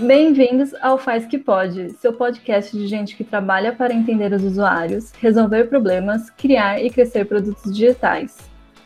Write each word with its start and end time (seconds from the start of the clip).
Bem-vindos 0.00 0.74
ao 0.80 0.96
Faz 0.96 1.26
Que 1.26 1.36
Pode, 1.36 1.90
seu 2.00 2.14
podcast 2.14 2.74
de 2.74 2.86
gente 2.86 3.14
que 3.14 3.22
trabalha 3.22 3.70
para 3.70 3.92
entender 3.92 4.32
os 4.32 4.42
usuários, 4.42 5.12
resolver 5.20 5.64
problemas, 5.64 6.30
criar 6.30 6.82
e 6.82 6.88
crescer 6.88 7.26
produtos 7.26 7.70
digitais. 7.70 8.38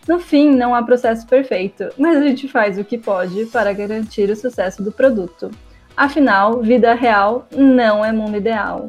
No 0.09 0.19
fim, 0.19 0.51
não 0.51 0.75
há 0.75 0.83
processo 0.83 1.25
perfeito, 1.25 1.89
mas 1.97 2.17
a 2.17 2.21
gente 2.21 2.49
faz 2.49 2.81
o 2.81 2.85
que 2.85 2.99
pode 2.99 3.47
para 3.47 3.73
garantir 3.73 4.29
o 4.29 4.35
sucesso 4.35 4.83
do 4.83 4.91
produto. 4.91 5.53
Afinal, 5.97 6.61
vida 6.61 6.93
real 6.95 7.47
não 7.55 8.05
é 8.05 8.11
mundo 8.11 8.37
ideal. 8.37 8.89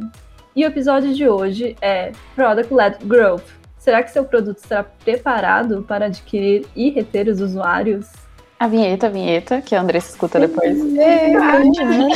E 0.55 0.65
o 0.65 0.67
episódio 0.67 1.13
de 1.13 1.29
hoje 1.29 1.75
é 1.79 2.11
Product 2.35 2.73
Led 2.73 2.97
Growth. 3.05 3.45
Será 3.77 4.01
que 4.01 4.09
seu 4.09 4.25
produto 4.25 4.57
está 4.57 4.83
preparado 4.83 5.83
para 5.83 6.07
adquirir 6.07 6.65
e 6.75 6.89
reter 6.89 7.27
os 7.27 7.39
usuários? 7.39 8.24
A 8.57 8.67
vinheta, 8.67 9.07
a 9.07 9.09
vinheta, 9.09 9.61
que 9.61 9.75
a 9.75 9.81
Andressa 9.81 10.11
escuta 10.11 10.39
depois. 10.39 10.77
É, 10.97 11.27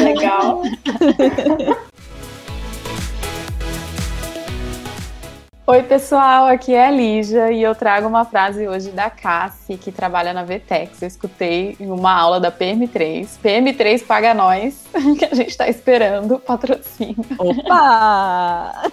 legal. 0.04 0.64
Oi, 5.68 5.84
pessoal, 5.84 6.48
aqui 6.48 6.74
é 6.74 6.88
a 6.88 6.92
Lígia 6.92 7.52
e 7.52 7.62
eu 7.62 7.76
trago 7.76 8.08
uma 8.08 8.26
frase 8.26 8.68
hoje 8.68 8.90
da 8.90 9.08
Cassi, 9.08 9.78
que 9.78 9.92
trabalha 9.92 10.34
na 10.34 10.44
Vtex. 10.44 11.04
Eu 11.04 11.08
escutei 11.08 11.76
em 11.80 11.92
uma 11.92 12.12
aula 12.12 12.40
da 12.40 12.52
PM3. 12.52 13.28
PM3 13.44 14.04
paga 14.04 14.34
nós, 14.34 14.86
que 15.20 15.26
a 15.26 15.36
gente 15.36 15.50
está 15.50 15.68
esperando 15.70 16.40
patrocínio. 16.40 17.24
Opa! 17.38 18.90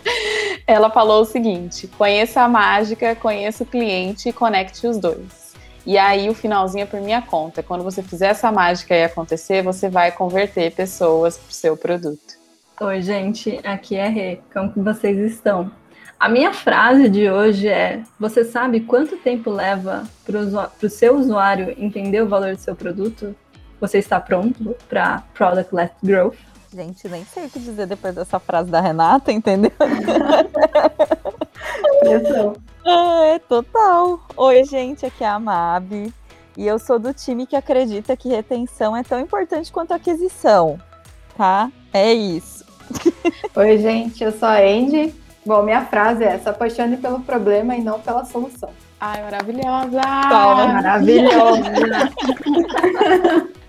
Ela 0.67 0.91
falou 0.91 1.23
o 1.23 1.25
seguinte: 1.25 1.87
conheça 1.97 2.43
a 2.43 2.49
mágica, 2.49 3.15
conheça 3.15 3.63
o 3.63 3.67
cliente 3.67 4.29
e 4.29 4.33
conecte 4.33 4.87
os 4.87 4.99
dois. 4.99 5.46
E 5.87 5.97
aí 5.97 6.29
o 6.29 6.35
finalzinho 6.35 6.83
é 6.83 6.87
por 6.87 7.01
minha 7.01 7.23
conta. 7.23 7.63
Quando 7.63 7.85
você 7.85 8.03
fizer 8.03 8.27
essa 8.27 8.51
mágica 8.51 8.93
aí 8.93 9.05
acontecer, 9.05 9.63
você 9.63 9.89
vai 9.89 10.11
converter 10.11 10.73
pessoas 10.73 11.39
para 11.39 11.49
o 11.49 11.55
seu 11.55 11.77
produto. 11.77 12.35
Oi, 12.81 13.01
gente, 13.01 13.61
aqui 13.63 13.95
é 13.95 14.09
Rê. 14.09 14.41
Como 14.53 14.73
que 14.73 14.81
vocês 14.81 15.17
estão? 15.17 15.71
A 16.19 16.29
minha 16.29 16.53
frase 16.53 17.09
de 17.09 17.31
hoje 17.31 17.69
é: 17.69 18.03
Você 18.19 18.45
sabe 18.45 18.81
quanto 18.81 19.17
tempo 19.17 19.49
leva 19.49 20.03
para 20.25 20.41
o 20.83 20.91
seu 20.91 21.17
usuário 21.17 21.73
entender 21.79 22.21
o 22.21 22.29
valor 22.29 22.57
do 22.57 22.61
seu 22.61 22.75
produto? 22.75 23.35
Você 23.81 23.99
está 23.99 24.19
pronto 24.19 24.75
para 24.89 25.23
Product 25.35 25.73
Led 25.73 25.93
Growth? 26.03 26.37
Gente, 26.77 27.09
nem 27.09 27.25
sei 27.25 27.47
o 27.47 27.51
que 27.51 27.59
dizer 27.59 27.87
depois 27.87 28.15
dessa 28.15 28.39
frase 28.39 28.71
da 28.71 28.83
Renata, 28.83 29.33
entendeu? 29.33 29.73
é, 32.85 33.39
total. 33.39 34.21
Oi, 34.37 34.63
gente, 34.65 35.07
aqui 35.07 35.25
é 35.25 35.27
a 35.27 35.39
Mabi. 35.39 36.13
E 36.55 36.67
eu 36.67 36.79
sou 36.79 36.99
do 36.99 37.15
time 37.15 37.47
que 37.47 37.57
acredita 37.57 38.15
que 38.15 38.29
retenção 38.29 38.95
é 38.95 39.03
tão 39.03 39.19
importante 39.19 39.73
quanto 39.73 39.95
aquisição, 39.95 40.79
tá? 41.35 41.73
É 41.95 42.13
isso. 42.13 42.63
Oi, 43.57 43.79
gente, 43.79 44.23
eu 44.23 44.31
sou 44.33 44.47
a 44.47 44.59
Andy 44.59 45.15
Bom, 45.47 45.63
minha 45.63 45.83
frase 45.87 46.25
é: 46.25 46.37
se 46.37 46.47
apaixone 46.47 46.99
pelo 46.99 47.21
problema 47.21 47.75
e 47.75 47.81
não 47.81 47.99
pela 48.01 48.27
solução. 48.27 48.69
Ai, 49.01 49.23
maravilhosa! 49.23 50.03
Palma, 50.29 50.67
maravilhosa! 50.75 51.63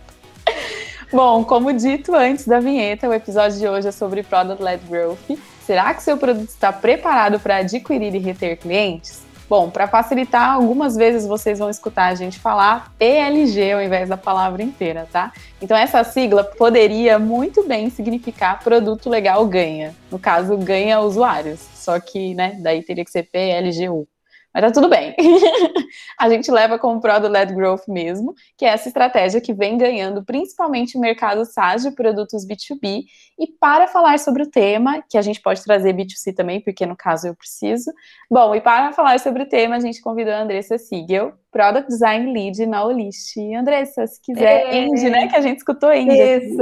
Bom, 1.11 1.45
como 1.45 1.71
dito 1.71 2.13
antes 2.13 2.45
da 2.45 2.59
vinheta, 2.59 3.07
o 3.07 3.13
episódio 3.13 3.57
de 3.57 3.65
hoje 3.65 3.87
é 3.87 3.91
sobre 3.93 4.23
Product 4.23 4.61
Led 4.61 4.83
Growth. 4.89 5.39
Será 5.65 5.93
que 5.93 6.03
seu 6.03 6.17
produto 6.17 6.49
está 6.49 6.73
preparado 6.73 7.39
para 7.39 7.57
adquirir 7.57 8.13
e 8.13 8.17
reter 8.17 8.57
clientes? 8.57 9.25
Bom, 9.49 9.69
para 9.69 9.87
facilitar, 9.87 10.51
algumas 10.51 10.97
vezes 10.97 11.25
vocês 11.25 11.59
vão 11.59 11.69
escutar 11.69 12.07
a 12.07 12.15
gente 12.15 12.37
falar 12.37 12.91
PLG 12.99 13.71
ao 13.71 13.81
invés 13.81 14.09
da 14.09 14.17
palavra 14.17 14.61
inteira, 14.61 15.07
tá? 15.09 15.31
Então 15.61 15.77
essa 15.77 16.03
sigla 16.03 16.43
poderia 16.43 17.17
muito 17.17 17.65
bem 17.65 17.89
significar 17.89 18.59
produto 18.61 19.09
legal 19.09 19.45
ganha. 19.47 19.95
No 20.11 20.19
caso, 20.19 20.57
ganha 20.57 20.99
usuários. 20.99 21.61
Só 21.73 21.97
que, 22.01 22.35
né, 22.35 22.57
daí 22.59 22.83
teria 22.83 23.05
que 23.05 23.11
ser 23.11 23.23
PLGU. 23.23 24.05
Mas 24.53 24.63
tá 24.63 24.71
tudo 24.71 24.89
bem. 24.89 25.15
a 26.19 26.29
gente 26.29 26.49
leva 26.49 26.79
como 26.79 26.99
Product 26.99 27.31
Led 27.31 27.53
Growth 27.53 27.87
mesmo, 27.87 28.33
que 28.57 28.65
é 28.65 28.69
essa 28.69 28.87
estratégia 28.87 29.39
que 29.39 29.53
vem 29.53 29.77
ganhando 29.77 30.23
principalmente 30.23 30.97
o 30.97 31.01
mercado 31.01 31.45
SaaS 31.45 31.83
de 31.83 31.91
produtos 31.91 32.45
B2B. 32.45 33.03
E 33.37 33.47
para 33.59 33.87
falar 33.87 34.17
sobre 34.17 34.43
o 34.43 34.49
tema, 34.49 35.03
que 35.07 35.17
a 35.17 35.21
gente 35.21 35.41
pode 35.41 35.63
trazer 35.63 35.93
B2C 35.93 36.33
também, 36.33 36.59
porque 36.59 36.85
no 36.85 36.95
caso 36.95 37.27
eu 37.27 37.35
preciso. 37.35 37.91
Bom, 38.29 38.55
e 38.55 38.61
para 38.61 38.91
falar 38.93 39.19
sobre 39.19 39.43
o 39.43 39.49
tema, 39.49 39.75
a 39.75 39.79
gente 39.79 40.01
convidou 40.01 40.33
a 40.33 40.41
Andressa 40.41 40.77
Siegel, 40.77 41.33
Product 41.51 41.87
Design 41.87 42.33
Lead 42.33 42.65
na 42.65 42.83
Olist. 42.83 43.37
Andressa, 43.55 44.07
se 44.07 44.19
quiser, 44.21 44.73
é. 44.73 44.79
Andy, 44.79 45.09
né? 45.09 45.27
Que 45.27 45.35
a 45.35 45.41
gente 45.41 45.57
escutou 45.57 45.89
Andy. 45.89 46.19
Isso, 46.19 46.61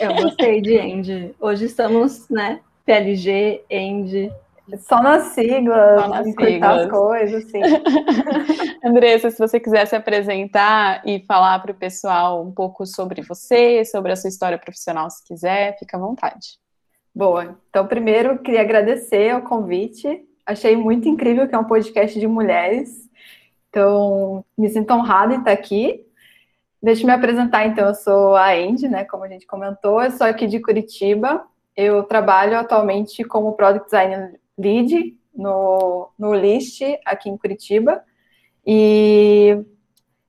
eu 0.00 0.14
gostei 0.22 0.60
de 0.60 0.78
Andy. 0.78 1.34
Hoje 1.40 1.64
estamos, 1.64 2.28
né? 2.28 2.60
PLG, 2.84 3.64
Andy, 3.72 4.30
só 4.78 5.02
nas 5.02 5.24
siglas, 5.34 6.00
Só 6.00 6.08
nas 6.08 6.26
siglas. 6.26 6.80
as 6.82 6.90
coisas, 6.90 7.44
sim. 7.50 7.60
Andressa, 8.82 9.30
se 9.30 9.38
você 9.38 9.60
quiser 9.60 9.86
se 9.86 9.94
apresentar 9.94 11.02
e 11.06 11.22
falar 11.26 11.58
para 11.60 11.72
o 11.72 11.74
pessoal 11.74 12.42
um 12.42 12.50
pouco 12.50 12.86
sobre 12.86 13.20
você, 13.22 13.84
sobre 13.84 14.12
a 14.12 14.16
sua 14.16 14.28
história 14.28 14.58
profissional, 14.58 15.10
se 15.10 15.22
quiser, 15.24 15.78
fica 15.78 15.96
à 15.96 16.00
vontade. 16.00 16.58
Boa. 17.14 17.58
Então, 17.68 17.86
primeiro, 17.86 18.38
queria 18.38 18.62
agradecer 18.62 19.36
o 19.36 19.42
convite. 19.42 20.24
Achei 20.46 20.74
muito 20.76 21.08
incrível 21.08 21.46
que 21.46 21.54
é 21.54 21.58
um 21.58 21.64
podcast 21.64 22.18
de 22.18 22.26
mulheres. 22.26 23.08
Então, 23.68 24.44
me 24.56 24.68
sinto 24.68 24.92
honrada 24.94 25.34
em 25.34 25.38
estar 25.38 25.52
aqui. 25.52 26.04
Deixa 26.82 27.02
eu 27.02 27.06
me 27.06 27.12
apresentar, 27.12 27.66
então. 27.66 27.88
Eu 27.88 27.94
sou 27.94 28.34
a 28.34 28.52
Andy, 28.52 28.88
né? 28.88 29.04
Como 29.04 29.24
a 29.24 29.28
gente 29.28 29.46
comentou, 29.46 30.02
eu 30.02 30.10
sou 30.10 30.26
aqui 30.26 30.46
de 30.46 30.58
Curitiba. 30.58 31.46
Eu 31.76 32.02
trabalho 32.04 32.58
atualmente 32.58 33.22
como 33.24 33.52
Product 33.52 33.84
Designer 33.86 34.40
lead 34.58 35.16
no, 35.34 36.10
no 36.18 36.34
List 36.34 36.80
aqui 37.04 37.28
em 37.28 37.36
Curitiba. 37.36 38.02
E 38.66 39.58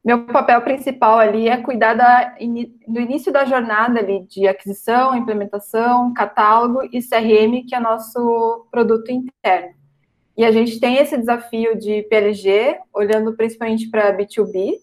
meu 0.04 0.26
papel 0.26 0.62
principal 0.62 1.18
ali 1.18 1.48
é 1.48 1.58
cuidar 1.58 1.96
da, 1.96 2.36
do 2.88 3.00
início 3.00 3.32
da 3.32 3.46
jornada 3.46 4.00
ali 4.00 4.22
de 4.28 4.48
aquisição, 4.48 5.16
implementação, 5.16 6.14
catálogo 6.14 6.84
e 6.92 7.02
CRM, 7.02 7.66
que 7.68 7.74
é 7.74 7.80
nosso 7.80 8.68
produto 8.70 9.12
interno. 9.12 9.74
E 10.38 10.44
a 10.44 10.52
gente 10.52 10.80
tem 10.80 10.98
esse 10.98 11.18
desafio 11.18 11.78
de 11.78 12.04
PLG, 12.04 12.78
olhando 12.94 13.36
principalmente 13.36 13.90
para 13.90 14.16
B2B. 14.16 14.74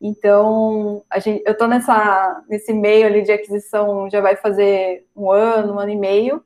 Então, 0.00 1.04
a 1.10 1.18
gente, 1.18 1.42
eu 1.46 1.52
estou 1.52 1.68
nesse 1.68 2.72
meio 2.72 3.06
ali 3.06 3.22
de 3.22 3.32
aquisição, 3.32 4.08
já 4.10 4.20
vai 4.20 4.36
fazer 4.36 5.06
um 5.14 5.30
ano, 5.30 5.74
um 5.74 5.78
ano 5.78 5.90
e 5.90 5.96
meio. 5.96 6.42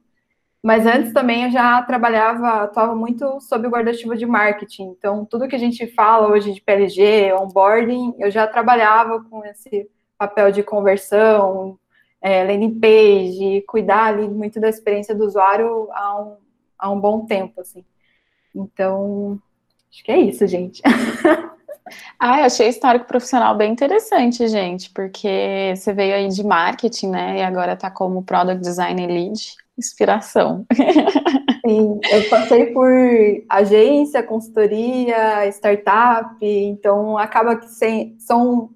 Mas 0.63 0.87
antes 0.87 1.13
também 1.13 1.45
eu 1.45 1.51
já 1.51 1.83
trabalhava, 1.83 2.65
atuava 2.65 2.95
muito 2.95 3.41
sob 3.41 3.67
o 3.67 3.71
guarda-chuva 3.71 4.15
de 4.15 4.27
marketing. 4.27 4.95
Então, 4.99 5.25
tudo 5.25 5.49
que 5.49 5.57
a 5.57 5.59
gente 5.59 5.87
fala 5.87 6.29
hoje 6.29 6.53
de 6.53 6.61
PLG, 6.61 7.33
onboarding, 7.33 8.15
eu 8.19 8.31
já 8.31 8.47
trabalhava 8.47 9.25
com 9.25 9.43
esse 9.45 9.89
papel 10.19 10.53
de 10.53 10.63
conversão, 10.63 11.79
é, 12.21 12.45
landing 12.45 12.79
page, 12.79 13.65
cuidar 13.67 14.09
ali 14.09 14.29
muito 14.29 14.61
da 14.61 14.69
experiência 14.69 15.15
do 15.15 15.25
usuário 15.25 15.89
há 15.93 16.21
um, 16.21 16.37
há 16.79 16.91
um 16.91 17.01
bom 17.01 17.25
tempo, 17.25 17.63
assim. 17.63 17.83
Então, 18.55 19.41
acho 19.91 20.05
que 20.05 20.13
é 20.13 20.19
isso, 20.19 20.47
gente. 20.47 20.83
Ah, 22.21 22.39
eu 22.39 22.45
achei 22.45 22.69
histórico 22.69 23.07
profissional 23.07 23.57
bem 23.57 23.73
interessante, 23.73 24.47
gente, 24.47 24.91
porque 24.91 25.73
você 25.75 25.93
veio 25.93 26.15
aí 26.15 26.29
de 26.29 26.45
marketing, 26.45 27.09
né, 27.09 27.39
e 27.39 27.43
agora 27.43 27.75
tá 27.75 27.91
como 27.91 28.23
Product 28.23 28.61
Design 28.61 29.07
Lead 29.09 29.57
inspiração. 29.81 30.67
Sim, 31.67 32.01
eu 32.11 32.29
passei 32.29 32.67
por 32.67 32.91
agência, 33.49 34.23
consultoria, 34.23 35.47
startup, 35.49 36.37
então 36.41 37.19
acaba 37.19 37.57
que 37.57 37.69
sem, 37.69 38.17
são 38.19 38.71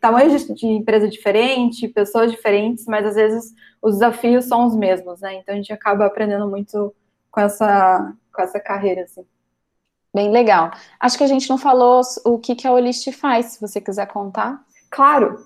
tamanhos 0.00 0.46
de, 0.46 0.54
de 0.54 0.66
empresa 0.66 1.08
diferente, 1.08 1.88
pessoas 1.88 2.30
diferentes, 2.30 2.86
mas 2.86 3.06
às 3.06 3.14
vezes 3.14 3.54
os 3.82 3.94
desafios 3.94 4.44
são 4.44 4.66
os 4.66 4.76
mesmos, 4.76 5.20
né? 5.20 5.34
Então 5.34 5.54
a 5.54 5.56
gente 5.56 5.72
acaba 5.72 6.06
aprendendo 6.06 6.48
muito 6.48 6.94
com 7.30 7.40
essa, 7.40 8.14
com 8.32 8.42
essa 8.42 8.60
carreira, 8.60 9.02
assim. 9.02 9.24
Bem 10.12 10.30
legal. 10.30 10.70
Acho 10.98 11.16
que 11.16 11.24
a 11.24 11.28
gente 11.28 11.48
não 11.48 11.56
falou 11.56 12.02
o 12.24 12.38
que, 12.38 12.54
que 12.54 12.66
a 12.66 12.72
Olist 12.72 13.10
faz, 13.12 13.46
se 13.46 13.60
você 13.60 13.80
quiser 13.80 14.06
contar. 14.06 14.60
Claro. 14.90 15.38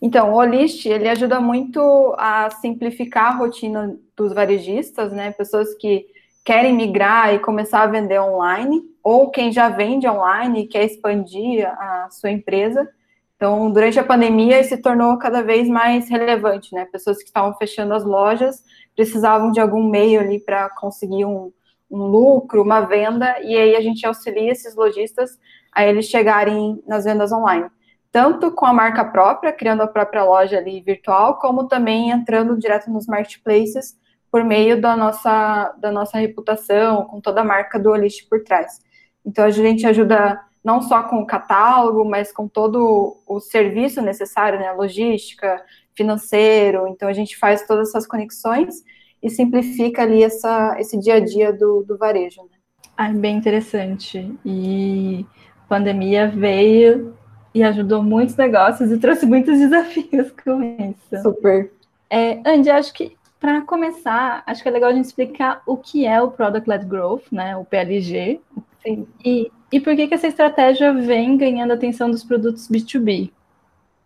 Então, 0.00 0.32
o 0.32 0.36
Olist, 0.36 0.86
ele 0.86 1.08
ajuda 1.08 1.40
muito 1.40 2.14
a 2.18 2.50
simplificar 2.50 3.32
a 3.32 3.36
rotina 3.36 3.96
dos 4.22 4.32
varejistas, 4.32 5.12
né? 5.12 5.32
Pessoas 5.32 5.74
que 5.74 6.06
querem 6.44 6.74
migrar 6.74 7.34
e 7.34 7.38
começar 7.38 7.82
a 7.82 7.86
vender 7.86 8.20
online, 8.20 8.82
ou 9.02 9.30
quem 9.30 9.52
já 9.52 9.68
vende 9.68 10.08
online 10.08 10.62
e 10.62 10.66
quer 10.66 10.84
expandir 10.84 11.66
a 11.68 12.08
sua 12.10 12.30
empresa. 12.30 12.88
Então, 13.36 13.70
durante 13.70 13.98
a 13.98 14.04
pandemia, 14.04 14.60
isso 14.60 14.70
se 14.70 14.82
tornou 14.82 15.18
cada 15.18 15.42
vez 15.42 15.68
mais 15.68 16.08
relevante, 16.08 16.74
né? 16.74 16.84
Pessoas 16.86 17.18
que 17.18 17.24
estavam 17.24 17.54
fechando 17.54 17.94
as 17.94 18.04
lojas 18.04 18.62
precisavam 18.94 19.50
de 19.50 19.60
algum 19.60 19.88
meio 19.88 20.20
ali 20.20 20.38
para 20.38 20.68
conseguir 20.70 21.24
um, 21.24 21.52
um 21.90 22.02
lucro, 22.06 22.62
uma 22.62 22.80
venda, 22.82 23.40
e 23.42 23.56
aí 23.56 23.74
a 23.74 23.80
gente 23.80 24.06
auxilia 24.06 24.52
esses 24.52 24.74
lojistas 24.76 25.38
a 25.72 25.84
eles 25.84 26.06
chegarem 26.06 26.82
nas 26.86 27.04
vendas 27.04 27.32
online. 27.32 27.68
tanto 28.12 28.52
com 28.52 28.66
a 28.66 28.74
marca 28.74 29.06
própria, 29.06 29.52
criando 29.52 29.82
a 29.82 29.86
própria 29.86 30.22
loja 30.22 30.58
ali 30.58 30.82
virtual, 30.82 31.38
como 31.38 31.66
também 31.66 32.10
entrando 32.10 32.58
direto 32.58 32.90
nos 32.90 33.06
marketplaces 33.06 33.96
por 34.32 34.42
meio 34.42 34.80
da 34.80 34.96
nossa, 34.96 35.74
da 35.78 35.92
nossa 35.92 36.16
reputação, 36.18 37.04
com 37.04 37.20
toda 37.20 37.42
a 37.42 37.44
marca 37.44 37.78
do 37.78 37.90
Olist 37.90 38.26
por 38.30 38.42
trás. 38.42 38.80
Então, 39.26 39.44
a 39.44 39.50
gente 39.50 39.86
ajuda 39.86 40.40
não 40.64 40.80
só 40.80 41.02
com 41.02 41.16
o 41.16 41.26
catálogo, 41.26 42.02
mas 42.02 42.32
com 42.32 42.48
todo 42.48 43.18
o 43.26 43.40
serviço 43.40 44.00
necessário, 44.00 44.58
né, 44.58 44.72
logística, 44.72 45.62
financeiro. 45.94 46.88
Então, 46.88 47.10
a 47.10 47.12
gente 47.12 47.36
faz 47.36 47.66
todas 47.66 47.90
essas 47.90 48.06
conexões 48.06 48.82
e 49.22 49.28
simplifica 49.28 50.00
ali 50.00 50.24
essa, 50.24 50.76
esse 50.80 50.98
dia 50.98 51.16
a 51.16 51.20
dia 51.20 51.52
do, 51.52 51.84
do 51.84 51.98
varejo. 51.98 52.40
Né? 52.40 52.56
Ah, 52.96 53.10
bem 53.10 53.36
interessante. 53.36 54.34
E 54.46 55.26
a 55.64 55.68
pandemia 55.68 56.26
veio 56.28 57.14
e 57.54 57.62
ajudou 57.62 58.02
muitos 58.02 58.34
negócios 58.36 58.90
e 58.90 58.98
trouxe 58.98 59.26
muitos 59.26 59.58
desafios 59.60 60.32
com 60.42 60.62
isso. 60.62 61.22
Super. 61.22 61.70
É, 62.08 62.40
Andy, 62.46 62.70
acho 62.70 62.94
que 62.94 63.14
para 63.42 63.60
começar, 63.62 64.44
acho 64.46 64.62
que 64.62 64.68
é 64.68 64.72
legal 64.72 64.90
a 64.90 64.94
gente 64.94 65.06
explicar 65.06 65.62
o 65.66 65.76
que 65.76 66.06
é 66.06 66.22
o 66.22 66.30
Product 66.30 66.70
Led 66.70 66.86
Growth, 66.86 67.24
né, 67.32 67.56
o 67.56 67.64
PLG, 67.64 68.40
Sim. 68.80 69.08
e, 69.24 69.50
e 69.72 69.80
por 69.80 69.96
que, 69.96 70.06
que 70.06 70.14
essa 70.14 70.28
estratégia 70.28 70.92
vem 70.94 71.36
ganhando 71.36 71.72
atenção 71.72 72.08
dos 72.08 72.22
produtos 72.22 72.68
B2B. 72.68 73.32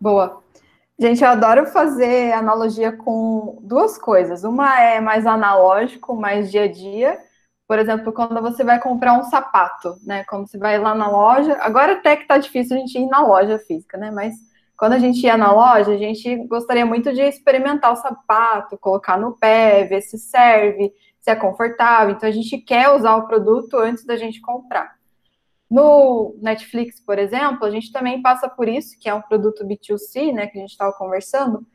Boa. 0.01 0.41
Gente, 0.97 1.23
eu 1.23 1.29
adoro 1.29 1.67
fazer 1.67 2.33
analogia 2.33 2.91
com 2.91 3.59
duas 3.61 3.95
coisas. 3.95 4.43
Uma 4.43 4.81
é 4.81 4.99
mais 4.99 5.27
analógico, 5.27 6.15
mais 6.15 6.49
dia 6.49 6.63
a 6.63 6.67
dia. 6.67 7.19
Por 7.67 7.77
exemplo, 7.77 8.11
quando 8.11 8.41
você 8.41 8.63
vai 8.63 8.79
comprar 8.79 9.13
um 9.13 9.23
sapato, 9.23 9.97
né? 10.03 10.23
Quando 10.23 10.47
você 10.47 10.57
vai 10.57 10.79
lá 10.79 10.95
na 10.95 11.07
loja. 11.07 11.55
Agora 11.61 11.93
até 11.93 12.15
que 12.15 12.25
tá 12.25 12.39
difícil 12.39 12.75
a 12.75 12.79
gente 12.79 12.97
ir 12.97 13.05
na 13.05 13.21
loja 13.21 13.59
física, 13.59 13.99
né? 13.99 14.09
Mas 14.09 14.33
quando 14.77 14.93
a 14.93 14.99
gente 14.99 15.23
ia 15.23 15.35
na 15.35 15.51
loja, 15.51 15.91
a 15.91 15.97
gente 15.97 16.35
gostaria 16.47 16.85
muito 16.85 17.11
de 17.11 17.21
experimentar 17.21 17.91
o 17.91 17.95
sapato, 17.95 18.77
colocar 18.77 19.17
no 19.17 19.35
pé, 19.35 19.85
ver 19.85 20.01
se 20.01 20.19
serve, 20.19 20.93
se 21.19 21.31
é 21.31 21.35
confortável. 21.35 22.13
Então 22.15 22.29
a 22.29 22.31
gente 22.31 22.59
quer 22.59 22.89
usar 22.89 23.15
o 23.15 23.27
produto 23.27 23.75
antes 23.77 24.05
da 24.05 24.15
gente 24.15 24.39
comprar. 24.39 24.95
No 25.69 26.37
Netflix, 26.39 27.01
por 27.01 27.17
exemplo, 27.17 27.65
a 27.65 27.71
gente 27.71 27.91
também 27.91 28.21
passa 28.21 28.47
por 28.47 28.69
isso, 28.69 28.97
que 28.99 29.09
é 29.09 29.13
um 29.13 29.21
produto 29.21 29.65
B2C, 29.65 30.31
né, 30.31 30.47
que 30.47 30.57
a 30.57 30.61
gente 30.61 30.71
estava 30.71 30.93
conversando, 30.93 31.65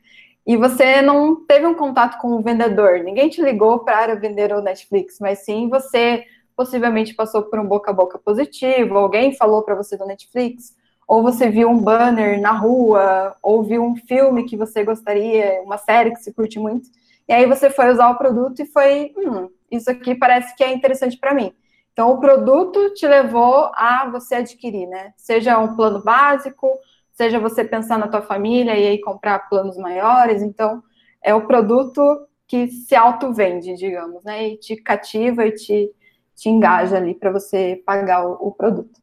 e 0.47 0.57
você 0.57 1.01
não 1.01 1.45
teve 1.45 1.67
um 1.67 1.75
contato 1.75 2.19
com 2.19 2.29
o 2.29 2.41
vendedor, 2.41 2.99
ninguém 2.99 3.29
te 3.29 3.41
ligou 3.41 3.79
para 3.79 4.15
vender 4.15 4.51
o 4.51 4.61
Netflix, 4.61 5.19
mas 5.21 5.45
sim 5.45 5.69
você 5.69 6.25
possivelmente 6.55 7.13
passou 7.13 7.43
por 7.43 7.59
um 7.59 7.67
boca 7.67 7.91
a 7.91 7.93
boca 7.93 8.17
positivo, 8.17 8.97
alguém 8.97 9.35
falou 9.35 9.61
para 9.61 9.75
você 9.75 9.95
do 9.95 10.07
Netflix, 10.07 10.75
ou 11.07 11.21
você 11.21 11.49
viu 11.49 11.69
um 11.69 11.79
banner 11.79 12.39
na 12.39 12.51
rua, 12.51 13.35
ou 13.41 13.63
viu 13.63 13.83
um 13.83 13.95
filme 13.95 14.45
que 14.45 14.57
você 14.57 14.83
gostaria, 14.83 15.61
uma 15.63 15.77
série 15.77 16.11
que 16.11 16.21
você 16.21 16.31
curte 16.31 16.59
muito, 16.59 16.89
e 17.27 17.33
aí 17.33 17.45
você 17.45 17.69
foi 17.69 17.91
usar 17.91 18.09
o 18.09 18.17
produto 18.17 18.61
e 18.61 18.65
foi, 18.65 19.13
hum, 19.17 19.49
isso 19.71 19.89
aqui 19.89 20.15
parece 20.15 20.55
que 20.55 20.63
é 20.63 20.73
interessante 20.73 21.17
para 21.17 21.33
mim. 21.33 21.53
Então, 21.93 22.11
o 22.11 22.19
produto 22.19 22.93
te 22.95 23.07
levou 23.07 23.71
a 23.75 24.09
você 24.11 24.35
adquirir, 24.35 24.87
né? 24.87 25.13
Seja 25.15 25.59
um 25.59 25.75
plano 25.75 26.03
básico, 26.03 26.67
seja 27.11 27.39
você 27.39 27.63
pensar 27.63 27.99
na 27.99 28.07
tua 28.07 28.21
família 28.21 28.75
e 28.75 28.87
aí 28.87 29.01
comprar 29.01 29.47
planos 29.47 29.77
maiores. 29.77 30.41
Então, 30.41 30.81
é 31.21 31.33
o 31.35 31.45
produto 31.45 32.01
que 32.47 32.67
se 32.67 32.95
auto-vende, 32.95 33.75
digamos, 33.75 34.23
né? 34.23 34.49
E 34.49 34.57
te 34.57 34.75
cativa 34.75 35.45
e 35.45 35.51
te, 35.51 35.91
te 36.35 36.49
engaja 36.49 36.97
ali 36.97 37.13
para 37.13 37.31
você 37.31 37.81
pagar 37.85 38.25
o, 38.27 38.47
o 38.47 38.51
produto. 38.51 39.02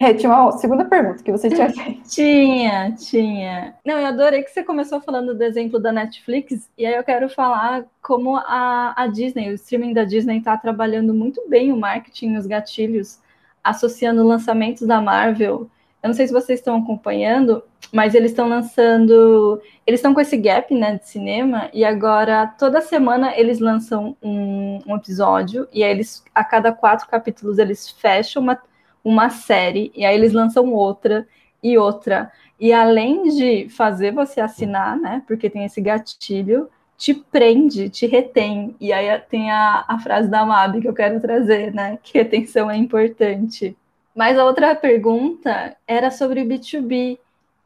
É, 0.00 0.12
tinha 0.12 0.30
uma 0.32 0.52
segunda 0.52 0.84
pergunta 0.84 1.22
que 1.22 1.30
você 1.30 1.48
tinha 1.48 1.70
feito. 1.72 2.08
Tinha, 2.08 2.92
tinha. 2.92 3.74
Não, 3.84 3.98
eu 3.98 4.06
adorei 4.06 4.42
que 4.42 4.50
você 4.50 4.64
começou 4.64 5.00
falando 5.00 5.34
do 5.34 5.42
exemplo 5.44 5.78
da 5.78 5.92
Netflix, 5.92 6.68
e 6.76 6.84
aí 6.84 6.94
eu 6.94 7.04
quero 7.04 7.28
falar 7.28 7.84
como 8.02 8.36
a, 8.36 8.92
a 8.96 9.06
Disney, 9.06 9.50
o 9.50 9.54
streaming 9.54 9.92
da 9.92 10.04
Disney 10.04 10.38
está 10.38 10.56
trabalhando 10.56 11.14
muito 11.14 11.48
bem 11.48 11.72
o 11.72 11.76
marketing, 11.76 12.36
os 12.36 12.46
gatilhos, 12.46 13.20
associando 13.62 14.26
lançamentos 14.26 14.86
da 14.86 15.00
Marvel. 15.00 15.70
Eu 16.02 16.08
não 16.08 16.14
sei 16.14 16.26
se 16.26 16.32
vocês 16.32 16.58
estão 16.58 16.76
acompanhando, 16.76 17.62
mas 17.92 18.14
eles 18.14 18.32
estão 18.32 18.48
lançando. 18.48 19.62
Eles 19.86 20.00
estão 20.00 20.12
com 20.12 20.20
esse 20.20 20.36
gap 20.36 20.74
né, 20.74 20.98
de 20.98 21.08
cinema, 21.08 21.70
e 21.72 21.84
agora 21.84 22.48
toda 22.58 22.80
semana 22.80 23.32
eles 23.38 23.60
lançam 23.60 24.16
um, 24.20 24.80
um 24.86 24.96
episódio, 24.96 25.68
e 25.72 25.84
aí 25.84 25.90
eles, 25.90 26.24
a 26.34 26.42
cada 26.42 26.72
quatro 26.72 27.08
capítulos, 27.08 27.58
eles 27.58 27.88
fecham 27.88 28.42
uma 28.42 28.58
uma 29.04 29.28
série 29.28 29.92
e 29.94 30.04
aí 30.04 30.16
eles 30.16 30.32
lançam 30.32 30.72
outra 30.72 31.28
e 31.62 31.76
outra. 31.76 32.32
E 32.58 32.72
além 32.72 33.24
de 33.24 33.68
fazer 33.68 34.12
você 34.12 34.40
assinar, 34.40 34.96
né? 34.96 35.22
Porque 35.26 35.50
tem 35.50 35.64
esse 35.64 35.80
gatilho, 35.80 36.68
te 36.96 37.12
prende, 37.14 37.90
te 37.90 38.06
retém. 38.06 38.74
E 38.80 38.92
aí 38.92 39.18
tem 39.28 39.50
a, 39.50 39.84
a 39.86 39.98
frase 39.98 40.28
da 40.28 40.46
Mab 40.46 40.80
que 40.80 40.88
eu 40.88 40.94
quero 40.94 41.20
trazer, 41.20 41.72
né? 41.74 41.98
Que 42.02 42.18
retenção 42.18 42.70
é 42.70 42.76
importante. 42.76 43.76
Mas 44.14 44.38
a 44.38 44.44
outra 44.44 44.74
pergunta 44.74 45.76
era 45.86 46.10
sobre 46.10 46.40
o 46.40 46.46
B2B. 46.46 47.18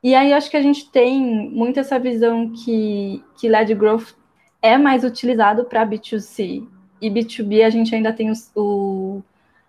E 0.03 0.15
aí 0.15 0.33
acho 0.33 0.51
que 0.51 0.57
a 0.57 0.63
gente 0.63 0.91
tem 0.91 1.21
muito 1.51 1.79
essa 1.79 1.99
visão 1.99 2.51
que, 2.51 3.23
que 3.37 3.49
LED 3.49 3.75
Growth 3.75 4.15
é 4.63 4.79
mais 4.79 5.05
utilizado 5.05 5.65
para 5.65 5.87
B2C. 5.87 6.67
E 7.01 7.11
B2B 7.11 7.65
a 7.65 7.71
gente 7.71 7.95
ainda 7.95 8.13
tem 8.13 8.33
o 8.57 9.23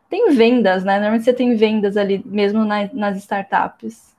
tem 0.10 0.32
vendas, 0.32 0.84
né? 0.84 0.96
Normalmente 0.96 1.24
você 1.24 1.34
tem 1.34 1.56
vendas 1.56 1.96
ali, 1.96 2.22
mesmo 2.26 2.66
na, 2.66 2.90
nas 2.92 3.18
startups. 3.18 4.16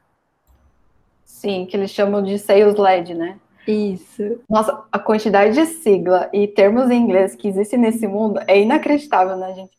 Sim, 1.24 1.66
que 1.66 1.76
eles 1.76 1.90
chamam 1.90 2.22
de 2.22 2.38
sales 2.38 2.76
led, 2.76 3.14
né? 3.14 3.38
Isso. 3.66 4.40
Nossa, 4.48 4.84
a 4.90 4.98
quantidade 4.98 5.54
de 5.54 5.66
sigla 5.66 6.30
e 6.32 6.46
termos 6.46 6.90
em 6.90 7.00
inglês 7.00 7.34
que 7.34 7.48
existe 7.48 7.76
nesse 7.76 8.06
mundo 8.06 8.40
é 8.46 8.60
inacreditável, 8.60 9.36
né, 9.36 9.52
gente? 9.54 9.76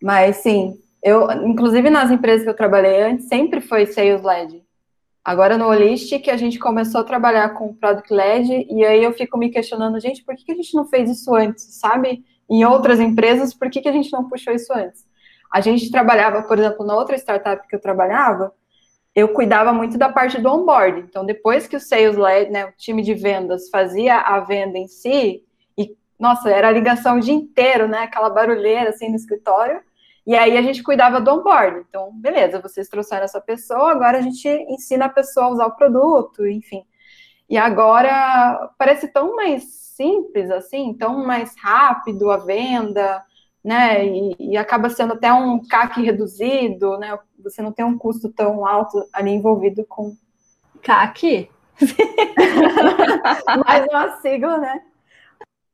Mas 0.00 0.36
sim, 0.36 0.78
eu, 1.02 1.30
inclusive 1.46 1.90
nas 1.90 2.10
empresas 2.10 2.44
que 2.44 2.50
eu 2.50 2.56
trabalhei 2.56 3.02
antes, 3.02 3.26
sempre 3.26 3.60
foi 3.60 3.86
sales 3.86 4.22
led. 4.22 4.62
Agora 5.24 5.58
no 5.58 5.66
Holistic 5.66 6.28
a 6.28 6.36
gente 6.36 6.58
começou 6.58 7.00
a 7.00 7.04
trabalhar 7.04 7.50
com 7.50 7.74
product 7.74 8.12
led 8.12 8.66
e 8.70 8.84
aí 8.84 9.02
eu 9.02 9.12
fico 9.12 9.36
me 9.36 9.50
questionando, 9.50 10.00
gente, 10.00 10.24
por 10.24 10.34
que, 10.34 10.44
que 10.44 10.52
a 10.52 10.56
gente 10.56 10.74
não 10.74 10.86
fez 10.86 11.10
isso 11.10 11.34
antes, 11.34 11.64
sabe? 11.64 12.24
Em 12.48 12.64
outras 12.64 12.98
empresas, 12.98 13.52
por 13.52 13.68
que, 13.70 13.80
que 13.80 13.88
a 13.88 13.92
gente 13.92 14.10
não 14.12 14.28
puxou 14.28 14.54
isso 14.54 14.72
antes? 14.72 15.07
A 15.50 15.60
gente 15.60 15.90
trabalhava, 15.90 16.42
por 16.42 16.58
exemplo, 16.58 16.84
na 16.84 16.94
outra 16.94 17.16
startup 17.16 17.66
que 17.66 17.74
eu 17.74 17.80
trabalhava, 17.80 18.52
eu 19.14 19.28
cuidava 19.30 19.72
muito 19.72 19.98
da 19.98 20.08
parte 20.08 20.40
do 20.40 20.48
onboard. 20.48 21.00
Então, 21.00 21.24
depois 21.24 21.66
que 21.66 21.76
o 21.76 21.80
sales 21.80 22.16
led, 22.16 22.50
né, 22.50 22.66
o 22.66 22.72
time 22.76 23.02
de 23.02 23.14
vendas 23.14 23.68
fazia 23.68 24.20
a 24.20 24.40
venda 24.40 24.78
em 24.78 24.86
si, 24.86 25.42
e 25.76 25.96
nossa, 26.18 26.50
era 26.50 26.68
a 26.68 26.72
ligação 26.72 27.16
o 27.16 27.20
dia 27.20 27.34
inteiro, 27.34 27.88
né, 27.88 28.00
aquela 28.00 28.30
barulheira 28.30 28.90
assim 28.90 29.08
no 29.08 29.16
escritório. 29.16 29.80
E 30.26 30.36
aí 30.36 30.58
a 30.58 30.62
gente 30.62 30.82
cuidava 30.82 31.20
do 31.20 31.32
onboard. 31.32 31.84
Então, 31.88 32.12
beleza, 32.14 32.60
vocês 32.60 32.88
trouxeram 32.88 33.24
essa 33.24 33.40
pessoa, 33.40 33.90
agora 33.90 34.18
a 34.18 34.20
gente 34.20 34.46
ensina 34.68 35.06
a 35.06 35.08
pessoa 35.08 35.46
a 35.46 35.50
usar 35.50 35.66
o 35.66 35.74
produto, 35.74 36.46
enfim. 36.46 36.84
E 37.48 37.56
agora 37.56 38.70
parece 38.78 39.08
tão 39.08 39.34
mais 39.34 39.64
simples 39.64 40.50
assim, 40.50 40.94
tão 40.94 41.26
mais 41.26 41.54
rápido 41.58 42.30
a 42.30 42.36
venda 42.36 43.24
né? 43.68 44.06
E, 44.06 44.36
e, 44.40 44.56
acaba 44.56 44.88
sendo 44.88 45.12
até 45.12 45.30
um 45.30 45.60
CAC 45.60 46.00
reduzido, 46.00 46.96
né? 46.96 47.18
Você 47.44 47.60
não 47.60 47.70
tem 47.70 47.84
um 47.84 47.98
custo 47.98 48.30
tão 48.30 48.66
alto 48.66 49.06
ali 49.12 49.30
envolvido 49.30 49.84
com 49.84 50.16
CAC. 50.80 51.50
Mais 53.66 53.86
uma 53.86 54.16
sigla, 54.22 54.56
né? 54.56 54.80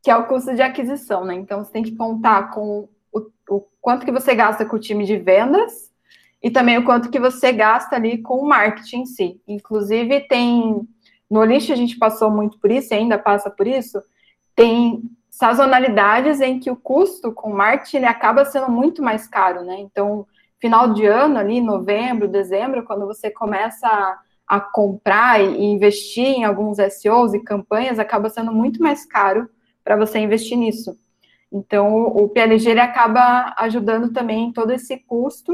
Que 0.03 0.11
é 0.11 0.17
o 0.17 0.27
custo 0.27 0.57
de 0.57 0.61
aquisição, 0.61 1.25
né? 1.25 1.35
Então 1.35 1.63
você 1.63 1.71
tem 1.71 1.85
que 1.85 1.95
contar 1.95 2.51
com 2.51 2.89
o, 3.13 3.21
o 3.49 3.61
quanto 3.81 4.05
que 4.05 4.11
você 4.11 4.35
gasta 4.35 4.67
com 4.67 4.75
o 4.75 4.81
time 4.81 5.05
de 5.05 5.17
vendas 5.17 5.93
e 6.43 6.51
também 6.51 6.77
o 6.77 6.85
quanto 6.85 7.11
que 7.11 7.21
você 7.21 7.53
gasta 7.53 7.95
ali 7.95 8.19
com 8.19 8.39
o 8.41 8.49
marketing 8.49 9.03
em 9.03 9.07
si. 9.07 9.41
Inclusive, 9.47 10.27
tem. 10.27 10.81
No 11.31 11.45
lixo 11.45 11.73
a 11.73 11.77
gente 11.77 11.97
passou 11.97 12.29
muito 12.29 12.59
por 12.59 12.73
isso, 12.73 12.93
e 12.93 12.97
ainda 12.97 13.17
passa 13.21 13.49
por 13.51 13.69
isso. 13.69 14.03
Tem 14.57 15.01
sazonalidades 15.35 16.41
em 16.41 16.61
que 16.61 16.71
o 16.71 16.77
custo 16.77 17.33
com 17.33 17.53
marketing 17.53 17.97
ele 17.97 18.07
acaba 18.07 18.45
sendo 18.45 18.71
muito 18.71 19.03
mais 19.03 19.27
caro, 19.27 19.65
né? 19.65 19.81
Então, 19.81 20.25
final 20.61 20.95
de 20.95 21.05
ano, 21.07 21.39
ali, 21.39 21.61
novembro, 21.61 22.29
dezembro, 22.29 22.85
quando 22.85 23.05
você 23.05 23.33
começa 23.33 23.85
a, 23.85 24.19
a 24.47 24.61
comprar 24.61 25.41
e 25.41 25.65
investir 25.65 26.25
em 26.25 26.45
alguns 26.45 26.79
SEOs 26.79 27.35
e 27.35 27.41
campanhas, 27.41 27.99
acaba 27.99 28.31
sendo 28.31 28.53
muito 28.53 28.81
mais 28.81 29.05
caro 29.05 29.51
para 29.83 29.97
você 29.97 30.21
investir 30.21 30.57
nisso. 30.57 30.97
Então, 31.51 32.05
o 32.07 32.29
PLG 32.29 32.71
ele 32.71 32.81
acaba 32.81 33.53
ajudando 33.59 34.13
também 34.13 34.45
em 34.45 34.53
todo 34.53 34.71
esse 34.71 34.99
custo, 34.99 35.53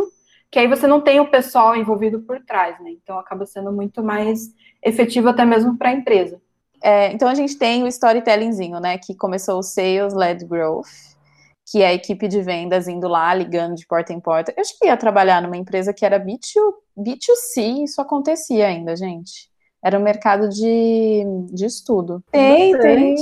que 0.50 0.58
aí 0.58 0.68
você 0.68 0.86
não 0.86 1.00
tem 1.00 1.20
o 1.20 1.30
pessoal 1.30 1.74
envolvido 1.74 2.20
por 2.20 2.38
trás, 2.44 2.78
né? 2.80 2.90
Então, 2.90 3.18
acaba 3.18 3.46
sendo 3.46 3.72
muito 3.72 4.02
mais 4.02 4.54
efetivo 4.82 5.30
até 5.30 5.46
mesmo 5.46 5.78
para 5.78 5.88
a 5.88 5.94
empresa. 5.94 6.38
É, 6.82 7.12
então 7.12 7.28
a 7.28 7.34
gente 7.34 7.56
tem 7.56 7.82
o 7.82 7.86
storytellingzinho, 7.86 8.80
né? 8.80 8.98
Que 8.98 9.14
começou 9.14 9.58
o 9.58 9.62
Sales 9.62 10.14
Led 10.14 10.44
Growth, 10.46 10.86
que 11.70 11.82
é 11.82 11.88
a 11.88 11.94
equipe 11.94 12.26
de 12.26 12.40
vendas 12.40 12.88
indo 12.88 13.06
lá, 13.06 13.32
ligando 13.34 13.74
de 13.74 13.86
porta 13.86 14.12
em 14.12 14.20
porta. 14.20 14.52
Eu 14.56 14.64
cheguei 14.64 14.90
a 14.90 14.96
trabalhar 14.96 15.42
numa 15.42 15.56
empresa 15.56 15.92
que 15.92 16.04
era 16.04 16.18
B2, 16.18 16.38
B2C, 16.98 17.84
isso 17.84 18.00
acontecia 18.00 18.66
ainda, 18.66 18.96
gente. 18.96 19.50
Era 19.82 19.98
um 19.98 20.02
mercado 20.02 20.48
de, 20.48 21.24
de 21.52 21.64
estudo. 21.64 22.22
Tem, 22.30 22.78
tem. 22.78 23.16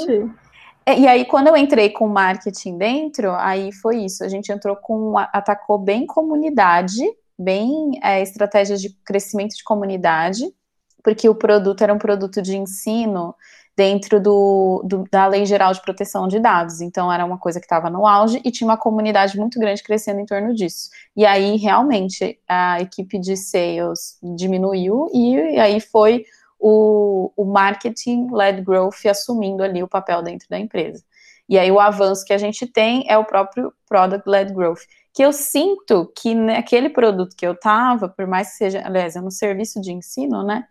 É, 0.85 0.99
e 0.99 1.07
aí, 1.07 1.25
quando 1.25 1.49
eu 1.49 1.57
entrei 1.57 1.91
com 1.91 2.09
marketing 2.09 2.79
dentro, 2.79 3.33
aí 3.33 3.71
foi 3.73 3.99
isso. 3.99 4.25
A 4.25 4.29
gente 4.29 4.51
entrou 4.51 4.75
com. 4.75 5.17
atacou 5.19 5.79
bem 5.79 6.07
comunidade, 6.07 7.05
bem 7.39 8.01
é, 8.03 8.23
estratégias 8.23 8.81
de 8.81 8.91
crescimento 9.05 9.55
de 9.55 9.63
comunidade, 9.63 10.43
porque 11.03 11.29
o 11.29 11.35
produto 11.35 11.83
era 11.83 11.93
um 11.93 11.99
produto 11.99 12.43
de 12.43 12.57
ensino 12.57 13.35
dentro 13.79 14.21
do, 14.21 14.83
do, 14.85 15.05
da 15.09 15.29
Lei 15.29 15.47
Geral 15.47 15.73
de 15.73 15.81
Proteção 15.81 16.27
de 16.27 16.41
Dados. 16.41 16.81
Então, 16.81 17.13
era 17.13 17.25
uma 17.25 17.39
coisa 17.39 17.61
que 17.61 17.65
estava 17.65 17.89
no 17.89 18.09
auge 18.09 18.41
e 18.45 18.51
tinha 18.51 18.67
uma 18.67 18.77
comunidade 18.77 19.39
muito 19.39 19.61
grande 19.61 19.85
crescendo 19.85 20.19
em 20.19 20.27
torno 20.27 20.53
disso. 20.53 20.91
E 21.17 21.25
aí, 21.25 21.57
realmente, 21.57 22.41
a 22.49 22.81
equipe 22.81 23.21
de 23.21 23.37
sales 23.37 24.19
diminuiu 24.37 25.09
e, 25.15 25.61
aí 25.61 25.79
foi 25.79 26.25
o, 26.59 27.31
o 27.37 27.45
marketing-led 27.45 28.63
growth 28.63 29.07
assumindo 29.09 29.63
ali 29.63 29.81
o 29.81 29.89
papel 29.89 30.25
dentro 30.25 30.49
da 30.51 30.59
empresa. 30.59 31.05
E 31.49 31.57
aí, 31.57 31.71
o 31.71 31.79
avanço 31.79 32.25
que 32.25 32.33
a 32.33 32.39
gente 32.39 32.67
tem 32.67 33.05
é 33.07 33.17
o 33.17 33.25
próprio 33.25 33.73
product-led 33.89 34.53
growth. 34.53 34.81
Que 35.15 35.23
eu 35.25 35.33
sinto 35.33 36.13
que 36.21 36.35
naquele 36.35 36.91
produto 36.91 37.37
que 37.37 37.47
eu 37.47 37.53
estava, 37.53 38.09
por 38.09 38.27
mais 38.27 38.51
que 38.51 38.57
seja, 38.57 38.83
aliás, 38.85 39.15
é 39.15 39.21
um 39.21 39.31
serviço 39.31 39.81
de 39.81 39.93
ensino, 39.93 40.43
né? 40.43 40.65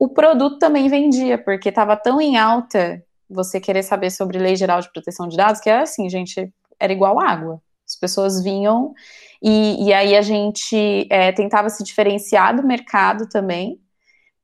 O 0.00 0.08
produto 0.08 0.58
também 0.58 0.88
vendia, 0.88 1.36
porque 1.36 1.68
estava 1.68 1.94
tão 1.94 2.18
em 2.22 2.38
alta 2.38 3.04
você 3.28 3.60
querer 3.60 3.82
saber 3.82 4.10
sobre 4.10 4.38
lei 4.38 4.56
geral 4.56 4.80
de 4.80 4.90
proteção 4.90 5.28
de 5.28 5.36
dados, 5.36 5.60
que 5.60 5.68
era 5.68 5.82
assim, 5.82 6.08
gente, 6.08 6.50
era 6.80 6.90
igual 6.90 7.20
água. 7.20 7.60
As 7.86 7.96
pessoas 7.96 8.42
vinham 8.42 8.94
e, 9.42 9.88
e 9.88 9.92
aí 9.92 10.16
a 10.16 10.22
gente 10.22 11.06
é, 11.10 11.30
tentava 11.32 11.68
se 11.68 11.84
diferenciar 11.84 12.56
do 12.56 12.66
mercado 12.66 13.28
também, 13.28 13.78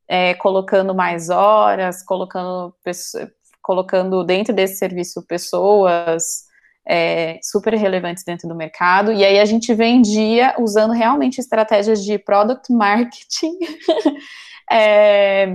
é, 0.07 0.35
colocando 0.35 0.95
mais 0.95 1.31
horas, 1.31 2.03
colocando, 2.03 2.75
colocando 3.63 4.23
dentro 4.25 4.55
desse 4.55 4.77
serviço 4.77 5.27
pessoas 5.27 6.45
é, 6.87 7.39
super 7.43 7.73
relevantes 7.75 8.25
dentro 8.25 8.47
do 8.47 8.55
mercado, 8.55 9.11
e 9.11 9.25
aí 9.25 9.39
a 9.39 9.45
gente 9.47 9.73
vendia 9.73 10.55
usando 10.59 10.93
realmente 10.93 11.41
estratégias 11.41 12.05
de 12.05 12.19
product 12.19 12.71
marketing 12.71 13.59
é, 14.71 15.47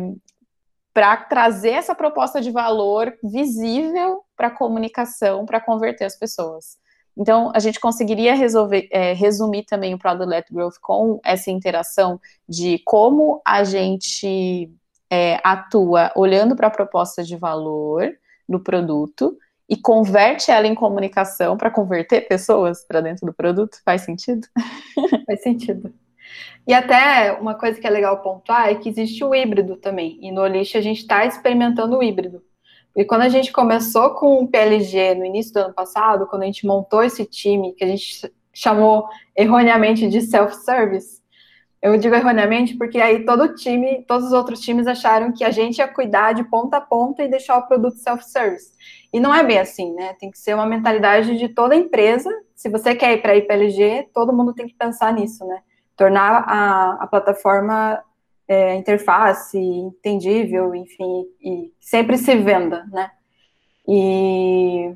para 0.94 1.18
trazer 1.18 1.72
essa 1.72 1.96
proposta 1.96 2.41
de 2.41 2.51
valor 2.51 3.13
visível 3.24 4.24
para 4.36 4.48
a 4.48 4.56
comunicação, 4.56 5.46
para 5.46 5.62
converter 5.62 6.06
as 6.06 6.18
pessoas. 6.18 6.77
Então, 7.18 7.51
a 7.53 7.60
gente 7.60 7.80
conseguiria 7.80 8.34
resolver, 8.34 8.88
é, 8.91 9.13
resumir 9.13 9.63
também 9.63 9.94
o 9.94 10.00
Product 10.00 10.53
Growth 10.53 10.75
com 10.82 11.20
essa 11.24 11.51
interação 11.51 12.20
de 12.48 12.80
como 12.86 13.41
a 13.46 13.63
gente 13.63 14.72
é, 15.10 15.39
atua 15.44 16.12
olhando 16.15 16.56
para 16.56 16.68
a 16.68 16.72
proposta 16.72 17.24
de 17.24 17.36
valor 17.36 18.10
do 18.48 18.60
produto 18.60 19.38
e 19.70 19.77
converte 19.77 20.51
ela 20.51 20.68
em 20.68 20.75
comunicação 20.75 21.58
para 21.58 21.72
converter 21.72 22.27
pessoas 22.27 22.86
para 22.86 23.01
dentro 23.01 23.25
do 23.25 23.34
produto. 23.34 23.77
Faz 23.86 24.01
sentido? 24.01 24.48
Faz 25.25 25.41
sentido. 25.41 25.94
E 26.68 26.74
até 26.74 27.34
uma 27.34 27.56
coisa 27.56 27.80
que 27.80 27.88
é 27.88 27.90
legal 27.90 28.22
pontuar 28.22 28.70
é 28.70 28.76
que 28.76 28.90
existe 28.90 29.24
o 29.24 29.34
híbrido 29.34 29.76
também. 29.76 30.18
E 30.22 30.32
no 30.32 30.42
Olist 30.42 30.76
a 30.78 30.82
gente 30.82 31.00
está 31.00 31.26
experimentando 31.26 31.98
o 31.98 32.04
híbrido. 32.04 32.44
E 32.96 33.06
quando 33.06 33.22
a 33.22 33.30
gente 33.30 33.52
começou 33.52 34.12
com 34.12 34.44
o 34.44 34.48
PLG 34.48 35.16
no 35.16 35.26
início 35.26 35.54
do 35.54 35.60
ano 35.60 35.74
passado, 35.74 36.28
quando 36.28 36.44
a 36.44 36.46
gente 36.46 36.68
montou 36.68 37.04
esse 37.04 37.26
time, 37.26 37.74
que 37.74 37.84
a 37.84 37.88
gente 37.88 38.32
chamou 38.54 39.08
erroneamente 39.36 40.10
de 40.10 40.22
self-service, 40.22 41.22
eu 41.82 41.98
digo 41.98 42.14
erroneamente 42.14 42.78
porque 42.78 43.02
aí 43.02 43.26
todo 43.26 43.56
time, 43.56 44.04
todos 44.08 44.28
os 44.28 44.34
outros 44.34 44.60
times 44.60 44.86
acharam 44.86 45.32
que 45.32 45.44
a 45.44 45.50
gente 45.50 45.80
ia 45.80 45.88
cuidar 45.88 46.34
de 46.34 46.44
ponta 46.44 46.78
a 46.78 46.82
ponta 46.82 47.24
e 47.24 47.30
deixar 47.30 47.58
o 47.58 47.66
produto 47.66 47.96
self-service. 47.96 48.72
E 49.12 49.20
não 49.20 49.34
é 49.34 49.44
bem 49.44 49.58
assim, 49.58 49.94
né? 49.94 50.14
Tem 50.20 50.30
que 50.30 50.38
ser 50.38 50.54
uma 50.54 50.66
mentalidade 50.66 51.38
de 51.38 51.50
toda 51.50 51.76
empresa. 51.76 52.30
Se 52.56 52.70
você 52.70 52.94
quer 52.94 53.14
ir 53.14 53.22
para 53.22 53.32
a 53.32 53.36
IPLG, 53.36 54.10
todo 54.14 54.34
mundo 54.34 54.54
tem 54.54 54.68
que 54.68 54.76
pensar 54.76 55.12
nisso, 55.12 55.44
né? 55.46 55.62
Tornar 56.01 56.46
a, 56.48 57.03
a 57.03 57.05
plataforma 57.05 58.03
é, 58.48 58.74
interface 58.74 59.55
entendível, 59.55 60.74
enfim, 60.74 61.27
e 61.39 61.72
sempre 61.79 62.17
se 62.17 62.36
venda, 62.38 62.88
né? 62.91 63.12
E, 63.88 64.96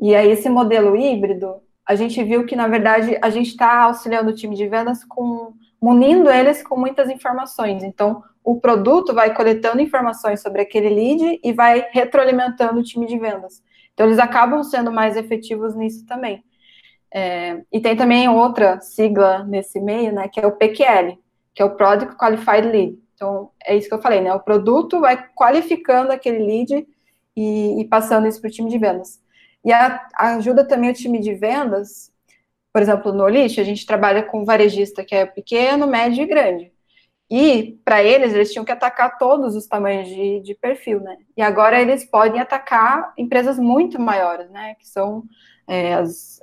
e 0.00 0.12
aí 0.12 0.32
esse 0.32 0.48
modelo 0.48 0.96
híbrido, 0.96 1.62
a 1.86 1.94
gente 1.94 2.24
viu 2.24 2.44
que, 2.44 2.56
na 2.56 2.66
verdade, 2.66 3.16
a 3.22 3.30
gente 3.30 3.50
está 3.50 3.84
auxiliando 3.84 4.30
o 4.30 4.34
time 4.34 4.56
de 4.56 4.66
vendas 4.66 5.04
com, 5.04 5.52
munindo 5.80 6.28
eles 6.28 6.60
com 6.60 6.76
muitas 6.76 7.08
informações. 7.08 7.84
Então, 7.84 8.20
o 8.42 8.60
produto 8.60 9.14
vai 9.14 9.32
coletando 9.32 9.80
informações 9.80 10.42
sobre 10.42 10.60
aquele 10.60 10.88
lead 10.88 11.40
e 11.40 11.52
vai 11.52 11.86
retroalimentando 11.92 12.80
o 12.80 12.82
time 12.82 13.06
de 13.06 13.16
vendas. 13.16 13.62
Então, 13.92 14.06
eles 14.06 14.18
acabam 14.18 14.60
sendo 14.64 14.90
mais 14.90 15.16
efetivos 15.16 15.76
nisso 15.76 16.04
também. 16.04 16.42
É, 17.16 17.62
e 17.72 17.80
tem 17.80 17.94
também 17.94 18.28
outra 18.28 18.80
sigla 18.80 19.44
nesse 19.44 19.80
meio, 19.80 20.12
né, 20.12 20.26
que 20.26 20.40
é 20.40 20.46
o 20.46 20.56
PQL, 20.56 21.16
que 21.54 21.62
é 21.62 21.64
o 21.64 21.76
Product 21.76 22.16
Qualified 22.16 22.66
Lead. 22.66 22.98
Então, 23.14 23.50
é 23.64 23.76
isso 23.76 23.88
que 23.88 23.94
eu 23.94 24.02
falei, 24.02 24.20
né? 24.20 24.34
O 24.34 24.40
produto 24.40 25.00
vai 25.00 25.28
qualificando 25.36 26.10
aquele 26.10 26.44
lead 26.44 26.84
e, 27.36 27.80
e 27.80 27.84
passando 27.84 28.26
isso 28.26 28.40
para 28.40 28.48
o 28.48 28.50
time 28.50 28.68
de 28.68 28.76
vendas. 28.76 29.22
E 29.64 29.72
a, 29.72 30.04
ajuda 30.18 30.66
também 30.66 30.90
o 30.90 30.94
time 30.94 31.20
de 31.20 31.32
vendas, 31.32 32.12
por 32.72 32.82
exemplo, 32.82 33.12
no 33.12 33.22
Olist, 33.22 33.60
a 33.60 33.64
gente 33.64 33.86
trabalha 33.86 34.24
com 34.24 34.44
varejista 34.44 35.04
que 35.04 35.14
é 35.14 35.24
pequeno, 35.24 35.86
médio 35.86 36.24
e 36.24 36.26
grande. 36.26 36.72
E, 37.30 37.78
para 37.84 38.02
eles, 38.02 38.34
eles 38.34 38.52
tinham 38.52 38.64
que 38.64 38.72
atacar 38.72 39.16
todos 39.16 39.54
os 39.54 39.66
tamanhos 39.66 40.08
de, 40.08 40.40
de 40.40 40.54
perfil, 40.54 41.00
né? 41.00 41.16
E 41.36 41.40
agora 41.40 41.80
eles 41.80 42.04
podem 42.04 42.40
atacar 42.40 43.14
empresas 43.16 43.58
muito 43.58 44.00
maiores, 44.00 44.50
né? 44.50 44.74
Que 44.74 44.86
são 44.86 45.22
é, 45.66 45.94
as 45.94 46.42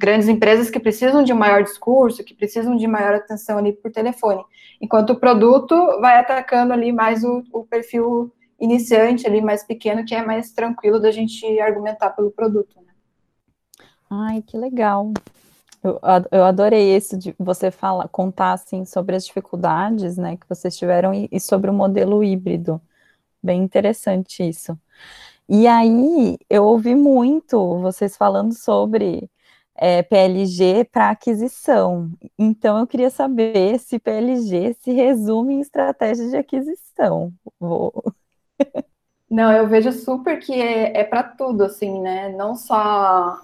grandes 0.00 0.28
empresas 0.28 0.70
que 0.70 0.80
precisam 0.80 1.22
de 1.22 1.30
um 1.30 1.36
maior 1.36 1.62
discurso, 1.62 2.24
que 2.24 2.34
precisam 2.34 2.74
de 2.74 2.86
maior 2.86 3.14
atenção 3.14 3.58
ali 3.58 3.72
por 3.72 3.92
telefone, 3.92 4.42
enquanto 4.80 5.10
o 5.10 5.20
produto 5.20 5.74
vai 6.00 6.18
atacando 6.18 6.72
ali 6.72 6.90
mais 6.90 7.22
o, 7.22 7.44
o 7.52 7.64
perfil 7.64 8.32
iniciante 8.58 9.26
ali 9.26 9.42
mais 9.42 9.62
pequeno, 9.62 10.04
que 10.04 10.14
é 10.14 10.24
mais 10.24 10.52
tranquilo 10.52 10.98
da 10.98 11.10
gente 11.10 11.44
argumentar 11.60 12.10
pelo 12.10 12.30
produto. 12.30 12.76
Né? 12.80 12.92
Ai, 14.08 14.42
que 14.42 14.56
legal. 14.56 15.12
Eu, 15.82 16.00
eu 16.30 16.44
adorei 16.44 16.94
esse 16.94 17.16
de 17.16 17.34
você 17.38 17.70
falar, 17.70 18.08
contar 18.08 18.52
assim 18.52 18.86
sobre 18.86 19.16
as 19.16 19.26
dificuldades, 19.26 20.16
né, 20.16 20.36
que 20.36 20.48
vocês 20.48 20.76
tiveram 20.76 21.12
e, 21.12 21.28
e 21.30 21.38
sobre 21.38 21.70
o 21.70 21.74
modelo 21.74 22.24
híbrido. 22.24 22.80
Bem 23.42 23.62
interessante 23.62 24.46
isso. 24.46 24.78
E 25.48 25.66
aí 25.66 26.38
eu 26.48 26.64
ouvi 26.64 26.94
muito 26.94 27.78
vocês 27.80 28.16
falando 28.16 28.54
sobre 28.54 29.30
é, 29.76 30.02
PLG 30.02 30.84
para 30.84 31.10
aquisição. 31.10 32.10
Então, 32.38 32.78
eu 32.78 32.86
queria 32.86 33.10
saber 33.10 33.78
se 33.78 33.98
PLG 33.98 34.74
se 34.74 34.92
resume 34.92 35.54
em 35.54 35.60
estratégia 35.60 36.28
de 36.28 36.36
aquisição. 36.36 37.32
Vou... 37.58 37.92
Não, 39.30 39.52
eu 39.52 39.68
vejo 39.68 39.92
super 39.92 40.40
que 40.40 40.52
é, 40.52 40.98
é 41.00 41.04
para 41.04 41.22
tudo, 41.22 41.62
assim, 41.62 42.00
né? 42.00 42.30
Não 42.30 42.56
só 42.56 42.74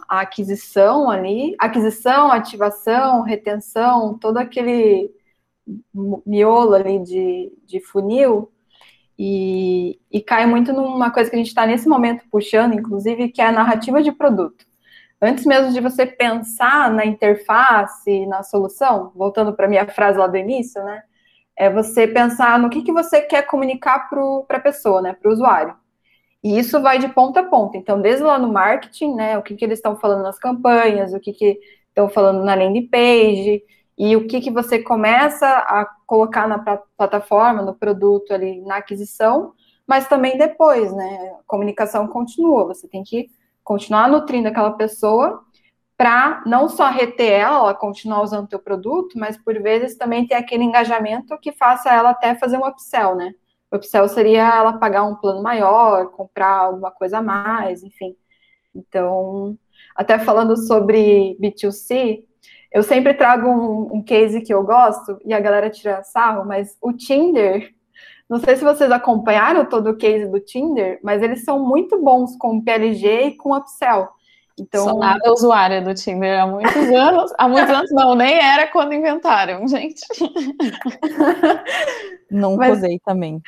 a 0.09 0.21
aquisição 0.21 1.09
ali, 1.09 1.55
aquisição, 1.61 2.33
ativação, 2.33 3.23
retenção, 3.23 4.19
todo 4.19 4.37
aquele 4.39 5.11
miolo 6.27 6.75
ali 6.75 6.99
de, 7.03 7.53
de 7.65 7.81
funil, 7.81 8.51
e, 9.19 9.99
e 10.11 10.21
cai 10.21 10.45
muito 10.45 10.73
numa 10.73 11.11
coisa 11.11 11.31
que 11.31 11.37
a 11.37 11.39
gente 11.39 11.49
está 11.49 11.67
nesse 11.67 11.89
momento 11.89 12.25
puxando, 12.31 12.75
inclusive, 12.75 13.31
que 13.31 13.41
é 13.41 13.47
a 13.47 13.53
narrativa 13.53 14.03
de 14.03 14.13
produto 14.13 14.67
antes 15.21 15.45
mesmo 15.47 15.73
de 15.73 15.81
você 15.81 16.07
pensar 16.07 16.91
na 16.91 17.05
interface, 17.05 18.27
na 18.27 18.43
solução, 18.43 19.13
voltando 19.15 19.55
para 19.55 19.67
a 19.67 19.69
minha 19.69 19.87
frase 19.87 20.19
lá 20.19 20.27
do 20.27 20.37
início, 20.37 20.83
né? 20.85 21.03
É 21.57 21.71
você 21.71 22.07
pensar 22.07 22.59
no 22.59 22.69
que, 22.69 22.83
que 22.83 22.93
você 22.93 23.23
quer 23.23 23.43
comunicar 23.47 24.09
para 24.09 24.59
a 24.59 24.61
pessoa, 24.61 25.01
né? 25.01 25.15
Para 25.15 25.31
o 25.31 25.33
usuário. 25.33 25.75
E 26.45 26.59
isso 26.59 26.81
vai 26.81 26.99
de 26.99 27.09
ponta 27.09 27.41
a 27.41 27.45
ponta. 27.45 27.77
Então, 27.77 28.01
desde 28.01 28.23
lá 28.23 28.39
no 28.39 28.53
marketing, 28.53 29.15
né? 29.15 29.39
O 29.39 29.43
que, 29.43 29.55
que 29.57 29.65
eles 29.65 29.79
estão 29.79 29.97
falando 29.97 30.23
nas 30.23 30.39
campanhas, 30.39 31.13
o 31.15 31.21
que, 31.21 31.33
que 31.33 31.59
estão 31.89 32.09
falando 32.09 32.45
na 32.45 32.55
landing 32.55 32.89
page, 32.89 33.63
e 33.99 34.15
o 34.15 34.27
que, 34.27 34.41
que 34.41 34.51
você 34.51 34.79
começa 34.83 35.47
a 35.47 35.87
colocar 36.07 36.47
na 36.47 36.59
plataforma, 36.97 37.63
no 37.63 37.75
produto 37.75 38.33
ali, 38.33 38.61
na 38.61 38.77
aquisição, 38.77 39.55
mas 39.87 40.07
também 40.07 40.37
depois, 40.37 40.93
né? 40.95 41.35
A 41.41 41.43
comunicação 41.47 42.07
continua, 42.07 42.67
você 42.67 42.87
tem 42.87 43.03
que 43.03 43.31
continuar 43.67 44.09
nutrindo 44.09 44.47
aquela 44.47 44.71
pessoa 44.71 45.43
para 45.97 46.43
não 46.47 46.69
só 46.69 46.89
reter 46.89 47.33
ela, 47.33 47.75
continuar 47.75 48.23
usando 48.23 48.45
o 48.45 48.49
teu 48.49 48.61
produto, 48.61 49.19
mas 49.19 49.37
por 49.37 49.61
vezes 49.61 49.97
também 49.99 50.27
ter 50.27 50.35
aquele 50.35 50.63
engajamento 50.63 51.37
que 51.41 51.51
faça 51.53 51.93
ela 51.93 52.11
até 52.11 52.37
fazer 52.37 52.59
um 52.59 52.67
upsell, 52.67 53.17
né? 53.17 53.33
O 53.73 53.77
upsell 53.77 54.09
seria 54.09 54.43
ela 54.57 54.75
pagar 54.79 55.03
um 55.03 55.17
plano 55.17 55.43
maior, 55.43 56.13
comprar 56.13 56.59
alguma 56.59 56.93
coisa 56.93 57.19
a 57.19 57.23
mais, 57.23 57.83
enfim. 57.83 58.15
Então, 58.75 59.59
Até 59.97 60.19
falando 60.19 60.57
sobre 60.57 61.37
B2C, 61.41 62.25
eu 62.73 62.83
sempre 62.83 63.15
trago 63.15 63.49
um, 63.49 63.97
um 63.97 64.03
case 64.05 64.43
que 64.43 64.55
eu 64.55 64.63
gosto 64.65 65.19
e 65.25 65.35
a 65.35 65.41
galera 65.41 65.71
tira 65.71 66.03
sarro, 66.05 66.45
mas 66.47 66.77
o 66.83 66.93
Tinder, 66.93 67.75
não 68.29 68.41
sei 68.41 68.57
se 68.57 68.65
vocês 68.65 68.91
acompanharam 68.91 69.65
todo 69.65 69.91
o 69.91 69.97
case 69.97 70.27
do 70.27 70.41
Tinder, 70.41 70.99
mas 71.03 71.23
eles 71.23 71.45
são 71.45 71.65
muito 71.65 72.03
bons 72.03 72.37
com 72.37 72.61
PLG 72.61 73.23
e 73.23 73.37
com 73.37 73.57
upsell. 73.57 74.09
Então, 74.59 74.85
Sou 74.85 74.99
nada 74.99 75.31
usuária 75.31 75.83
do 75.83 75.95
Tinder 75.95 76.41
há 76.41 76.47
muitos 76.47 76.75
anos. 76.91 77.31
há 77.39 77.47
muitos 77.47 77.71
anos 77.71 77.91
não, 77.93 78.15
nem 78.15 78.39
era 78.39 78.67
quando 78.69 78.95
inventaram, 78.95 79.69
gente. 79.69 80.01
Não 82.31 82.57
Mas... 82.57 82.79
usei 82.79 82.99
também. 83.05 83.43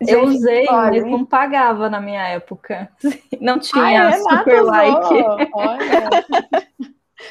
Gente, 0.00 0.12
eu 0.12 0.24
usei, 0.24 0.66
mas 0.66 1.02
não 1.06 1.24
pagava 1.24 1.88
na 1.88 2.02
minha 2.02 2.28
época. 2.28 2.90
Não 3.40 3.58
tinha 3.58 4.08
Ai, 4.08 4.18
super 4.18 4.62
like. 4.62 5.14
Olha. 5.54 6.10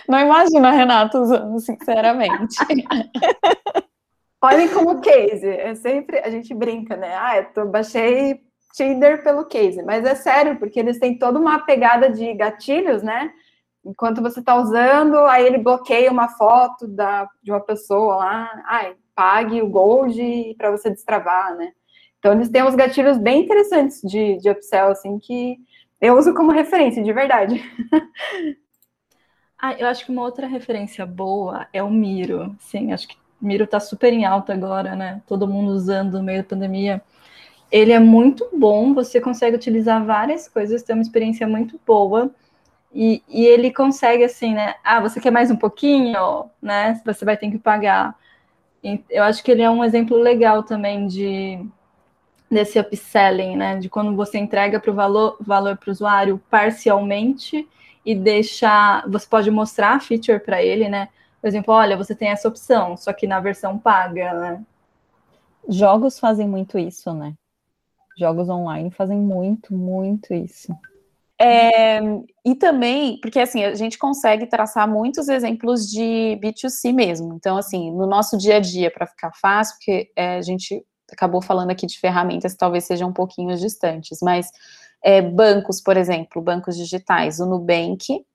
Não 0.07 0.19
imagino 0.19 0.65
a 0.65 0.71
Renata 0.71 1.19
usando, 1.19 1.59
sinceramente. 1.59 2.55
Olhem 4.41 4.69
como 4.69 5.01
case. 5.01 5.47
É 5.47 5.75
sempre 5.75 6.19
a 6.19 6.29
gente 6.29 6.53
brinca, 6.53 6.95
né? 6.95 7.15
Ah, 7.15 7.37
eu 7.37 7.45
tô, 7.53 7.65
baixei 7.65 8.41
Tinder 8.73 9.23
pelo 9.23 9.45
case, 9.45 9.81
mas 9.83 10.05
é 10.05 10.15
sério, 10.15 10.57
porque 10.57 10.79
eles 10.79 10.99
têm 10.99 11.17
toda 11.17 11.39
uma 11.39 11.59
pegada 11.59 12.09
de 12.09 12.33
gatilhos, 12.33 13.01
né? 13.01 13.31
Enquanto 13.83 14.21
você 14.21 14.39
está 14.39 14.55
usando, 14.55 15.17
aí 15.17 15.45
ele 15.45 15.57
bloqueia 15.57 16.11
uma 16.11 16.29
foto 16.29 16.87
da, 16.87 17.27
de 17.41 17.51
uma 17.51 17.59
pessoa 17.59 18.17
lá, 18.17 18.63
ai, 18.67 18.95
pague 19.15 19.61
o 19.61 19.69
Gold 19.69 20.55
para 20.57 20.71
você 20.71 20.89
destravar, 20.89 21.55
né? 21.55 21.71
Então 22.19 22.33
eles 22.33 22.49
têm 22.49 22.63
uns 22.63 22.75
gatilhos 22.75 23.17
bem 23.17 23.43
interessantes 23.43 24.01
de, 24.01 24.37
de 24.37 24.49
upsell, 24.49 24.89
assim, 24.89 25.17
que 25.19 25.57
eu 25.99 26.17
uso 26.17 26.33
como 26.33 26.51
referência, 26.51 27.03
de 27.03 27.11
verdade. 27.11 27.61
ah, 29.57 29.73
eu 29.73 29.87
acho 29.87 30.05
que 30.05 30.11
uma 30.11 30.23
outra 30.23 30.47
referência 30.47 31.05
boa 31.05 31.67
é 31.73 31.81
o 31.81 31.89
Miro. 31.89 32.55
Sim, 32.59 32.93
acho 32.93 33.07
que 33.07 33.17
Miro 33.41 33.63
está 33.63 33.79
super 33.79 34.11
em 34.13 34.25
alta 34.25 34.53
agora, 34.53 34.95
né? 34.95 35.21
Todo 35.27 35.47
mundo 35.47 35.71
usando 35.71 36.17
no 36.17 36.23
meio 36.23 36.43
da 36.43 36.49
pandemia 36.49 37.01
ele 37.71 37.91
é 37.91 37.99
muito 37.99 38.47
bom, 38.51 38.93
você 38.93 39.21
consegue 39.21 39.55
utilizar 39.55 40.03
várias 40.03 40.47
coisas, 40.47 40.81
tem 40.81 40.95
uma 40.95 41.01
experiência 41.01 41.47
muito 41.47 41.79
boa. 41.85 42.31
E, 42.91 43.21
e 43.29 43.45
ele 43.45 43.71
consegue 43.71 44.23
assim, 44.23 44.53
né? 44.55 44.75
Ah, 44.83 44.99
você 44.99 45.19
quer 45.19 45.31
mais 45.31 45.51
um 45.51 45.55
pouquinho, 45.55 46.49
né? 46.59 46.99
Você 47.05 47.23
vai 47.23 47.37
ter 47.37 47.51
que 47.51 47.59
pagar. 47.59 48.15
Eu 49.09 49.23
acho 49.23 49.43
que 49.43 49.51
ele 49.51 49.61
é 49.61 49.69
um 49.69 49.83
exemplo 49.83 50.17
legal 50.17 50.63
também 50.63 51.05
de 51.05 51.63
desse 52.49 52.79
upselling, 52.79 53.55
né? 53.55 53.77
De 53.77 53.89
quando 53.89 54.15
você 54.15 54.39
entrega 54.39 54.79
para 54.79 54.89
o 54.89 54.95
valor 54.95 55.37
valor 55.39 55.77
para 55.77 55.89
o 55.89 55.91
usuário 55.91 56.41
parcialmente 56.49 57.67
e 58.03 58.15
deixa, 58.15 59.05
você 59.07 59.27
pode 59.27 59.51
mostrar 59.51 59.95
a 59.95 59.99
feature 59.99 60.39
para 60.39 60.63
ele, 60.63 60.89
né? 60.89 61.09
Por 61.41 61.47
exemplo, 61.47 61.73
olha, 61.73 61.95
você 61.95 62.13
tem 62.13 62.29
essa 62.29 62.47
opção, 62.47 62.97
só 62.97 63.13
que 63.13 63.25
na 63.25 63.39
versão 63.39 63.77
paga, 63.77 64.33
né? 64.33 64.63
Jogos 65.67 66.19
fazem 66.19 66.47
muito 66.47 66.77
isso, 66.77 67.13
né? 67.13 67.33
Jogos 68.17 68.49
online 68.49 68.91
fazem 68.91 69.17
muito, 69.17 69.73
muito 69.73 70.33
isso. 70.33 70.75
É, 71.41 72.01
e 72.43 72.53
também, 72.53 73.17
porque 73.21 73.39
assim, 73.39 73.63
a 73.63 73.73
gente 73.73 73.97
consegue 73.97 74.45
traçar 74.45 74.85
muitos 74.89 75.29
exemplos 75.29 75.89
de 75.89 76.37
B2C 76.43 76.91
mesmo. 76.93 77.33
Então, 77.33 77.55
assim, 77.55 77.91
no 77.91 78.05
nosso 78.05 78.37
dia 78.37 78.57
a 78.57 78.59
dia, 78.59 78.91
para 78.91 79.07
ficar 79.07 79.31
fácil, 79.33 79.75
porque 79.77 80.11
é, 80.17 80.35
a 80.35 80.41
gente 80.41 80.85
acabou 81.09 81.41
falando 81.41 81.71
aqui 81.71 81.87
de 81.87 81.97
ferramentas 81.97 82.51
que 82.51 82.59
talvez 82.59 82.83
sejam 82.83 83.09
um 83.09 83.13
pouquinho 83.13 83.55
distantes, 83.55 84.19
mas 84.21 84.51
é, 85.01 85.21
bancos, 85.21 85.81
por 85.81 85.95
exemplo, 85.95 86.41
bancos 86.41 86.75
digitais, 86.75 87.39
o 87.39 87.45
Nubank, 87.45 88.25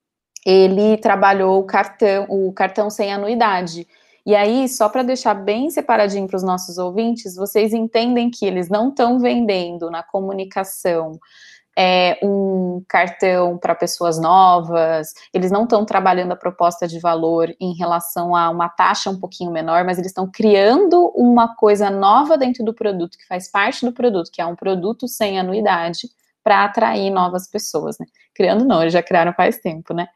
ele 0.45 0.97
trabalhou 0.99 1.59
o 1.59 1.65
cartão, 1.65 2.27
o 2.29 2.53
cartão 2.53 2.91
sem 2.91 3.13
anuidade. 3.13 3.87
E 4.27 4.35
aí, 4.35 4.69
só 4.69 4.89
para 4.89 5.03
deixar 5.03 5.35
bem 5.35 5.69
separadinho 5.71 6.27
para 6.27 6.37
os 6.37 6.43
nossos 6.43 6.79
ouvintes, 6.79 7.37
vocês 7.37 7.75
entendem 7.75 8.31
que 8.31 8.47
eles 8.47 8.69
não 8.69 8.89
estão 8.89 9.19
vendendo 9.19 9.91
na 9.91 10.03
comunicação 10.03 11.19
é, 11.77 12.19
um 12.23 12.83
cartão 12.89 13.59
para 13.59 13.75
pessoas 13.75 14.19
novas, 14.19 15.13
eles 15.33 15.51
não 15.51 15.65
estão 15.65 15.85
trabalhando 15.85 16.33
a 16.33 16.37
proposta 16.37 16.87
de 16.87 17.01
valor 17.01 17.55
em 17.61 17.75
relação 17.75 18.35
a 18.35 18.49
uma 18.49 18.69
taxa 18.69 19.11
um 19.11 19.19
pouquinho 19.19 19.51
menor, 19.51 19.85
mas 19.85 19.99
eles 19.99 20.11
estão 20.11 20.31
criando 20.31 21.13
uma 21.15 21.55
coisa 21.57 21.91
nova 21.91 22.39
dentro 22.39 22.65
do 22.65 22.73
produto, 22.73 23.19
que 23.19 23.27
faz 23.27 23.51
parte 23.51 23.85
do 23.85 23.93
produto, 23.93 24.31
que 24.33 24.41
é 24.41 24.47
um 24.47 24.55
produto 24.57 25.09
sem 25.09 25.39
anuidade, 25.39 26.09
para 26.45 26.65
atrair 26.65 27.11
novas 27.11 27.49
pessoas, 27.49 27.99
né? 27.99 28.07
Criando 28.35 28.65
não, 28.65 28.83
eles 28.83 28.93
já 28.93 29.03
criaram 29.03 29.33
faz 29.33 29.59
tempo, 29.59 29.95
né? 29.95 30.07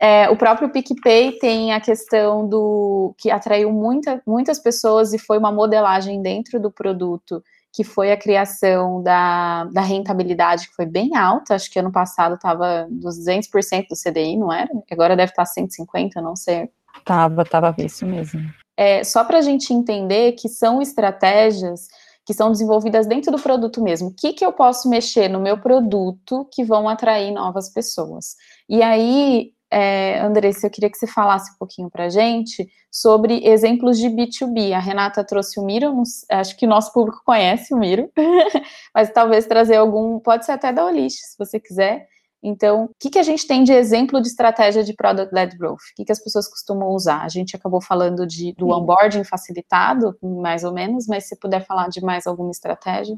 É, 0.00 0.30
o 0.30 0.36
próprio 0.36 0.70
PicPay 0.70 1.38
tem 1.38 1.72
a 1.72 1.80
questão 1.80 2.48
do 2.48 3.14
que 3.18 3.30
atraiu 3.30 3.70
muita, 3.70 4.22
muitas 4.26 4.58
pessoas 4.58 5.12
e 5.12 5.18
foi 5.18 5.36
uma 5.36 5.52
modelagem 5.52 6.22
dentro 6.22 6.60
do 6.60 6.70
produto, 6.70 7.42
que 7.72 7.82
foi 7.82 8.12
a 8.12 8.16
criação 8.16 9.02
da, 9.02 9.64
da 9.64 9.80
rentabilidade, 9.80 10.68
que 10.68 10.74
foi 10.74 10.86
bem 10.86 11.16
alta, 11.16 11.54
acho 11.54 11.70
que 11.70 11.80
ano 11.80 11.92
passado 11.92 12.36
estava 12.36 12.86
dos 12.88 13.18
200% 13.26 13.88
do 13.88 13.96
CDI, 13.96 14.36
não 14.36 14.52
era? 14.52 14.70
Agora 14.90 15.16
deve 15.16 15.32
estar 15.32 15.44
150%, 15.44 16.14
não 16.22 16.36
sei. 16.36 16.70
Tava, 17.04 17.44
tava 17.44 17.74
isso 17.78 18.06
mesmo. 18.06 18.40
É, 18.76 19.02
só 19.02 19.24
para 19.24 19.38
a 19.38 19.42
gente 19.42 19.74
entender 19.74 20.32
que 20.32 20.48
são 20.48 20.80
estratégias 20.80 21.88
que 22.28 22.34
são 22.34 22.52
desenvolvidas 22.52 23.06
dentro 23.06 23.32
do 23.32 23.38
produto 23.38 23.82
mesmo. 23.82 24.08
O 24.08 24.14
que, 24.14 24.34
que 24.34 24.44
eu 24.44 24.52
posso 24.52 24.86
mexer 24.86 25.28
no 25.28 25.40
meu 25.40 25.56
produto 25.56 26.46
que 26.52 26.62
vão 26.62 26.86
atrair 26.86 27.32
novas 27.32 27.72
pessoas? 27.72 28.36
E 28.68 28.82
aí, 28.82 29.52
é, 29.70 30.20
Andressa, 30.20 30.66
eu 30.66 30.70
queria 30.70 30.90
que 30.90 30.98
você 30.98 31.06
falasse 31.06 31.50
um 31.52 31.56
pouquinho 31.58 31.88
para 31.88 32.10
gente 32.10 32.68
sobre 32.92 33.40
exemplos 33.48 33.98
de 33.98 34.10
B2B. 34.10 34.74
A 34.74 34.78
Renata 34.78 35.24
trouxe 35.24 35.58
o 35.58 35.64
Miro, 35.64 36.02
acho 36.30 36.54
que 36.58 36.66
o 36.66 36.68
nosso 36.68 36.92
público 36.92 37.22
conhece 37.24 37.72
o 37.72 37.78
Miro, 37.78 38.12
mas 38.94 39.10
talvez 39.10 39.46
trazer 39.46 39.76
algum, 39.76 40.20
pode 40.20 40.44
ser 40.44 40.52
até 40.52 40.70
da 40.70 40.84
Olish, 40.84 41.14
se 41.14 41.38
você 41.38 41.58
quiser. 41.58 42.08
Então, 42.42 42.84
o 42.84 42.90
que, 42.98 43.10
que 43.10 43.18
a 43.18 43.22
gente 43.22 43.46
tem 43.46 43.64
de 43.64 43.72
exemplo 43.72 44.20
de 44.20 44.28
estratégia 44.28 44.84
de 44.84 44.94
Product-Led 44.94 45.56
Growth? 45.56 45.80
O 45.80 45.94
que, 45.96 46.04
que 46.04 46.12
as 46.12 46.22
pessoas 46.22 46.48
costumam 46.48 46.90
usar? 46.90 47.22
A 47.22 47.28
gente 47.28 47.56
acabou 47.56 47.80
falando 47.80 48.26
de, 48.26 48.52
do 48.52 48.68
onboarding 48.68 49.24
facilitado, 49.24 50.16
mais 50.22 50.62
ou 50.62 50.72
menos, 50.72 51.06
mas 51.08 51.28
se 51.28 51.38
puder 51.38 51.66
falar 51.66 51.88
de 51.88 52.00
mais 52.00 52.26
alguma 52.26 52.50
estratégia. 52.50 53.16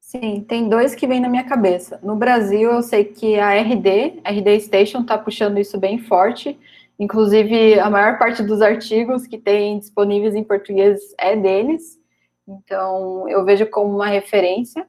Sim, 0.00 0.44
tem 0.46 0.68
dois 0.68 0.94
que 0.94 1.06
vêm 1.06 1.20
na 1.20 1.28
minha 1.28 1.44
cabeça. 1.44 1.98
No 2.02 2.16
Brasil, 2.16 2.70
eu 2.70 2.82
sei 2.82 3.04
que 3.04 3.38
a 3.38 3.54
RD, 3.54 4.20
RD 4.24 4.60
Station, 4.60 5.00
está 5.00 5.18
puxando 5.18 5.58
isso 5.58 5.78
bem 5.78 5.98
forte. 5.98 6.58
Inclusive, 6.98 7.78
a 7.80 7.90
maior 7.90 8.18
parte 8.18 8.42
dos 8.42 8.62
artigos 8.62 9.26
que 9.26 9.36
tem 9.36 9.78
disponíveis 9.78 10.34
em 10.34 10.44
português 10.44 11.00
é 11.18 11.34
deles. 11.36 11.98
Então, 12.46 13.28
eu 13.28 13.44
vejo 13.44 13.66
como 13.66 13.94
uma 13.94 14.06
referência. 14.06 14.86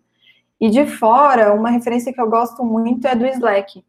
E 0.60 0.70
de 0.70 0.86
fora, 0.86 1.54
uma 1.54 1.70
referência 1.70 2.14
que 2.14 2.22
eu 2.22 2.30
gosto 2.30 2.64
muito 2.64 3.08
é 3.08 3.16
do 3.16 3.26
Slack. 3.26 3.84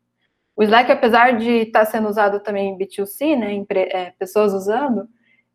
O 0.57 0.63
Slack, 0.63 0.91
apesar 0.91 1.37
de 1.37 1.51
estar 1.63 1.81
tá 1.81 1.87
sendo 1.87 2.09
usado 2.09 2.41
também 2.41 2.71
em 2.71 2.79
B2C, 2.79 3.37
né, 3.37 3.53
em, 3.53 3.67
é, 3.71 4.13
pessoas 4.19 4.53
usando, 4.53 5.07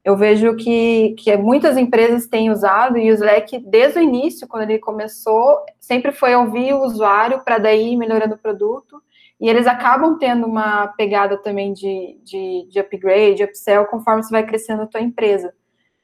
eu 0.03 0.15
vejo 0.17 0.55
que, 0.55 1.15
que 1.17 1.35
muitas 1.37 1.77
empresas 1.77 2.27
têm 2.27 2.49
usado 2.49 2.97
e 2.97 3.11
o 3.11 3.13
Slack, 3.13 3.59
desde 3.59 3.99
o 3.99 4.01
início, 4.01 4.47
quando 4.47 4.63
ele 4.63 4.79
começou, 4.79 5.59
sempre 5.79 6.11
foi 6.11 6.35
ouvir 6.35 6.73
o 6.73 6.83
usuário 6.83 7.43
para 7.43 7.59
daí 7.59 7.93
ir 7.93 7.97
melhorando 7.97 8.35
o 8.35 8.39
produto. 8.39 9.01
E 9.39 9.49
eles 9.49 9.65
acabam 9.65 10.17
tendo 10.19 10.45
uma 10.45 10.87
pegada 10.89 11.35
também 11.35 11.73
de, 11.73 12.19
de, 12.23 12.67
de 12.69 12.79
upgrade, 12.79 13.37
de 13.37 13.43
upsell, 13.43 13.85
conforme 13.85 14.23
você 14.23 14.31
vai 14.31 14.45
crescendo 14.45 14.83
a 14.83 14.87
tua 14.87 15.01
empresa. 15.01 15.53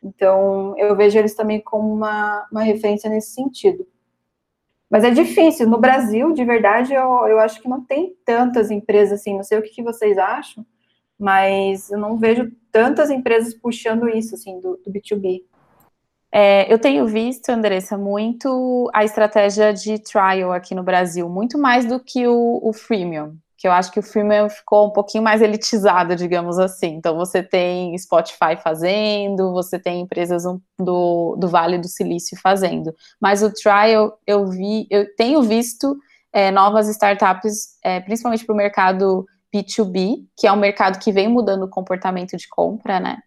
Então, 0.04 0.76
eu 0.78 0.96
vejo 0.96 1.18
eles 1.18 1.36
também 1.36 1.62
como 1.62 1.94
uma, 1.94 2.48
uma 2.52 2.64
referência 2.64 3.10
nesse 3.10 3.32
sentido. 3.32 3.86
Mas 4.90 5.04
é 5.04 5.12
difícil. 5.12 5.68
No 5.68 5.80
Brasil, 5.80 6.34
de 6.34 6.46
verdade, 6.46 6.94
eu, 6.94 7.28
eu 7.28 7.40
acho 7.40 7.62
que 7.62 7.68
não 7.68 7.84
tem 7.84 8.16
tantas 8.26 8.72
empresas 8.72 9.20
assim. 9.20 9.36
Não 9.36 9.44
sei 9.44 9.58
o 9.60 9.62
que, 9.62 9.70
que 9.70 9.84
vocês 9.84 10.18
acham, 10.18 10.66
mas 11.20 11.92
eu 11.92 11.98
não 11.98 12.18
vejo 12.18 12.52
tantas 12.72 13.10
empresas 13.10 13.54
puxando 13.54 14.08
isso, 14.08 14.36
assim, 14.36 14.60
do, 14.60 14.78
do 14.78 14.92
B2B. 14.92 15.42
É, 16.32 16.72
eu 16.72 16.78
tenho 16.78 17.08
visto, 17.08 17.50
Andressa, 17.50 17.98
muito 17.98 18.90
a 18.94 19.04
estratégia 19.04 19.74
de 19.74 19.98
trial 20.00 20.52
aqui 20.52 20.76
no 20.76 20.84
Brasil, 20.84 21.28
muito 21.30 21.58
mais 21.58 21.86
do 21.86 22.00
que 22.00 22.28
o, 22.28 22.60
o 22.62 22.74
freemium, 22.74 23.38
que 23.58 23.68
eu 23.68 23.72
acho 23.72 23.92
que 23.92 24.00
o 24.00 24.04
freemium 24.04 24.48
ficou 24.50 24.88
um 24.88 24.92
pouquinho 24.92 25.24
mais 25.24 25.42
elitizado, 25.42 26.16
digamos 26.16 26.60
assim. 26.60 26.94
Então, 26.94 27.16
você 27.16 27.42
tem 27.42 27.98
Spotify 27.98 28.56
fazendo, 28.62 29.52
você 29.52 29.80
tem 29.80 30.02
empresas 30.02 30.44
do, 30.78 31.36
do 31.38 31.48
Vale 31.48 31.80
do 31.80 31.88
Silício 31.88 32.38
fazendo. 32.40 32.96
Mas 33.20 33.42
o 33.42 33.52
trial, 33.52 34.20
eu 34.28 34.46
vi, 34.48 34.86
eu 34.92 35.14
tenho 35.16 35.42
visto 35.42 35.98
é, 36.32 36.52
novas 36.52 36.88
startups, 36.88 37.80
é, 37.84 38.00
principalmente 38.00 38.46
para 38.46 38.54
o 38.54 38.58
mercado 38.58 39.26
B2B, 39.54 40.26
que 40.38 40.46
é 40.46 40.52
um 40.52 40.58
mercado 40.58 41.00
que 41.00 41.12
vem 41.12 41.28
mudando 41.28 41.64
o 41.64 41.70
comportamento 41.70 42.38
de 42.38 42.48
compra, 42.48 43.00
né? 43.00 43.18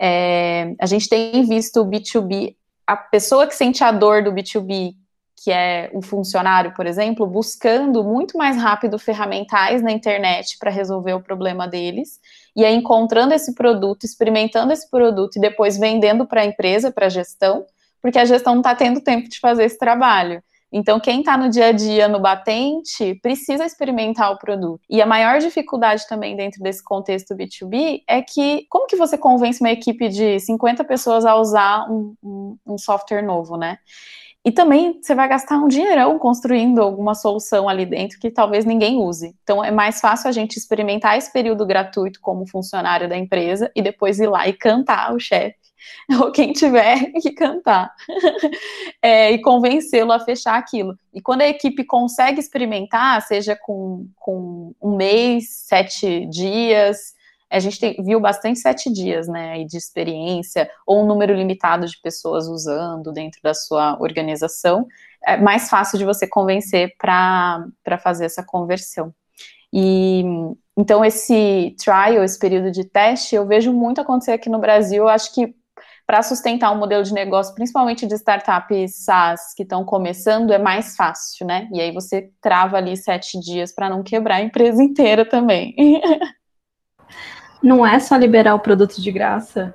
É, 0.00 0.74
a 0.80 0.86
gente 0.86 1.08
tem 1.08 1.44
visto 1.44 1.82
o 1.82 1.86
B2B, 1.86 2.56
a 2.84 2.96
pessoa 2.96 3.46
que 3.46 3.54
sente 3.54 3.84
a 3.84 3.92
dor 3.92 4.24
do 4.24 4.32
B2B, 4.32 4.94
que 5.42 5.52
é 5.52 5.90
um 5.94 6.02
funcionário, 6.02 6.74
por 6.74 6.86
exemplo, 6.86 7.26
buscando 7.26 8.02
muito 8.02 8.36
mais 8.36 8.56
rápido 8.56 8.98
ferramentais 8.98 9.82
na 9.82 9.92
internet 9.92 10.56
para 10.58 10.70
resolver 10.70 11.12
o 11.12 11.22
problema 11.22 11.68
deles, 11.68 12.18
e 12.56 12.64
aí 12.64 12.74
encontrando 12.74 13.32
esse 13.32 13.54
produto, 13.54 14.04
experimentando 14.04 14.72
esse 14.72 14.90
produto 14.90 15.36
e 15.36 15.40
depois 15.40 15.78
vendendo 15.78 16.26
para 16.26 16.40
a 16.40 16.44
empresa, 16.44 16.90
para 16.90 17.06
a 17.06 17.10
gestão, 17.10 17.64
porque 18.02 18.18
a 18.18 18.24
gestão 18.24 18.54
não 18.54 18.60
está 18.60 18.74
tendo 18.74 19.00
tempo 19.00 19.28
de 19.28 19.38
fazer 19.38 19.64
esse 19.64 19.78
trabalho. 19.78 20.42
Então, 20.70 21.00
quem 21.00 21.20
está 21.20 21.36
no 21.36 21.48
dia 21.48 21.66
a 21.66 21.72
dia 21.72 22.08
no 22.08 22.20
batente 22.20 23.14
precisa 23.22 23.64
experimentar 23.64 24.30
o 24.32 24.38
produto. 24.38 24.82
E 24.88 25.00
a 25.00 25.06
maior 25.06 25.38
dificuldade 25.38 26.06
também 26.06 26.36
dentro 26.36 26.62
desse 26.62 26.84
contexto 26.84 27.34
B2B 27.34 28.02
é 28.06 28.20
que 28.20 28.66
como 28.68 28.86
que 28.86 28.96
você 28.96 29.16
convence 29.16 29.60
uma 29.60 29.70
equipe 29.70 30.08
de 30.10 30.38
50 30.38 30.84
pessoas 30.84 31.24
a 31.24 31.36
usar 31.36 31.90
um, 31.90 32.14
um, 32.22 32.56
um 32.66 32.78
software 32.78 33.22
novo, 33.22 33.56
né? 33.56 33.78
E 34.44 34.52
também 34.52 34.98
você 35.02 35.14
vai 35.14 35.28
gastar 35.28 35.58
um 35.58 35.68
dinheirão 35.68 36.18
construindo 36.18 36.80
alguma 36.80 37.14
solução 37.14 37.68
ali 37.68 37.84
dentro 37.84 38.18
que 38.18 38.30
talvez 38.30 38.64
ninguém 38.64 38.96
use. 38.96 39.34
Então 39.42 39.64
é 39.64 39.70
mais 39.70 40.00
fácil 40.00 40.28
a 40.28 40.32
gente 40.32 40.56
experimentar 40.56 41.18
esse 41.18 41.32
período 41.32 41.66
gratuito 41.66 42.20
como 42.20 42.46
funcionário 42.46 43.08
da 43.08 43.16
empresa 43.16 43.70
e 43.74 43.82
depois 43.82 44.18
ir 44.20 44.28
lá 44.28 44.48
e 44.48 44.52
cantar 44.52 45.14
o 45.14 45.18
chefe 45.18 45.56
ou 46.20 46.30
quem 46.30 46.52
tiver 46.52 47.12
que 47.20 47.32
cantar, 47.32 47.92
é, 49.02 49.32
e 49.32 49.40
convencê-lo 49.40 50.12
a 50.12 50.20
fechar 50.20 50.56
aquilo. 50.56 50.96
E 51.12 51.20
quando 51.20 51.42
a 51.42 51.48
equipe 51.48 51.84
consegue 51.84 52.40
experimentar, 52.40 53.20
seja 53.22 53.56
com, 53.56 54.06
com 54.16 54.74
um 54.80 54.96
mês, 54.96 55.50
sete 55.50 56.26
dias, 56.26 57.14
a 57.50 57.58
gente 57.58 57.80
tem, 57.80 57.96
viu 58.02 58.20
bastante 58.20 58.58
sete 58.58 58.92
dias, 58.92 59.26
né, 59.26 59.64
de 59.64 59.76
experiência, 59.76 60.70
ou 60.86 61.02
um 61.02 61.06
número 61.06 61.34
limitado 61.34 61.86
de 61.86 62.00
pessoas 62.00 62.46
usando 62.46 63.12
dentro 63.12 63.40
da 63.42 63.54
sua 63.54 63.96
organização, 64.00 64.86
é 65.24 65.36
mais 65.36 65.68
fácil 65.68 65.98
de 65.98 66.04
você 66.04 66.26
convencer 66.26 66.94
para 66.98 67.64
fazer 68.02 68.26
essa 68.26 68.42
conversão. 68.42 69.12
E 69.72 70.22
então 70.76 71.04
esse 71.04 71.74
trial, 71.78 72.22
esse 72.22 72.38
período 72.38 72.70
de 72.70 72.84
teste, 72.84 73.34
eu 73.34 73.46
vejo 73.46 73.72
muito 73.72 74.00
acontecer 74.00 74.32
aqui 74.32 74.48
no 74.48 74.58
Brasil. 74.58 75.04
Eu 75.04 75.08
acho 75.08 75.34
que 75.34 75.54
para 76.06 76.22
sustentar 76.22 76.72
um 76.72 76.78
modelo 76.78 77.02
de 77.02 77.12
negócio, 77.12 77.54
principalmente 77.54 78.06
de 78.06 78.14
startups 78.14 79.04
SaaS 79.04 79.52
que 79.54 79.62
estão 79.62 79.84
começando, 79.84 80.52
é 80.52 80.58
mais 80.58 80.96
fácil, 80.96 81.46
né? 81.46 81.68
E 81.70 81.80
aí 81.80 81.92
você 81.92 82.30
trava 82.40 82.78
ali 82.78 82.96
sete 82.96 83.38
dias 83.38 83.74
para 83.74 83.90
não 83.90 84.02
quebrar 84.02 84.36
a 84.36 84.42
empresa 84.42 84.80
inteira 84.84 85.28
também. 85.28 85.74
Não 87.62 87.86
é 87.86 87.98
só 87.98 88.16
liberar 88.16 88.54
o 88.54 88.60
produto 88.60 89.00
de 89.00 89.10
graça? 89.10 89.74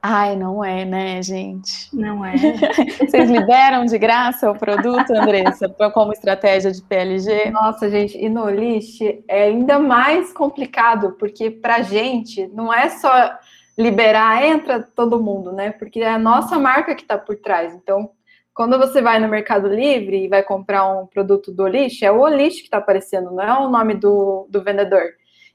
Ai, 0.00 0.36
não 0.36 0.64
é, 0.64 0.84
né, 0.84 1.20
gente? 1.22 1.94
Não 1.94 2.24
é. 2.24 2.34
Vocês 3.00 3.28
liberam 3.28 3.84
de 3.84 3.98
graça 3.98 4.50
o 4.50 4.56
produto, 4.56 5.10
Andressa, 5.10 5.68
como 5.92 6.12
estratégia 6.12 6.70
de 6.70 6.80
PLG? 6.82 7.50
Nossa, 7.50 7.90
gente, 7.90 8.16
e 8.16 8.28
no 8.28 8.48
list 8.48 9.00
é 9.26 9.44
ainda 9.44 9.78
mais 9.78 10.32
complicado, 10.32 11.16
porque 11.18 11.50
para 11.50 11.82
gente 11.82 12.46
não 12.48 12.72
é 12.72 12.88
só 12.88 13.36
liberar, 13.76 14.44
entra 14.44 14.82
todo 14.82 15.22
mundo, 15.22 15.52
né? 15.52 15.70
Porque 15.72 16.00
é 16.00 16.10
a 16.10 16.18
nossa 16.18 16.58
marca 16.58 16.94
que 16.94 17.02
está 17.02 17.18
por 17.18 17.36
trás. 17.36 17.74
Então, 17.74 18.10
quando 18.54 18.78
você 18.78 19.02
vai 19.02 19.18
no 19.18 19.28
Mercado 19.28 19.68
Livre 19.68 20.24
e 20.24 20.28
vai 20.28 20.42
comprar 20.42 20.88
um 20.88 21.06
produto 21.06 21.52
do 21.52 21.64
Olist, 21.64 22.02
é 22.04 22.10
o 22.10 22.20
Olist 22.20 22.58
que 22.58 22.66
está 22.66 22.78
aparecendo, 22.78 23.30
não 23.30 23.42
é 23.42 23.52
o 23.58 23.68
nome 23.68 23.94
do, 23.94 24.48
do 24.48 24.62
vendedor. 24.62 25.02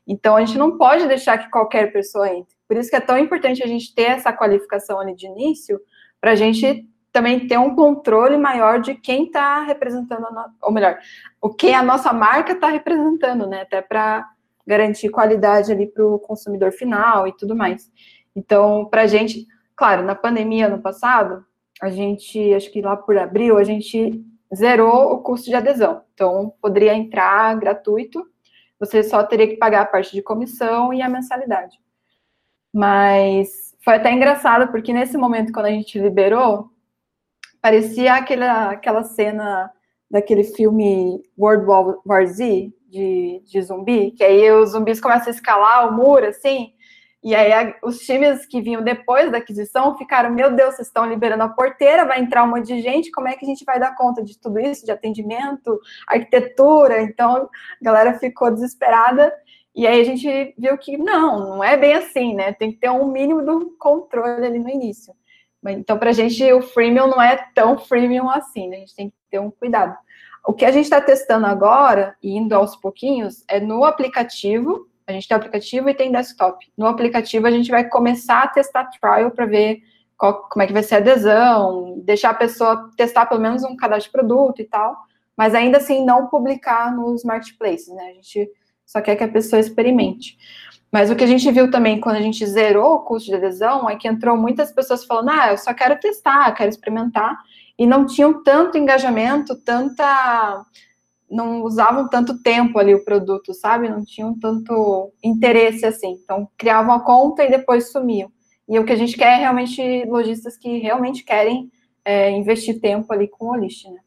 Então, 0.07 0.35
a 0.35 0.43
gente 0.43 0.57
não 0.57 0.77
pode 0.77 1.07
deixar 1.07 1.37
que 1.37 1.49
qualquer 1.49 1.91
pessoa 1.91 2.29
entre. 2.29 2.53
Por 2.67 2.77
isso 2.77 2.89
que 2.89 2.95
é 2.95 2.99
tão 2.99 3.17
importante 3.17 3.63
a 3.63 3.67
gente 3.67 3.93
ter 3.93 4.03
essa 4.03 4.33
qualificação 4.33 4.99
ali 4.99 5.15
de 5.15 5.27
início, 5.27 5.79
para 6.19 6.31
a 6.31 6.35
gente 6.35 6.87
também 7.11 7.47
ter 7.47 7.59
um 7.59 7.75
controle 7.75 8.37
maior 8.37 8.81
de 8.81 8.95
quem 8.95 9.25
está 9.25 9.61
representando, 9.61 10.25
a 10.25 10.49
ou 10.63 10.71
melhor, 10.71 10.97
o 11.39 11.49
que 11.49 11.71
a 11.71 11.83
nossa 11.83 12.11
marca 12.11 12.53
está 12.53 12.67
representando, 12.67 13.45
né? 13.45 13.61
Até 13.61 13.81
para 13.81 14.27
garantir 14.65 15.09
qualidade 15.09 15.71
ali 15.71 15.85
para 15.85 16.03
o 16.03 16.17
consumidor 16.17 16.71
final 16.71 17.27
e 17.27 17.37
tudo 17.37 17.55
mais. 17.55 17.91
Então, 18.35 18.85
para 18.85 19.03
a 19.03 19.07
gente, 19.07 19.45
claro, 19.75 20.03
na 20.03 20.15
pandemia 20.15 20.65
ano 20.65 20.81
passado, 20.81 21.45
a 21.81 21.89
gente, 21.89 22.53
acho 22.53 22.71
que 22.71 22.81
lá 22.81 22.97
por 22.97 23.17
abril, 23.17 23.57
a 23.57 23.63
gente 23.63 24.23
zerou 24.55 25.13
o 25.13 25.19
custo 25.19 25.49
de 25.49 25.55
adesão. 25.55 26.01
Então, 26.13 26.53
poderia 26.61 26.95
entrar 26.95 27.55
gratuito 27.59 28.25
você 28.85 29.03
só 29.03 29.23
teria 29.23 29.47
que 29.47 29.57
pagar 29.57 29.81
a 29.81 29.85
parte 29.85 30.11
de 30.11 30.21
comissão 30.21 30.93
e 30.93 31.01
a 31.01 31.09
mensalidade. 31.09 31.79
Mas 32.73 33.75
foi 33.83 33.95
até 33.95 34.11
engraçado, 34.11 34.71
porque 34.71 34.91
nesse 34.91 35.17
momento, 35.17 35.53
quando 35.53 35.67
a 35.67 35.71
gente 35.71 35.99
liberou, 35.99 36.69
parecia 37.61 38.15
aquela, 38.15 38.71
aquela 38.71 39.03
cena 39.03 39.71
daquele 40.09 40.43
filme 40.43 41.23
World 41.37 41.65
War 42.05 42.25
Z, 42.25 42.73
de, 42.89 43.41
de 43.43 43.61
zumbi, 43.61 44.11
que 44.11 44.23
aí 44.23 44.51
os 44.51 44.71
zumbis 44.71 44.99
começam 44.99 45.27
a 45.27 45.31
escalar 45.35 45.89
o 45.89 45.93
muro, 45.93 46.27
assim, 46.27 46.73
e 47.23 47.33
aí 47.33 47.53
a, 47.53 47.75
os 47.81 47.99
times 47.99 48.45
que 48.45 48.61
vinham 48.61 48.83
depois 48.83 49.31
da 49.31 49.37
aquisição 49.37 49.97
ficaram, 49.97 50.29
meu 50.29 50.53
Deus, 50.53 50.75
vocês 50.75 50.87
estão 50.87 51.05
liberando 51.05 51.43
a 51.43 51.49
porteira, 51.49 52.05
vai 52.05 52.19
entrar 52.19 52.43
um 52.43 52.49
monte 52.49 52.67
de 52.67 52.81
gente, 52.81 53.11
como 53.11 53.29
é 53.29 53.35
que 53.35 53.45
a 53.45 53.47
gente 53.47 53.63
vai 53.63 53.79
dar 53.79 53.95
conta 53.95 54.21
de 54.21 54.37
tudo 54.37 54.59
isso, 54.59 54.85
de 54.85 54.91
atendimento, 54.91 55.79
arquitetura? 56.05 57.01
Então, 57.01 57.49
a 57.81 57.83
galera 57.83 58.19
ficou 58.19 58.51
desesperada. 58.51 59.33
E 59.73 59.87
aí 59.87 60.01
a 60.01 60.03
gente 60.03 60.53
viu 60.57 60.77
que 60.77 60.97
não, 60.97 61.55
não 61.55 61.63
é 61.63 61.77
bem 61.77 61.93
assim, 61.93 62.35
né? 62.35 62.51
Tem 62.51 62.71
que 62.71 62.77
ter 62.77 62.89
um 62.89 63.07
mínimo 63.07 63.41
do 63.41 63.75
controle 63.79 64.45
ali 64.45 64.59
no 64.59 64.69
início. 64.69 65.13
Então, 65.65 65.97
para 65.97 66.09
a 66.09 66.13
gente, 66.13 66.43
o 66.51 66.61
freemium 66.61 67.07
não 67.07 67.21
é 67.21 67.37
tão 67.55 67.77
freemium 67.77 68.29
assim, 68.29 68.67
né? 68.67 68.75
A 68.75 68.79
gente 68.79 68.95
tem 68.95 69.09
que 69.09 69.15
ter 69.31 69.39
um 69.39 69.49
cuidado. 69.49 69.97
O 70.45 70.51
que 70.51 70.65
a 70.65 70.71
gente 70.71 70.83
está 70.83 70.99
testando 70.99 71.45
agora, 71.45 72.17
indo 72.21 72.53
aos 72.53 72.75
pouquinhos, 72.75 73.45
é 73.47 73.61
no 73.61 73.85
aplicativo, 73.85 74.87
a 75.05 75.11
gente 75.11 75.27
tem 75.27 75.35
aplicativo 75.35 75.89
e 75.89 75.93
tem 75.93 76.11
desktop. 76.11 76.65
No 76.77 76.87
aplicativo, 76.87 77.47
a 77.47 77.51
gente 77.51 77.69
vai 77.69 77.87
começar 77.87 78.43
a 78.43 78.47
testar 78.47 78.85
trial 78.85 79.31
para 79.31 79.45
ver 79.45 79.81
qual, 80.17 80.47
como 80.49 80.63
é 80.63 80.67
que 80.67 80.73
vai 80.73 80.83
ser 80.83 80.95
a 80.95 80.97
adesão, 80.99 81.99
deixar 82.03 82.29
a 82.29 82.35
pessoa 82.35 82.89
testar 82.95 83.25
pelo 83.25 83.41
menos 83.41 83.63
um 83.63 83.75
cadastro 83.75 84.09
de 84.09 84.11
produto 84.11 84.61
e 84.61 84.65
tal, 84.65 84.95
mas 85.35 85.53
ainda 85.53 85.77
assim 85.77 86.05
não 86.05 86.27
publicar 86.27 86.95
nos 86.95 87.23
marketplaces, 87.23 87.93
né? 87.93 88.09
A 88.11 88.13
gente 88.13 88.49
só 88.85 89.01
quer 89.01 89.15
que 89.15 89.23
a 89.23 89.27
pessoa 89.27 89.59
experimente. 89.59 90.37
Mas 90.91 91.09
o 91.09 91.15
que 91.15 91.23
a 91.23 91.27
gente 91.27 91.51
viu 91.51 91.71
também 91.71 91.99
quando 91.99 92.17
a 92.17 92.21
gente 92.21 92.45
zerou 92.45 92.93
o 92.93 92.99
custo 92.99 93.29
de 93.29 93.35
adesão 93.35 93.89
é 93.89 93.95
que 93.95 94.07
entrou 94.07 94.37
muitas 94.37 94.71
pessoas 94.71 95.03
falando: 95.03 95.29
ah, 95.29 95.51
eu 95.51 95.57
só 95.57 95.73
quero 95.73 95.99
testar, 95.99 96.51
quero 96.53 96.69
experimentar, 96.69 97.35
e 97.77 97.87
não 97.87 98.05
tinham 98.05 98.43
tanto 98.43 98.77
engajamento, 98.77 99.55
tanta 99.55 100.63
não 101.33 101.63
usavam 101.63 102.07
tanto 102.07 102.41
tempo 102.41 102.77
ali 102.77 102.93
o 102.93 103.03
produto, 103.03 103.53
sabe? 103.53 103.89
Não 103.89 104.03
tinham 104.05 104.37
tanto 104.39 105.11
interesse 105.23 105.85
assim. 105.85 106.19
Então, 106.23 106.47
criavam 106.57 106.93
a 106.93 107.03
conta 107.03 107.43
e 107.43 107.49
depois 107.49 107.91
sumiam. 107.91 108.31
E 108.69 108.77
o 108.79 108.85
que 108.85 108.93
a 108.93 108.95
gente 108.95 109.17
quer 109.17 109.33
é 109.33 109.41
realmente 109.41 110.05
lojistas 110.05 110.55
que 110.55 110.77
realmente 110.77 111.23
querem 111.23 111.71
é, 112.05 112.29
investir 112.31 112.79
tempo 112.79 113.11
ali 113.11 113.27
com 113.27 113.47
o 113.47 113.55
list, 113.55 113.85
né? 113.89 113.99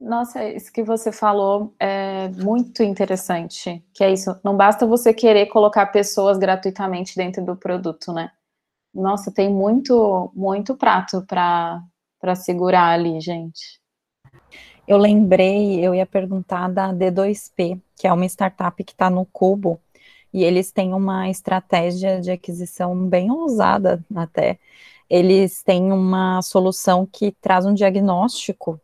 Nossa, 0.00 0.42
isso 0.48 0.72
que 0.72 0.82
você 0.82 1.12
falou 1.12 1.74
é 1.78 2.28
muito 2.30 2.82
interessante. 2.82 3.84
Que 3.92 4.02
é 4.02 4.10
isso, 4.10 4.34
não 4.42 4.56
basta 4.56 4.86
você 4.86 5.12
querer 5.12 5.46
colocar 5.46 5.86
pessoas 5.86 6.38
gratuitamente 6.38 7.14
dentro 7.14 7.44
do 7.44 7.54
produto, 7.54 8.12
né? 8.12 8.30
Nossa, 8.94 9.30
tem 9.30 9.52
muito, 9.52 10.32
muito 10.34 10.74
prato 10.74 11.22
para 11.26 12.34
segurar 12.34 12.88
ali, 12.88 13.20
gente 13.20 13.79
eu 14.86 14.98
lembrei, 14.98 15.84
eu 15.84 15.94
ia 15.94 16.06
perguntar 16.06 16.68
da 16.68 16.92
D2P, 16.92 17.80
que 17.96 18.06
é 18.06 18.12
uma 18.12 18.26
startup 18.26 18.82
que 18.82 18.92
está 18.92 19.08
no 19.10 19.24
Cubo, 19.26 19.80
e 20.32 20.44
eles 20.44 20.70
têm 20.72 20.94
uma 20.94 21.28
estratégia 21.28 22.20
de 22.20 22.30
aquisição 22.30 23.06
bem 23.06 23.30
ousada 23.30 24.04
até. 24.14 24.58
Eles 25.08 25.62
têm 25.62 25.92
uma 25.92 26.40
solução 26.42 27.06
que 27.06 27.32
traz 27.40 27.66
um 27.66 27.74
diagnóstico 27.74 28.80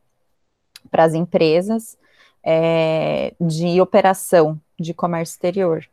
para 0.90 1.04
as 1.04 1.14
empresas 1.14 1.96
é, 2.42 3.34
de 3.40 3.80
operação 3.80 4.60
de 4.78 4.92
comércio 4.92 5.34
exterior. 5.34 5.84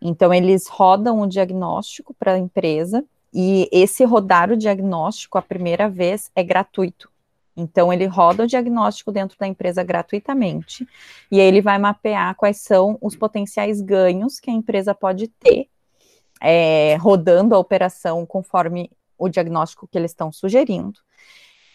Então, 0.00 0.32
eles 0.32 0.66
rodam 0.66 1.20
o 1.20 1.26
diagnóstico 1.26 2.14
para 2.14 2.32
a 2.32 2.38
empresa, 2.38 3.04
e 3.32 3.68
esse 3.72 4.04
rodar 4.04 4.50
o 4.50 4.56
diagnóstico 4.56 5.38
a 5.38 5.42
primeira 5.42 5.88
vez 5.88 6.30
é 6.34 6.42
gratuito. 6.42 7.11
Então, 7.56 7.92
ele 7.92 8.06
roda 8.06 8.44
o 8.44 8.46
diagnóstico 8.46 9.12
dentro 9.12 9.36
da 9.38 9.46
empresa 9.46 9.82
gratuitamente, 9.82 10.86
e 11.30 11.40
aí 11.40 11.46
ele 11.46 11.60
vai 11.60 11.78
mapear 11.78 12.34
quais 12.34 12.58
são 12.58 12.96
os 13.00 13.14
potenciais 13.14 13.80
ganhos 13.80 14.40
que 14.40 14.50
a 14.50 14.54
empresa 14.54 14.94
pode 14.94 15.28
ter 15.28 15.68
é, 16.40 16.96
rodando 16.96 17.54
a 17.54 17.58
operação 17.58 18.24
conforme 18.24 18.90
o 19.18 19.28
diagnóstico 19.28 19.86
que 19.86 19.96
eles 19.96 20.10
estão 20.10 20.32
sugerindo, 20.32 20.98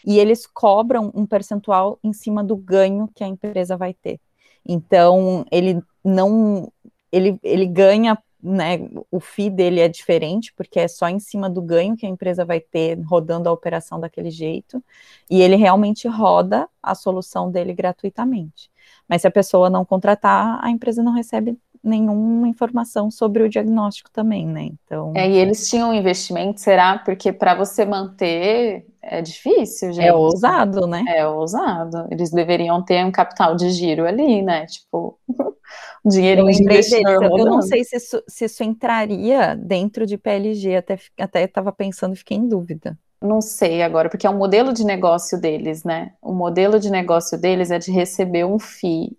e 0.05 0.19
eles 0.19 0.47
cobram 0.47 1.11
um 1.13 1.25
percentual 1.25 1.99
em 2.03 2.13
cima 2.13 2.43
do 2.43 2.55
ganho 2.55 3.09
que 3.13 3.23
a 3.23 3.27
empresa 3.27 3.75
vai 3.77 3.93
ter. 3.93 4.19
Então, 4.65 5.45
ele 5.51 5.81
não. 6.03 6.71
Ele, 7.11 7.39
ele 7.41 7.65
ganha 7.65 8.17
né, 8.41 8.79
o 9.11 9.19
FII 9.19 9.49
dele 9.49 9.79
é 9.79 9.87
diferente, 9.87 10.53
porque 10.53 10.79
é 10.79 10.87
só 10.87 11.09
em 11.09 11.19
cima 11.19 11.49
do 11.49 11.61
ganho 11.61 11.95
que 11.95 12.05
a 12.05 12.09
empresa 12.09 12.45
vai 12.45 12.59
ter 12.59 12.99
rodando 13.01 13.49
a 13.49 13.51
operação 13.51 13.99
daquele 13.99 14.29
jeito, 14.29 14.83
e 15.29 15.41
ele 15.41 15.55
realmente 15.55 16.07
roda 16.07 16.69
a 16.81 16.93
solução 16.95 17.51
dele 17.51 17.73
gratuitamente. 17.73 18.71
Mas 19.07 19.21
se 19.21 19.27
a 19.27 19.31
pessoa 19.31 19.69
não 19.69 19.83
contratar, 19.83 20.59
a 20.63 20.69
empresa 20.69 21.01
não 21.01 21.13
recebe 21.13 21.57
nenhuma 21.87 22.47
informação 22.47 23.09
sobre 23.09 23.43
o 23.43 23.49
diagnóstico 23.49 24.11
também, 24.11 24.45
né? 24.45 24.69
Então. 24.71 25.13
É, 25.15 25.29
e 25.29 25.37
eles 25.37 25.69
tinham 25.69 25.89
um 25.89 25.93
investimento, 25.93 26.59
será? 26.59 26.99
Porque 26.99 27.31
para 27.31 27.55
você 27.55 27.85
manter 27.85 28.85
é 29.01 29.21
difícil, 29.21 29.93
gente. 29.93 30.05
É 30.05 30.13
ousado, 30.13 30.85
né? 30.85 31.03
É 31.07 31.25
ousado. 31.25 32.07
Eles 32.11 32.29
deveriam 32.29 32.83
ter 32.83 33.05
um 33.05 33.11
capital 33.11 33.55
de 33.55 33.69
giro 33.69 34.05
ali, 34.05 34.41
né? 34.41 34.65
Tipo, 34.65 35.17
dinheiro 36.05 36.45
de 36.45 36.61
investidor 36.61 37.23
Eu 37.23 37.45
não 37.45 37.61
sei 37.61 37.83
se 37.83 37.95
isso, 37.95 38.21
se 38.27 38.45
isso 38.45 38.63
entraria 38.63 39.55
dentro 39.55 40.05
de 40.05 40.17
PLG, 40.17 40.75
até 40.75 40.99
até 41.17 41.43
estava 41.43 41.71
pensando 41.71 42.13
e 42.13 42.17
fiquei 42.17 42.37
em 42.37 42.47
dúvida. 42.47 42.97
Não 43.21 43.41
sei 43.41 43.81
agora, 43.81 44.09
porque 44.09 44.27
é 44.27 44.29
o 44.29 44.37
modelo 44.37 44.71
de 44.71 44.85
negócio 44.85 45.39
deles, 45.39 45.83
né? 45.83 46.13
O 46.21 46.33
modelo 46.33 46.79
de 46.79 46.91
negócio 46.91 47.39
deles 47.39 47.71
é 47.71 47.79
de 47.79 47.91
receber 47.91 48.45
um 48.45 48.59
FII. 48.59 49.17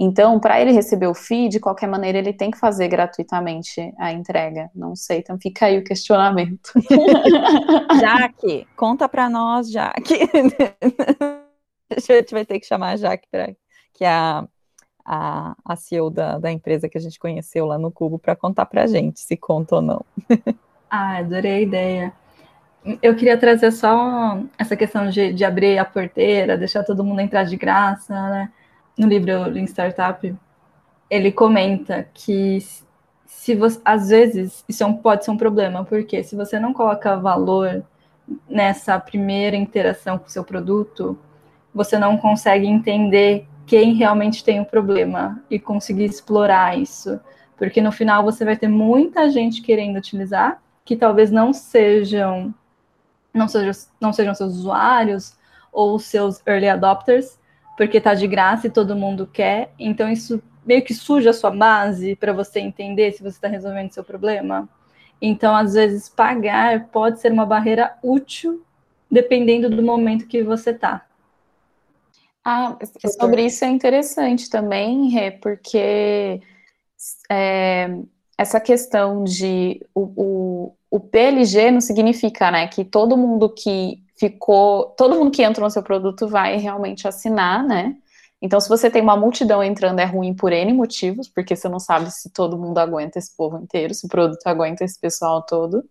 Então, 0.00 0.38
para 0.38 0.60
ele 0.60 0.70
receber 0.70 1.08
o 1.08 1.14
FII, 1.14 1.48
de 1.48 1.58
qualquer 1.58 1.88
maneira, 1.88 2.18
ele 2.18 2.32
tem 2.32 2.52
que 2.52 2.58
fazer 2.58 2.86
gratuitamente 2.86 3.92
a 3.98 4.12
entrega. 4.12 4.70
Não 4.72 4.94
sei, 4.94 5.18
então 5.18 5.36
fica 5.40 5.66
aí 5.66 5.76
o 5.76 5.82
questionamento. 5.82 6.70
Jaque, 8.00 8.64
conta 8.76 9.08
para 9.08 9.28
nós, 9.28 9.68
Jaque. 9.68 10.20
a 11.90 11.98
gente 11.98 12.30
vai 12.30 12.44
ter 12.44 12.60
que 12.60 12.66
chamar 12.66 12.90
a 12.90 12.96
Jaque, 12.96 13.26
pra, 13.28 13.48
que 13.92 14.04
é 14.04 14.08
a, 14.08 14.46
a, 15.04 15.56
a 15.64 15.74
CEO 15.74 16.10
da, 16.10 16.38
da 16.38 16.52
empresa 16.52 16.88
que 16.88 16.96
a 16.96 17.00
gente 17.00 17.18
conheceu 17.18 17.66
lá 17.66 17.76
no 17.76 17.90
Cubo, 17.90 18.20
para 18.20 18.36
contar 18.36 18.66
para 18.66 18.84
a 18.84 18.86
gente 18.86 19.18
se 19.18 19.36
conta 19.36 19.74
ou 19.76 19.82
não. 19.82 20.04
ah, 20.88 21.16
adorei 21.18 21.54
a 21.54 21.60
ideia. 21.60 22.12
Eu 23.02 23.16
queria 23.16 23.36
trazer 23.36 23.72
só 23.72 24.38
essa 24.56 24.76
questão 24.76 25.10
de, 25.10 25.32
de 25.32 25.44
abrir 25.44 25.76
a 25.76 25.84
porteira, 25.84 26.56
deixar 26.56 26.84
todo 26.84 27.02
mundo 27.02 27.20
entrar 27.20 27.42
de 27.42 27.56
graça, 27.56 28.14
né? 28.30 28.52
No 28.98 29.06
livro 29.06 29.48
Lean 29.48 29.64
Startup, 29.64 30.34
ele 31.08 31.32
comenta 31.32 32.06
que 32.12 32.58
se 33.24 33.54
você, 33.54 33.80
às 33.84 34.08
vezes 34.08 34.64
isso 34.68 34.82
é 34.82 34.86
um, 34.86 34.94
pode 34.94 35.24
ser 35.24 35.30
um 35.30 35.36
problema, 35.36 35.84
porque 35.84 36.22
se 36.24 36.34
você 36.34 36.58
não 36.58 36.72
coloca 36.72 37.16
valor 37.16 37.84
nessa 38.48 38.98
primeira 38.98 39.56
interação 39.56 40.18
com 40.18 40.26
o 40.26 40.30
seu 40.30 40.44
produto, 40.44 41.16
você 41.72 41.98
não 41.98 42.18
consegue 42.18 42.66
entender 42.66 43.46
quem 43.66 43.94
realmente 43.94 44.42
tem 44.42 44.60
o 44.60 44.64
problema 44.64 45.42
e 45.50 45.58
conseguir 45.58 46.06
explorar 46.06 46.76
isso. 46.78 47.20
Porque 47.56 47.80
no 47.80 47.92
final 47.92 48.24
você 48.24 48.44
vai 48.44 48.56
ter 48.56 48.68
muita 48.68 49.30
gente 49.30 49.62
querendo 49.62 49.96
utilizar, 49.96 50.60
que 50.84 50.96
talvez 50.96 51.30
não 51.30 51.52
sejam 51.52 52.54
não 53.32 53.46
sejam, 53.46 53.72
não 54.00 54.12
sejam 54.12 54.34
seus 54.34 54.54
usuários 54.54 55.36
ou 55.70 55.98
seus 55.98 56.42
early 56.46 56.68
adopters, 56.68 57.38
porque 57.78 58.00
tá 58.00 58.12
de 58.12 58.26
graça 58.26 58.66
e 58.66 58.70
todo 58.70 58.96
mundo 58.96 59.24
quer. 59.24 59.72
Então 59.78 60.10
isso 60.10 60.42
meio 60.66 60.82
que 60.84 60.92
suja 60.92 61.30
a 61.30 61.32
sua 61.32 61.52
base 61.52 62.16
para 62.16 62.32
você 62.32 62.58
entender 62.58 63.12
se 63.12 63.22
você 63.22 63.36
está 63.36 63.46
resolvendo 63.46 63.92
seu 63.92 64.02
problema. 64.02 64.68
Então, 65.22 65.54
às 65.56 65.74
vezes, 65.74 66.08
pagar 66.08 66.88
pode 66.88 67.20
ser 67.20 67.32
uma 67.32 67.46
barreira 67.46 67.96
útil, 68.02 68.64
dependendo 69.10 69.70
do 69.70 69.82
momento 69.82 70.26
que 70.26 70.42
você 70.42 70.70
está. 70.70 71.06
Ah, 72.44 72.76
sobre 73.20 73.46
isso 73.46 73.64
é 73.64 73.68
interessante 73.68 74.50
também, 74.50 75.08
Rê, 75.10 75.30
porque 75.30 76.40
é, 77.30 77.90
essa 78.36 78.60
questão 78.60 79.24
de 79.24 79.84
o, 79.94 80.12
o, 80.16 80.74
o 80.90 81.00
PLG 81.00 81.70
não 81.70 81.80
significa 81.80 82.50
né, 82.50 82.66
que 82.68 82.84
todo 82.84 83.16
mundo 83.16 83.48
que 83.48 84.02
ficou. 84.18 84.86
Todo 84.96 85.16
mundo 85.16 85.30
que 85.30 85.42
entra 85.42 85.62
no 85.62 85.70
seu 85.70 85.82
produto 85.82 86.28
vai 86.28 86.56
realmente 86.58 87.06
assinar, 87.06 87.62
né? 87.64 87.94
Então, 88.40 88.60
se 88.60 88.68
você 88.68 88.88
tem 88.90 89.02
uma 89.02 89.16
multidão 89.16 89.62
entrando, 89.62 89.98
é 89.98 90.04
ruim 90.04 90.34
por 90.34 90.52
N 90.52 90.72
motivos, 90.72 91.28
porque 91.28 91.56
você 91.56 91.68
não 91.68 91.80
sabe 91.80 92.10
se 92.10 92.30
todo 92.30 92.58
mundo 92.58 92.78
aguenta 92.78 93.18
esse 93.18 93.36
povo 93.36 93.58
inteiro, 93.58 93.92
se 93.94 94.06
o 94.06 94.08
produto 94.08 94.46
aguenta 94.46 94.84
esse 94.84 95.00
pessoal 95.00 95.44
todo. 95.44 95.84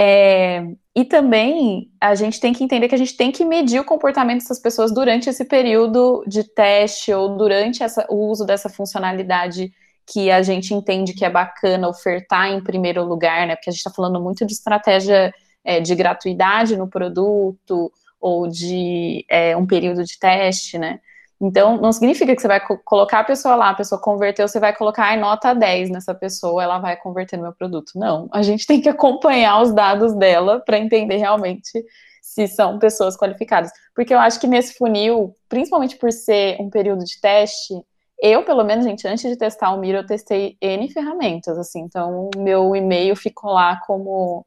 É, 0.00 0.64
e 0.96 1.04
também 1.04 1.90
a 2.00 2.14
gente 2.14 2.40
tem 2.40 2.54
que 2.54 2.64
entender 2.64 2.88
que 2.88 2.94
a 2.94 2.98
gente 2.98 3.16
tem 3.16 3.30
que 3.30 3.44
medir 3.44 3.78
o 3.78 3.84
comportamento 3.84 4.40
dessas 4.40 4.58
pessoas 4.58 4.92
durante 4.92 5.28
esse 5.28 5.44
período 5.44 6.24
de 6.26 6.44
teste 6.44 7.12
ou 7.12 7.36
durante 7.36 7.82
essa, 7.82 8.06
o 8.08 8.30
uso 8.30 8.46
dessa 8.46 8.70
funcionalidade 8.70 9.70
que 10.06 10.30
a 10.30 10.42
gente 10.42 10.72
entende 10.74 11.12
que 11.12 11.24
é 11.24 11.30
bacana 11.30 11.88
ofertar 11.88 12.50
em 12.50 12.62
primeiro 12.62 13.04
lugar, 13.04 13.46
né? 13.46 13.54
Porque 13.54 13.70
a 13.70 13.72
gente 13.72 13.80
está 13.80 13.90
falando 13.90 14.20
muito 14.20 14.44
de 14.46 14.52
estratégia 14.52 15.32
é, 15.64 15.80
de 15.80 15.94
gratuidade 15.94 16.76
no 16.76 16.88
produto 16.88 17.92
ou 18.20 18.46
de 18.48 19.24
é, 19.28 19.56
um 19.56 19.66
período 19.66 20.04
de 20.04 20.18
teste, 20.18 20.78
né? 20.78 21.00
Então, 21.40 21.76
não 21.76 21.92
significa 21.92 22.36
que 22.36 22.40
você 22.40 22.46
vai 22.46 22.60
co 22.60 22.78
colocar 22.84 23.18
a 23.18 23.24
pessoa 23.24 23.56
lá, 23.56 23.70
a 23.70 23.74
pessoa 23.74 24.00
converteu, 24.00 24.46
você 24.46 24.60
vai 24.60 24.74
colocar 24.74 25.12
a 25.12 25.16
nota 25.16 25.52
10 25.52 25.90
nessa 25.90 26.14
pessoa, 26.14 26.62
ela 26.62 26.78
vai 26.78 26.96
converter 26.96 27.36
no 27.36 27.42
meu 27.42 27.52
produto. 27.52 27.92
Não, 27.96 28.28
a 28.32 28.42
gente 28.42 28.64
tem 28.64 28.80
que 28.80 28.88
acompanhar 28.88 29.60
os 29.60 29.72
dados 29.74 30.14
dela 30.14 30.60
para 30.60 30.78
entender 30.78 31.16
realmente 31.16 31.84
se 32.20 32.46
são 32.46 32.78
pessoas 32.78 33.16
qualificadas. 33.16 33.72
Porque 33.92 34.14
eu 34.14 34.20
acho 34.20 34.38
que 34.38 34.46
nesse 34.46 34.74
funil, 34.74 35.34
principalmente 35.48 35.96
por 35.96 36.12
ser 36.12 36.56
um 36.60 36.70
período 36.70 37.04
de 37.04 37.20
teste, 37.20 37.74
eu, 38.22 38.44
pelo 38.44 38.62
menos, 38.62 38.84
gente, 38.84 39.06
antes 39.08 39.28
de 39.28 39.36
testar 39.36 39.72
o 39.72 39.80
Miro, 39.80 39.98
eu 39.98 40.06
testei 40.06 40.56
N 40.60 40.88
ferramentas, 40.92 41.58
assim, 41.58 41.80
então 41.80 42.30
o 42.32 42.40
meu 42.40 42.76
e-mail 42.76 43.16
ficou 43.16 43.50
lá 43.50 43.80
como 43.84 44.46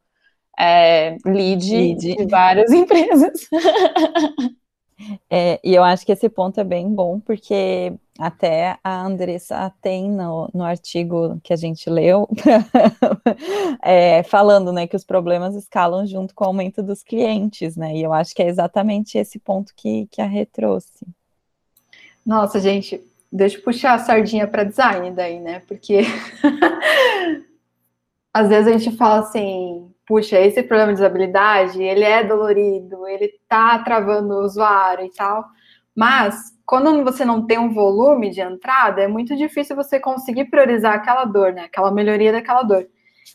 é, 0.59 1.17
lead, 1.25 1.71
lead, 1.71 2.15
de 2.15 2.25
várias 2.25 2.71
empresas. 2.73 3.47
É, 5.29 5.59
e 5.63 5.75
eu 5.75 5.83
acho 5.83 6.05
que 6.05 6.11
esse 6.11 6.29
ponto 6.29 6.59
é 6.59 6.63
bem 6.63 6.89
bom, 6.89 7.19
porque 7.19 7.93
até 8.17 8.77
a 8.81 9.05
Andressa 9.05 9.71
tem 9.81 10.09
no, 10.09 10.49
no 10.53 10.63
artigo 10.63 11.39
que 11.43 11.51
a 11.51 11.57
gente 11.57 11.89
leu, 11.89 12.29
é, 13.83 14.23
falando 14.23 14.71
né, 14.71 14.87
que 14.87 14.95
os 14.95 15.03
problemas 15.03 15.53
escalam 15.55 16.07
junto 16.07 16.33
com 16.33 16.45
o 16.45 16.47
aumento 16.47 16.81
dos 16.81 17.03
clientes, 17.03 17.75
né? 17.75 17.93
E 17.95 18.03
eu 18.03 18.13
acho 18.13 18.33
que 18.33 18.41
é 18.41 18.47
exatamente 18.47 19.17
esse 19.17 19.37
ponto 19.37 19.73
que, 19.75 20.07
que 20.09 20.21
a 20.21 20.25
Rê 20.25 20.45
trouxe. 20.45 21.05
Nossa, 22.25 22.59
gente, 22.59 23.03
deixa 23.31 23.57
eu 23.57 23.63
puxar 23.63 23.95
a 23.95 23.99
sardinha 23.99 24.47
para 24.47 24.63
design 24.63 25.11
daí, 25.11 25.39
né? 25.41 25.61
Porque 25.67 26.03
às 28.33 28.47
vezes 28.47 28.67
a 28.67 28.77
gente 28.77 28.95
fala 28.95 29.19
assim, 29.19 29.93
puxa, 30.07 30.39
esse 30.39 30.61
problema 30.63 30.93
de 30.93 30.99
usabilidade, 30.99 31.81
ele 31.81 32.03
é 32.03 32.23
dolorido, 32.23 33.07
ele 33.07 33.31
tá 33.47 33.79
travando 33.79 34.33
o 34.33 34.43
usuário 34.43 35.05
e 35.05 35.11
tal, 35.11 35.45
mas 35.95 36.53
quando 36.65 37.03
você 37.03 37.23
não 37.23 37.45
tem 37.45 37.59
um 37.59 37.73
volume 37.73 38.29
de 38.29 38.41
entrada, 38.41 39.01
é 39.01 39.07
muito 39.07 39.35
difícil 39.35 39.75
você 39.75 39.99
conseguir 39.99 40.45
priorizar 40.45 40.93
aquela 40.95 41.25
dor, 41.25 41.53
né? 41.53 41.65
Aquela 41.65 41.91
melhoria 41.91 42.31
daquela 42.31 42.63
dor. 42.63 42.87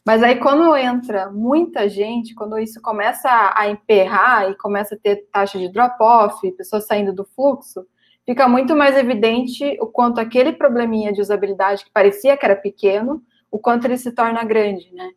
Mas 0.05 0.23
aí 0.23 0.37
quando 0.37 0.77
entra 0.77 1.31
muita 1.31 1.89
gente, 1.89 2.35
quando 2.35 2.59
isso 2.59 2.81
começa 2.81 3.29
a 3.57 3.69
emperrar 3.69 4.51
e 4.51 4.57
começa 4.57 4.95
a 4.95 4.99
ter 4.99 5.29
taxa 5.33 5.59
de 5.59 5.69
drop-off, 5.69 6.51
pessoas 6.53 6.87
saindo 6.87 7.13
do 7.13 7.25
fluxo, 7.25 7.87
fica 8.25 8.49
muito 8.49 8.77
mais 8.77 8.97
evidente 8.97 9.77
o 9.81 9.87
quanto 9.87 10.21
aquele 10.21 10.53
probleminha 10.53 11.13
de 11.13 11.21
usabilidade 11.21 11.85
que 11.85 11.91
parecia 11.93 12.37
que 12.37 12.45
era 12.45 12.57
pequeno, 12.57 13.23
o 13.51 13.59
quanto 13.59 13.87
ele 13.87 13.99
se 13.99 14.13
torna 14.13 14.45
grande, 14.45 14.93
né? 14.95 15.11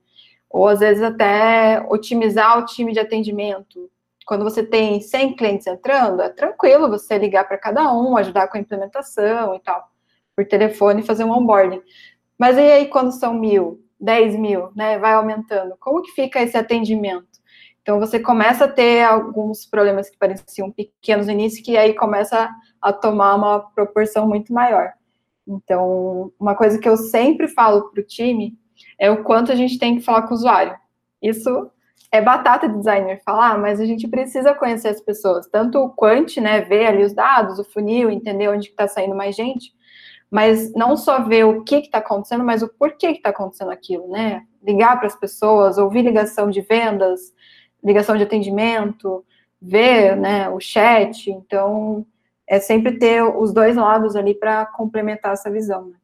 Ou 0.54 0.68
às 0.68 0.80
vezes 0.80 1.02
até 1.02 1.84
otimizar 1.89 2.60
o 2.60 2.66
time 2.66 2.94
de 2.94 3.00
atendimento. 3.00 3.89
Quando 4.26 4.44
você 4.44 4.63
tem 4.63 5.02
100 5.02 5.36
clientes 5.36 5.68
entrando, 5.68 6.22
é 6.22 6.30
tranquilo 6.30 6.88
você 6.88 7.18
ligar 7.18 7.46
para 7.48 7.58
cada 7.58 7.92
um, 7.92 8.16
ajudar 8.16 8.48
com 8.48 8.58
a 8.58 8.62
implementação 8.62 9.56
e 9.56 9.60
tal, 9.60 9.89
por 10.36 10.46
telefone 10.46 11.02
e 11.02 11.06
fazer 11.06 11.24
um 11.24 11.32
onboarding. 11.32 11.82
Mas 12.38 12.56
e 12.56 12.62
aí 12.62 12.86
quando 12.88 13.12
são 13.12 13.34
mil, 13.34 13.84
10 14.00 14.36
mil, 14.38 14.70
né? 14.76 15.00
Vai 15.00 15.13
aumentando. 15.13 15.76
Como 15.80 16.04
que 16.04 16.12
fica 16.12 16.39
esse 16.42 16.56
atendimento? 16.56 17.34
Então 17.82 18.00
você 18.00 18.20
começa 18.20 18.66
a 18.66 18.72
ter 18.72 19.04
alguns 19.04 19.66
problemas 19.66 20.10
que 20.10 20.18
pareciam 20.18 20.72
pequenos 20.72 21.26
no 21.26 21.34
início, 21.34 21.63
que 21.63 21.76
aí 21.76 21.94
começa 21.94 22.50
a 22.82 22.94
tomar 22.94 23.36
uma 23.36 23.60
proporção 23.60 24.28
muito 24.28 24.54
maior. 24.54 24.94
Então, 25.48 26.32
uma 26.39 26.56
coisa 26.56 26.80
que 26.80 26.88
eu 26.88 26.96
sempre 26.96 27.48
falo 27.50 27.89
para 27.89 28.00
o 28.00 28.06
time 28.06 28.58
é 29.04 29.12
o 29.12 29.22
quanto 29.22 29.52
a 29.52 29.56
gente 29.56 29.78
tem 29.78 29.98
que 29.98 30.02
falar 30.02 30.22
com 30.22 30.34
o 30.34 30.38
usuário. 30.38 30.78
Isso 31.22 31.70
é 32.10 32.22
batata 32.22 32.70
de 32.70 32.78
designer 32.78 33.22
falar, 33.26 33.58
mas 33.58 33.82
a 33.82 33.86
gente 33.86 34.08
precisa 34.08 34.54
conhecer 34.54 34.88
as 34.88 35.02
pessoas, 35.02 35.46
tanto 35.46 35.78
o 35.78 35.89
quant, 35.89 36.38
né, 36.38 36.62
ver 36.62 36.86
ali 36.86 37.04
os 37.04 37.13
dados, 37.13 37.60
o 37.60 37.66
funil, 37.66 38.10
entender 38.10 38.48
onde 38.48 38.70
está 38.70 38.88
saindo 38.88 39.13
mais 39.13 39.36
gente, 39.36 39.74
mas 40.32 40.72
não 40.74 40.96
só 40.96 41.22
ver 41.22 41.44
o 41.44 41.66
que 41.66 41.76
está 41.76 41.98
acontecendo, 41.98 42.46
mas 42.46 42.63
o 42.63 42.70
porquê 42.70 43.12
que 43.12 43.18
está 43.18 43.32
acontecendo 43.32 43.72
aquilo, 43.72 44.08
né? 44.08 44.44
Ligar 44.66 44.98
para 44.98 45.08
as 45.08 45.20
pessoas, 45.20 45.78
ouvir 45.78 46.04
ligação 46.04 46.50
de 46.50 46.62
vendas, 46.62 47.34
ligação 47.84 48.16
de 48.16 48.24
atendimento, 48.24 49.26
ver, 49.62 50.16
né, 50.16 50.48
o 50.48 50.62
chat. 50.62 51.30
Então, 51.30 52.06
é 52.48 52.58
sempre 52.58 52.98
ter 52.98 53.22
os 53.22 53.52
dois 53.52 53.76
lados 53.76 54.16
ali 54.16 54.34
para 54.34 54.66
complementar 54.66 55.34
essa 55.34 55.52
visão. 55.52 55.88
Né? 55.89 55.98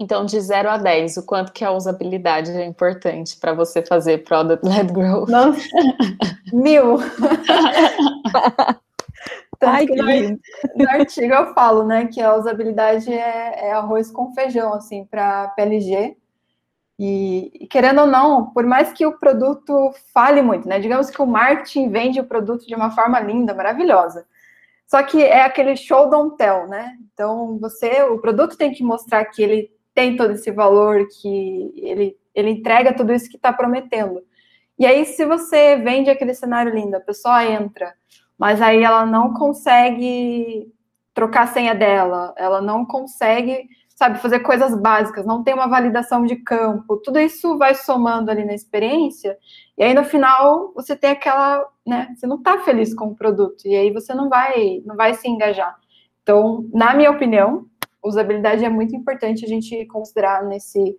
Então, 0.00 0.24
de 0.24 0.40
0 0.40 0.70
a 0.70 0.78
10, 0.78 1.18
o 1.18 1.26
quanto 1.26 1.52
que 1.52 1.62
a 1.62 1.70
usabilidade 1.70 2.50
é 2.52 2.64
importante 2.64 3.36
para 3.38 3.52
você 3.52 3.84
fazer 3.84 4.24
Product-Led 4.24 4.90
Growth? 4.94 5.28
Nossa, 5.28 5.60
mil! 6.50 6.96
Ai, 9.62 9.86
que 9.86 9.94
no, 9.94 10.06
no 10.74 10.88
artigo 10.88 11.34
eu 11.34 11.52
falo, 11.52 11.84
né, 11.84 12.06
que 12.06 12.18
a 12.18 12.34
usabilidade 12.34 13.12
é, 13.12 13.66
é 13.66 13.72
arroz 13.72 14.10
com 14.10 14.32
feijão, 14.32 14.72
assim, 14.72 15.04
para 15.04 15.48
PLG. 15.48 16.16
E, 16.98 17.50
e, 17.60 17.66
querendo 17.66 18.00
ou 18.00 18.06
não, 18.06 18.46
por 18.52 18.64
mais 18.64 18.94
que 18.94 19.04
o 19.04 19.18
produto 19.18 19.92
fale 20.14 20.40
muito, 20.40 20.66
né, 20.66 20.80
digamos 20.80 21.10
que 21.10 21.20
o 21.20 21.26
marketing 21.26 21.90
vende 21.90 22.18
o 22.18 22.24
produto 22.24 22.66
de 22.66 22.74
uma 22.74 22.90
forma 22.90 23.20
linda, 23.20 23.52
maravilhosa. 23.52 24.26
Só 24.86 25.02
que 25.02 25.22
é 25.22 25.42
aquele 25.42 25.76
show 25.76 26.08
don't 26.08 26.38
tell, 26.38 26.66
né? 26.66 26.96
Então, 27.12 27.58
você, 27.58 28.02
o 28.04 28.18
produto 28.18 28.56
tem 28.56 28.72
que 28.72 28.82
mostrar 28.82 29.26
que 29.26 29.42
ele 29.42 29.70
tem 29.94 30.16
todo 30.16 30.32
esse 30.32 30.50
valor, 30.50 31.06
que 31.08 31.72
ele, 31.76 32.16
ele 32.34 32.50
entrega 32.50 32.94
tudo 32.94 33.12
isso 33.12 33.28
que 33.28 33.36
está 33.36 33.52
prometendo. 33.52 34.22
E 34.78 34.86
aí, 34.86 35.04
se 35.04 35.26
você 35.26 35.76
vende 35.76 36.10
aquele 36.10 36.32
cenário 36.34 36.74
lindo, 36.74 36.96
a 36.96 37.00
pessoa 37.00 37.44
entra, 37.44 37.92
mas 38.38 38.62
aí 38.62 38.82
ela 38.82 39.04
não 39.04 39.34
consegue 39.34 40.72
trocar 41.12 41.42
a 41.42 41.46
senha 41.48 41.74
dela, 41.74 42.32
ela 42.36 42.62
não 42.62 42.86
consegue, 42.86 43.68
sabe, 43.94 44.18
fazer 44.18 44.40
coisas 44.40 44.74
básicas, 44.74 45.26
não 45.26 45.42
tem 45.44 45.52
uma 45.52 45.68
validação 45.68 46.24
de 46.24 46.36
campo, 46.36 46.96
tudo 46.96 47.18
isso 47.18 47.58
vai 47.58 47.74
somando 47.74 48.30
ali 48.30 48.44
na 48.44 48.54
experiência, 48.54 49.36
e 49.76 49.82
aí 49.82 49.92
no 49.92 50.04
final 50.04 50.72
você 50.74 50.96
tem 50.96 51.10
aquela, 51.10 51.66
né, 51.86 52.14
você 52.16 52.26
não 52.26 52.36
está 52.36 52.60
feliz 52.60 52.94
com 52.94 53.08
o 53.08 53.14
produto, 53.14 53.66
e 53.66 53.76
aí 53.76 53.92
você 53.92 54.14
não 54.14 54.30
vai, 54.30 54.80
não 54.86 54.96
vai 54.96 55.12
se 55.12 55.28
engajar. 55.28 55.76
Então, 56.22 56.66
na 56.72 56.94
minha 56.94 57.10
opinião, 57.10 57.66
usabilidade 58.02 58.64
é 58.64 58.68
muito 58.68 58.94
importante 58.94 59.44
a 59.44 59.48
gente 59.48 59.84
considerar 59.86 60.44
nesse 60.44 60.98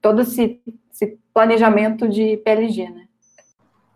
todo 0.00 0.22
esse, 0.22 0.60
esse 0.92 1.18
planejamento 1.32 2.08
de 2.08 2.36
PLG, 2.38 2.88
né? 2.90 3.08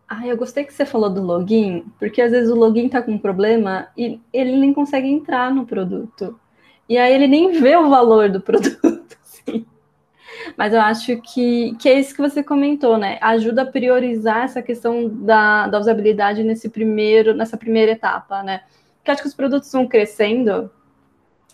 Ah, 0.09 0.27
eu 0.27 0.37
gostei 0.37 0.65
que 0.65 0.75
você 0.75 0.85
falou 0.85 1.09
do 1.09 1.23
login, 1.23 1.87
porque 1.99 2.21
às 2.21 2.31
vezes 2.31 2.51
o 2.51 2.55
login 2.55 2.89
tá 2.89 3.01
com 3.03 3.13
um 3.13 3.19
problema 3.19 3.89
e 3.97 4.21
ele 4.33 4.57
nem 4.57 4.73
consegue 4.73 5.09
entrar 5.09 5.53
no 5.53 5.65
produto. 5.65 6.39
E 6.89 6.99
aí 6.99 7.15
ele 7.15 7.27
nem 7.27 7.53
vê 7.53 7.77
o 7.77 7.89
valor 7.89 8.29
do 8.29 8.39
produto. 8.43 9.17
Assim. 9.23 9.67
Mas 10.57 10.75
eu 10.75 10.81
acho 10.81 11.17
que, 11.23 11.75
que 11.77 11.89
é 11.89 11.99
isso 11.99 12.15
que 12.15 12.21
você 12.21 12.43
comentou, 12.43 12.99
né? 12.99 13.19
Ajuda 13.23 13.63
a 13.63 13.67
priorizar 13.67 14.45
essa 14.45 14.61
questão 14.61 15.09
da, 15.09 15.67
da 15.69 15.79
usabilidade 15.79 16.45
nesse 16.45 16.69
primeiro, 16.69 17.35
nessa 17.35 17.57
primeira 17.57 17.93
etapa, 17.93 18.43
né? 18.43 18.63
Porque 18.99 19.11
acho 19.11 19.23
que 19.23 19.29
os 19.29 19.35
produtos 19.35 19.73
vão 19.73 19.89
crescendo 19.89 20.71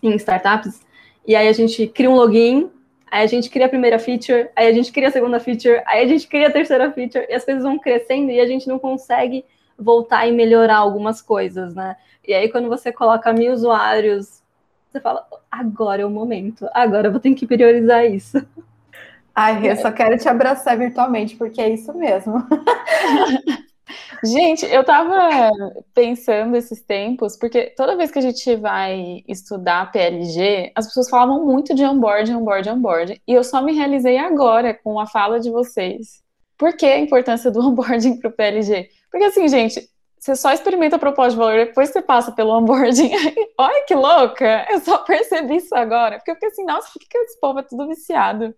em 0.02 0.14
startups, 0.16 0.80
e 1.26 1.36
aí 1.36 1.48
a 1.48 1.52
gente 1.52 1.86
cria 1.88 2.10
um 2.10 2.14
login, 2.14 2.70
aí 3.10 3.24
a 3.24 3.26
gente 3.26 3.50
cria 3.50 3.66
a 3.66 3.68
primeira 3.68 3.98
feature, 3.98 4.48
aí 4.56 4.68
a 4.68 4.72
gente 4.72 4.92
cria 4.92 5.08
a 5.08 5.12
segunda 5.12 5.38
feature, 5.40 5.82
aí 5.86 6.04
a 6.04 6.08
gente 6.08 6.26
cria 6.26 6.48
a 6.48 6.50
terceira 6.50 6.90
feature, 6.92 7.26
e 7.28 7.34
as 7.34 7.44
coisas 7.44 7.62
vão 7.62 7.78
crescendo 7.78 8.30
e 8.30 8.40
a 8.40 8.46
gente 8.46 8.66
não 8.68 8.78
consegue 8.78 9.44
voltar 9.78 10.26
e 10.26 10.32
melhorar 10.32 10.78
algumas 10.78 11.22
coisas, 11.22 11.74
né? 11.74 11.96
E 12.26 12.34
aí 12.34 12.50
quando 12.50 12.68
você 12.68 12.92
coloca 12.92 13.32
mil 13.32 13.52
usuários, 13.52 14.42
você 14.90 15.00
fala, 15.00 15.26
agora 15.50 16.02
é 16.02 16.06
o 16.06 16.10
momento, 16.10 16.68
agora 16.72 17.08
eu 17.08 17.12
vou 17.12 17.20
ter 17.20 17.34
que 17.34 17.46
priorizar 17.46 18.06
isso. 18.06 18.44
Ai, 19.34 19.70
eu 19.70 19.76
só 19.76 19.92
quero 19.92 20.18
te 20.18 20.28
abraçar 20.28 20.76
virtualmente, 20.76 21.36
porque 21.36 21.60
é 21.60 21.68
isso 21.68 21.94
mesmo. 21.94 22.44
Gente, 24.24 24.66
eu 24.66 24.84
tava 24.84 25.50
pensando 25.94 26.56
esses 26.56 26.80
tempos, 26.82 27.36
porque 27.36 27.72
toda 27.76 27.96
vez 27.96 28.10
que 28.10 28.18
a 28.18 28.22
gente 28.22 28.56
vai 28.56 29.22
estudar 29.28 29.90
PLG, 29.92 30.72
as 30.74 30.86
pessoas 30.86 31.08
falavam 31.08 31.44
muito 31.44 31.74
de 31.74 31.84
onboarding, 31.84 32.34
onboarding, 32.34 32.70
onboarding, 32.70 33.20
e 33.26 33.32
eu 33.32 33.44
só 33.44 33.62
me 33.62 33.72
realizei 33.72 34.18
agora 34.18 34.74
com 34.74 34.98
a 34.98 35.06
fala 35.06 35.40
de 35.40 35.50
vocês. 35.50 36.22
Por 36.56 36.76
que 36.76 36.86
a 36.86 36.98
importância 36.98 37.50
do 37.50 37.60
onboarding 37.66 38.18
para 38.18 38.30
o 38.30 38.32
PLG? 38.32 38.88
Porque 39.10 39.24
assim, 39.24 39.48
gente, 39.48 39.88
você 40.18 40.34
só 40.34 40.52
experimenta 40.52 40.96
a 40.96 40.98
proposta 40.98 41.30
de 41.30 41.36
valor 41.36 41.64
depois 41.66 41.90
você 41.90 42.02
passa 42.02 42.32
pelo 42.32 42.56
onboarding. 42.58 43.10
Olha 43.56 43.84
que 43.86 43.94
louca! 43.94 44.66
Eu 44.68 44.80
só 44.80 44.98
percebi 44.98 45.56
isso 45.56 45.74
agora. 45.74 46.16
Porque 46.16 46.32
eu 46.32 46.34
fiquei 46.34 46.48
assim, 46.48 46.64
nossa, 46.64 46.90
por 46.92 46.98
que, 46.98 47.06
que 47.06 47.18
esse 47.18 47.40
povo 47.40 47.60
é 47.60 47.62
tudo 47.62 47.86
viciado? 47.86 48.54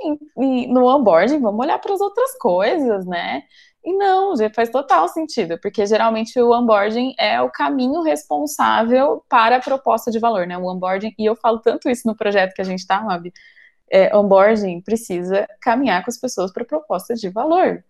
E, 0.00 0.64
e 0.64 0.66
no 0.68 0.86
onboarding, 0.86 1.40
vamos 1.40 1.60
olhar 1.60 1.78
para 1.78 1.94
as 1.94 2.00
outras 2.00 2.38
coisas, 2.38 3.04
né? 3.06 3.42
E 3.82 3.94
não, 3.94 4.34
faz 4.54 4.68
total 4.68 5.08
sentido, 5.08 5.58
porque 5.58 5.86
geralmente 5.86 6.38
o 6.38 6.52
onboarding 6.52 7.14
é 7.18 7.40
o 7.40 7.50
caminho 7.50 8.02
responsável 8.02 9.24
para 9.26 9.56
a 9.56 9.60
proposta 9.60 10.10
de 10.10 10.18
valor, 10.18 10.46
né? 10.46 10.58
O 10.58 10.66
onboarding, 10.66 11.14
e 11.18 11.24
eu 11.24 11.34
falo 11.34 11.60
tanto 11.60 11.88
isso 11.88 12.06
no 12.06 12.14
projeto 12.14 12.52
que 12.52 12.60
a 12.60 12.64
gente 12.64 12.80
está, 12.80 13.00
Mabi, 13.00 13.32
é, 13.90 14.14
onboarding 14.14 14.82
precisa 14.82 15.46
caminhar 15.62 16.04
com 16.04 16.10
as 16.10 16.18
pessoas 16.18 16.52
para 16.52 16.64
proposta 16.64 17.14
de 17.14 17.30
valor. 17.30 17.82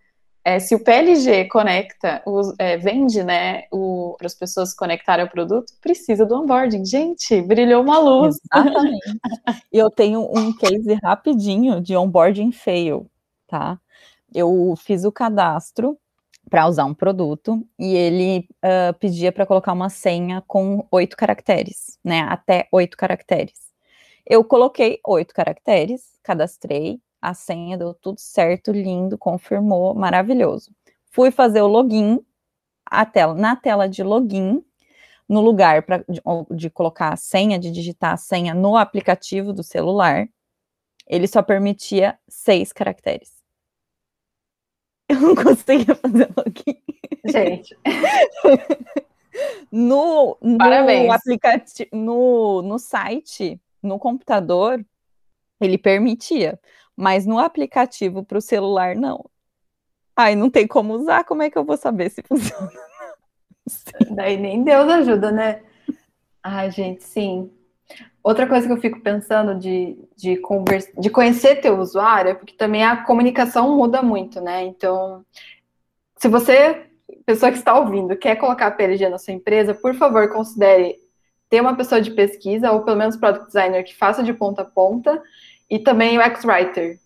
É, 0.42 0.59
se 0.59 0.74
o 0.74 0.83
PLG 0.83 1.46
conecta, 1.48 2.22
os, 2.24 2.55
é, 2.59 2.79
vende, 2.79 3.22
né, 3.22 3.64
para 4.16 4.26
as 4.26 4.35
pessoas 4.35 4.70
se 4.70 4.76
conectarem 4.76 5.24
ao 5.24 5.31
produto, 5.31 5.72
precisa 5.83 6.24
do 6.24 6.35
onboarding. 6.35 6.85
Gente, 6.85 7.42
brilhou 7.42 7.83
uma 7.83 7.98
luz. 7.98 8.37
Exatamente. 8.53 9.20
e 9.72 9.76
eu 9.76 9.90
tenho 9.90 10.22
um 10.22 10.57
case 10.57 10.94
rapidinho 11.03 11.81
de 11.81 11.94
onboarding 11.94 12.53
fail, 12.53 13.11
tá? 13.46 13.79
Eu 14.35 14.75
fiz 14.77 15.05
o 15.05 15.12
cadastro 15.12 15.99
para 16.49 16.66
usar 16.66 16.85
um 16.85 16.95
produto 16.95 17.66
e 17.79 17.95
ele 17.95 18.49
uh, 18.64 18.93
pedia 18.99 19.31
para 19.31 19.47
colocar 19.47 19.73
uma 19.73 19.88
senha 19.88 20.43
com 20.47 20.87
oito 20.90 21.16
caracteres, 21.16 21.99
né? 22.05 22.21
Até 22.23 22.69
oito 22.73 22.97
caracteres. 22.97 23.71
Eu 24.27 24.45
coloquei 24.45 25.01
oito 25.07 25.35
caracteres, 25.35 26.19
cadastrei, 26.23 27.01
a 27.21 27.35
senha 27.35 27.77
deu 27.77 27.95
tudo 27.95 28.19
certo, 28.19 28.73
lindo, 28.73 29.19
confirmou, 29.19 29.95
maravilhoso. 29.95 30.73
Fui 31.11 31.31
fazer 31.31 31.61
o 31.62 31.66
login, 31.66 32.21
a 32.87 33.05
tela, 33.05 33.35
na 33.35 33.57
tela 33.57 33.88
de 33.88 34.03
login, 34.03 34.64
no 35.29 35.40
lugar 35.40 35.83
pra, 35.83 35.99
de, 36.09 36.21
de 36.57 36.71
colocar 36.71 37.12
a 37.12 37.16
senha, 37.16 37.59
de 37.59 37.71
digitar 37.71 38.14
a 38.14 38.16
senha 38.16 38.55
no 38.55 38.77
aplicativo 38.77 39.53
do 39.53 39.62
celular, 39.62 40.29
ele 41.07 41.27
só 41.27 41.43
permitia 41.43 42.19
seis 42.29 42.73
caracteres. 42.73 43.39
Eu 45.11 45.20
não 45.20 45.35
conseguia 45.35 45.92
fazer 45.96 46.29
login. 46.37 46.81
Gente. 47.27 47.77
no, 49.73 50.38
no 50.40 51.12
aplicativo, 51.12 51.90
no, 51.92 52.62
no 52.62 52.79
site, 52.79 53.61
no 53.83 53.99
computador, 53.99 54.85
ele 55.61 55.77
permitia, 55.77 56.61
mas 56.94 57.27
no 57.27 57.40
aplicativo 57.40 58.25
para 58.25 58.38
o 58.38 58.40
celular, 58.40 58.94
não. 58.94 59.29
Ai, 60.14 60.37
não 60.37 60.49
tem 60.49 60.64
como 60.64 60.94
usar, 60.94 61.25
como 61.25 61.42
é 61.42 61.51
que 61.51 61.59
eu 61.59 61.64
vou 61.64 61.77
saber 61.77 62.09
se 62.11 62.23
funciona? 62.23 62.70
Daí 64.14 64.37
nem 64.37 64.62
Deus 64.62 64.88
ajuda, 64.88 65.33
né? 65.33 65.64
Ai, 66.40 66.70
gente, 66.70 67.03
sim. 67.03 67.51
Outra 68.22 68.46
coisa 68.46 68.66
que 68.66 68.72
eu 68.72 68.81
fico 68.81 69.00
pensando 69.00 69.59
de, 69.59 69.96
de, 70.14 70.37
conversa, 70.37 70.90
de 70.98 71.09
conhecer 71.09 71.57
teu 71.57 71.79
usuário 71.79 72.31
é 72.31 72.35
porque 72.35 72.55
também 72.55 72.85
a 72.85 72.98
comunicação 73.05 73.76
muda 73.76 74.03
muito, 74.03 74.40
né? 74.40 74.64
Então, 74.64 75.24
se 76.16 76.29
você, 76.29 76.87
pessoa 77.24 77.50
que 77.50 77.57
está 77.57 77.79
ouvindo, 77.79 78.16
quer 78.16 78.37
colocar 78.37 78.66
a 78.66 78.70
PLG 78.70 79.09
na 79.09 79.18
sua 79.18 79.33
empresa, 79.33 79.74
por 79.74 79.94
favor, 79.94 80.29
considere 80.29 80.96
ter 81.48 81.62
uma 81.62 81.74
pessoa 81.74 82.00
de 82.00 82.11
pesquisa, 82.11 82.70
ou 82.70 82.83
pelo 82.83 82.98
menos 82.98 83.16
product 83.16 83.46
designer 83.46 83.85
que 83.85 83.96
faça 83.96 84.22
de 84.22 84.35
ponta 84.35 84.62
a 84.62 84.66
ponta, 84.66 85.22
e 85.68 85.79
também 85.79 86.18
o 86.18 86.22
X-Writer. 86.22 86.98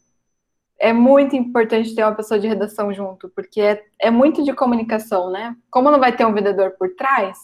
É 0.81 0.93
muito 0.93 1.37
importante 1.37 1.95
ter 1.95 2.03
uma 2.03 2.15
pessoa 2.15 2.41
de 2.41 2.49
redação 2.49 2.93
junto, 2.93 3.29
porque 3.29 3.61
é, 3.61 3.83
é 4.01 4.11
muito 4.11 4.43
de 4.43 4.53
comunicação, 4.53 5.31
né? 5.31 5.57
Como 5.71 5.91
não 5.91 6.01
vai 6.01 6.15
ter 6.15 6.27
um 6.27 6.35
vendedor 6.35 6.73
por 6.73 6.95
trás, 6.97 7.39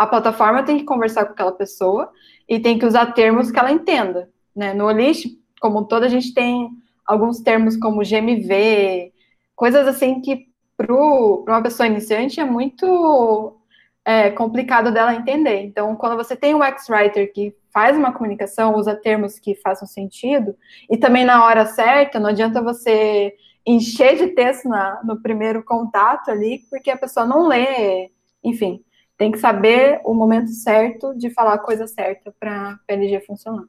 a 0.00 0.06
plataforma 0.06 0.62
tem 0.62 0.78
que 0.78 0.84
conversar 0.84 1.26
com 1.26 1.32
aquela 1.32 1.52
pessoa 1.52 2.10
e 2.50 2.58
tem 2.58 2.76
que 2.76 2.84
usar 2.84 3.12
termos 3.12 3.52
que 3.52 3.58
ela 3.60 3.70
entenda. 3.70 4.28
Né? 4.54 4.74
No 4.74 4.86
Olist, 4.86 5.28
como 5.60 5.84
todo, 5.84 6.02
a 6.02 6.08
gente 6.08 6.34
tem 6.34 6.68
alguns 7.06 7.38
termos 7.40 7.76
como 7.76 8.02
GMV, 8.02 9.12
coisas 9.54 9.86
assim 9.86 10.20
que 10.20 10.48
para 10.76 10.92
uma 10.92 11.62
pessoa 11.62 11.86
iniciante 11.86 12.40
é 12.40 12.44
muito 12.44 13.56
é, 14.04 14.30
complicado 14.30 14.90
dela 14.90 15.14
entender. 15.14 15.62
Então, 15.62 15.94
quando 15.94 16.16
você 16.16 16.34
tem 16.34 16.52
um 16.52 16.64
X-Writer 16.64 17.32
que 17.32 17.54
faz 17.72 17.96
uma 17.96 18.12
comunicação, 18.12 18.74
usa 18.74 18.96
termos 18.96 19.38
que 19.38 19.54
façam 19.54 19.86
sentido, 19.86 20.56
e 20.90 20.96
também 20.96 21.24
na 21.24 21.44
hora 21.44 21.66
certa, 21.66 22.18
não 22.18 22.30
adianta 22.30 22.60
você 22.60 23.32
encher 23.64 24.16
de 24.16 24.28
texto 24.28 24.68
na, 24.68 25.00
no 25.04 25.22
primeiro 25.22 25.62
contato 25.62 26.30
ali, 26.30 26.64
porque 26.68 26.90
a 26.90 26.96
pessoa 26.96 27.24
não 27.24 27.46
lê, 27.46 28.10
enfim 28.42 28.82
tem 29.20 29.30
que 29.30 29.38
saber 29.38 30.00
o 30.02 30.14
momento 30.14 30.48
certo 30.48 31.14
de 31.14 31.28
falar 31.28 31.52
a 31.52 31.58
coisa 31.58 31.86
certa 31.86 32.34
para 32.40 32.70
a 32.70 32.78
PLG 32.86 33.20
funcionar. 33.26 33.66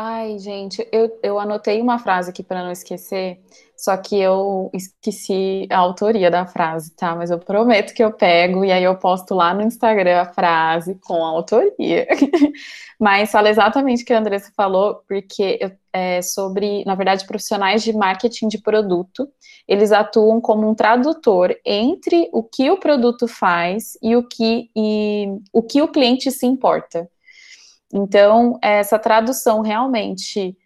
Ai, 0.00 0.38
gente, 0.38 0.86
eu, 0.92 1.18
eu 1.24 1.40
anotei 1.40 1.80
uma 1.82 1.98
frase 1.98 2.30
aqui 2.30 2.40
para 2.40 2.62
não 2.62 2.70
esquecer, 2.70 3.40
só 3.76 3.96
que 3.96 4.16
eu 4.16 4.70
esqueci 4.72 5.66
a 5.68 5.78
autoria 5.78 6.30
da 6.30 6.46
frase, 6.46 6.94
tá? 6.94 7.16
Mas 7.16 7.32
eu 7.32 7.38
prometo 7.40 7.92
que 7.92 8.04
eu 8.04 8.12
pego 8.12 8.64
e 8.64 8.70
aí 8.70 8.84
eu 8.84 8.96
posto 8.96 9.34
lá 9.34 9.52
no 9.52 9.60
Instagram 9.60 10.20
a 10.20 10.32
frase 10.32 10.94
com 11.04 11.24
a 11.24 11.28
autoria. 11.30 12.06
Mas 12.96 13.32
fala 13.32 13.50
exatamente 13.50 14.04
o 14.04 14.06
que 14.06 14.12
a 14.12 14.20
Andressa 14.20 14.52
falou, 14.56 15.02
porque 15.08 15.58
é 15.92 16.22
sobre, 16.22 16.84
na 16.84 16.94
verdade, 16.94 17.26
profissionais 17.26 17.82
de 17.82 17.92
marketing 17.92 18.46
de 18.46 18.58
produto, 18.58 19.28
eles 19.66 19.90
atuam 19.90 20.40
como 20.40 20.68
um 20.70 20.76
tradutor 20.76 21.56
entre 21.66 22.28
o 22.32 22.44
que 22.44 22.70
o 22.70 22.78
produto 22.78 23.26
faz 23.26 23.98
e 24.00 24.14
o 24.14 24.22
que, 24.22 24.70
e, 24.76 25.26
o, 25.52 25.60
que 25.60 25.82
o 25.82 25.88
cliente 25.88 26.30
se 26.30 26.46
importa. 26.46 27.10
Então, 27.92 28.58
essa 28.62 28.98
tradução 28.98 29.60
realmente, 29.60 30.56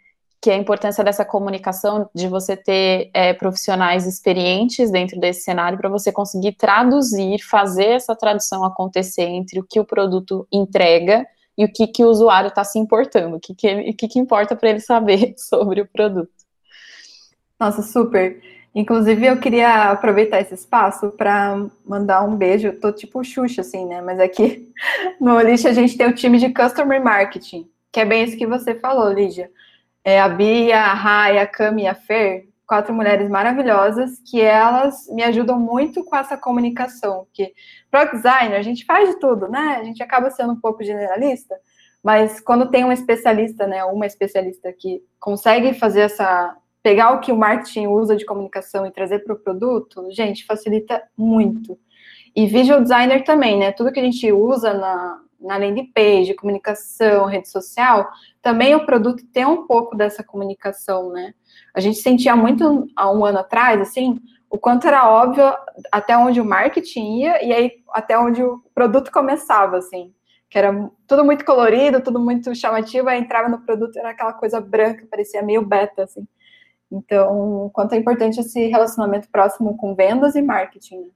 que 0.41 0.51
é 0.51 0.55
a 0.55 0.59
importância 0.59 1.05
dessa 1.05 1.25
comunicação, 1.25 2.11
de 2.15 2.27
você 2.27 2.57
ter 2.57 3.11
é, 3.15 3.33
profissionais 3.33 4.07
experientes 4.07 4.91
dentro 4.91 5.21
desse 5.21 5.43
cenário, 5.43 5.79
para 5.79 5.89
você 5.89 6.11
conseguir 6.11 6.53
traduzir, 6.53 7.39
fazer 7.43 7.91
essa 7.91 8.17
tradução 8.17 8.65
acontecer 8.65 9.23
entre 9.23 9.61
o 9.61 9.65
que 9.65 9.79
o 9.79 9.85
produto 9.85 10.47
entrega 10.51 11.27
e 11.57 11.65
o 11.65 11.73
que, 11.73 11.87
que 11.87 12.05
o 12.05 12.09
usuário 12.09 12.49
está 12.49 12.65
se 12.65 12.79
importando, 12.79 13.37
o 13.37 13.41
que, 13.41 13.55
que, 13.55 13.93
que, 13.93 14.09
que 14.09 14.19
importa 14.19 14.57
para 14.57 14.71
ele 14.71 14.81
saber 14.81 15.35
sobre 15.39 15.81
o 15.81 15.87
produto. 15.87 16.33
Nossa, 17.61 17.83
super. 17.83 18.43
Inclusive, 18.75 19.27
eu 19.27 19.39
queria 19.39 19.91
aproveitar 19.91 20.41
esse 20.41 20.55
espaço 20.55 21.11
para 21.11 21.67
mandar 21.85 22.23
um 22.23 22.37
beijo. 22.37 22.73
Tô 22.81 22.91
tipo 22.91 23.23
Xuxa, 23.23 23.61
assim, 23.61 23.85
né? 23.85 24.01
Mas 24.01 24.19
aqui 24.19 24.71
no 25.21 25.35
Olist 25.35 25.67
a 25.67 25.73
gente 25.73 25.97
tem 25.97 26.07
o 26.07 26.15
time 26.15 26.39
de 26.39 26.53
Customer 26.53 27.03
Marketing, 27.03 27.69
que 27.93 28.01
é 28.01 28.05
bem 28.05 28.25
isso 28.25 28.37
que 28.37 28.47
você 28.47 28.75
falou, 28.75 29.13
Lígia. 29.13 29.51
É 30.03 30.21
a 30.21 30.29
Bia, 30.29 30.81
a 30.81 30.95
Rai, 30.95 31.39
a 31.39 31.47
Cami 31.47 31.83
e 31.83 31.87
a 31.87 31.95
Fer, 31.95 32.49
quatro 32.67 32.95
mulheres 32.95 33.29
maravilhosas, 33.29 34.19
que 34.29 34.41
elas 34.41 35.07
me 35.11 35.23
ajudam 35.23 35.61
muito 35.61 36.03
com 36.03 36.17
essa 36.17 36.39
comunicação. 36.39 37.27
Porque 37.27 37.53
Product 37.91 38.17
Designer, 38.17 38.59
a 38.59 38.63
gente 38.63 38.87
faz 38.87 39.11
de 39.11 39.21
tudo, 39.21 39.49
né? 39.49 39.77
A 39.79 39.85
gente 39.85 40.03
acaba 40.03 40.31
sendo 40.31 40.55
um 40.55 40.61
pouco 40.61 40.83
generalista, 40.83 41.55
mas 42.03 42.41
quando 42.41 42.71
tem 42.71 42.85
um 42.85 42.91
especialista, 42.91 43.67
né, 43.67 43.85
uma 43.85 44.07
especialista 44.07 44.73
que 44.73 45.03
consegue 45.21 45.75
fazer 45.75 46.01
essa 46.01 46.57
pegar 46.83 47.13
o 47.13 47.21
que 47.21 47.31
o 47.31 47.37
marketing 47.37 47.87
usa 47.87 48.17
de 48.17 48.25
comunicação 48.25 48.85
e 48.87 48.91
trazer 48.91 49.21
para 49.21 49.35
o 49.35 49.39
produto, 49.39 50.09
gente, 50.11 50.45
facilita 50.45 51.03
muito. 51.17 51.79
E 52.35 52.47
visual 52.47 52.81
designer 52.81 53.25
também, 53.25 53.59
né? 53.59 53.73
Tudo 53.73 53.93
que 53.93 54.01
a 54.01 54.03
gente 54.03 54.33
usa 54.33 54.75
na, 54.75 55.21
na 55.41 55.57
landing 55.57 55.93
page, 55.93 56.35
comunicação, 56.35 57.27
rede 57.27 57.49
social, 57.49 58.09
também 58.41 58.75
o 58.75 58.87
produto 58.87 59.23
tem 59.33 59.45
um 59.45 59.67
pouco 59.67 59.97
dessa 59.97 60.25
comunicação, 60.25 61.11
né? 61.11 61.35
A 61.75 61.81
gente 61.81 61.99
sentia 61.99 62.35
muito 62.35 62.87
há 62.97 63.11
um 63.11 63.25
ano 63.25 63.39
atrás, 63.39 63.81
assim, 63.81 64.19
o 64.49 64.59
quanto 64.59 64.87
era 64.87 65.09
óbvio 65.09 65.45
até 65.91 66.17
onde 66.17 66.41
o 66.41 66.45
marketing 66.45 67.21
ia 67.21 67.45
e 67.45 67.53
aí 67.53 67.73
até 67.91 68.19
onde 68.19 68.43
o 68.43 68.63
produto 68.75 69.11
começava, 69.11 69.79
assim. 69.79 70.13
Que 70.51 70.59
era 70.59 70.91
tudo 71.07 71.25
muito 71.25 71.45
colorido, 71.45 72.03
tudo 72.03 72.21
muito 72.21 72.55
chamativo, 72.55 73.09
aí 73.09 73.19
entrava 73.19 73.49
no 73.49 73.61
produto, 73.65 73.97
era 73.99 74.11
aquela 74.11 74.33
coisa 74.33 74.61
branca, 74.61 75.07
parecia 75.11 75.43
meio 75.43 75.65
beta, 75.65 76.05
assim. 76.05 76.27
Então, 76.93 77.71
quanto 77.73 77.95
é 77.95 77.97
importante 77.97 78.39
esse 78.39 78.67
relacionamento 78.67 79.27
próximo 79.31 79.77
com 79.79 79.95
vendas 79.95 80.35
e 80.35 80.43
marketing. 80.43 81.01
Né? 81.01 81.07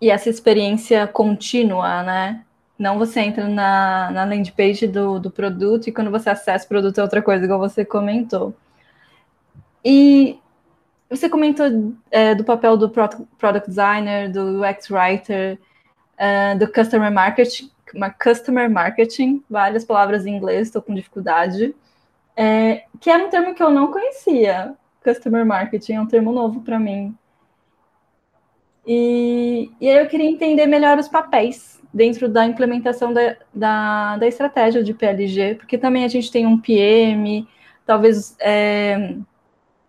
E 0.00 0.10
essa 0.10 0.28
experiência 0.28 1.06
contínua, 1.06 2.02
né? 2.02 2.44
Não 2.76 2.98
você 2.98 3.20
entra 3.20 3.48
na, 3.48 4.10
na 4.10 4.24
landing 4.24 4.50
page 4.50 4.88
do, 4.88 5.20
do 5.20 5.30
produto 5.30 5.86
e 5.86 5.92
quando 5.92 6.10
você 6.10 6.28
acessa 6.28 6.64
o 6.64 6.68
produto 6.68 6.98
é 6.98 7.02
outra 7.02 7.22
coisa, 7.22 7.44
igual 7.44 7.60
você 7.60 7.84
comentou. 7.84 8.52
E 9.84 10.40
você 11.08 11.28
comentou 11.28 11.66
é, 12.10 12.34
do 12.34 12.42
papel 12.42 12.76
do 12.76 12.90
product 12.90 13.68
designer, 13.68 14.32
do 14.32 14.60
UX 14.60 14.90
writer, 14.90 15.60
uh, 16.18 16.58
do 16.58 16.66
customer 16.66 17.12
marketing, 17.12 17.70
customer 18.20 18.68
marketing, 18.68 19.44
várias 19.48 19.84
palavras 19.84 20.26
em 20.26 20.34
inglês, 20.34 20.66
estou 20.66 20.82
com 20.82 20.92
dificuldade 20.92 21.72
é, 22.36 22.84
que 23.00 23.10
era 23.10 23.24
um 23.24 23.30
termo 23.30 23.54
que 23.54 23.62
eu 23.62 23.70
não 23.70 23.90
conhecia. 23.90 24.74
Customer 25.02 25.44
marketing 25.44 25.92
é 25.94 26.00
um 26.00 26.06
termo 26.06 26.32
novo 26.32 26.60
para 26.62 26.78
mim. 26.78 27.16
E, 28.86 29.70
e 29.80 29.88
aí 29.88 29.98
eu 29.98 30.08
queria 30.08 30.28
entender 30.28 30.66
melhor 30.66 30.98
os 30.98 31.08
papéis 31.08 31.80
dentro 31.92 32.28
da 32.28 32.44
implementação 32.44 33.12
da, 33.12 33.36
da, 33.54 34.16
da 34.16 34.26
estratégia 34.26 34.82
de 34.82 34.92
PLG, 34.92 35.54
porque 35.54 35.78
também 35.78 36.04
a 36.04 36.08
gente 36.08 36.30
tem 36.30 36.44
um 36.44 36.58
PM, 36.58 37.46
talvez, 37.86 38.36
é, 38.40 39.16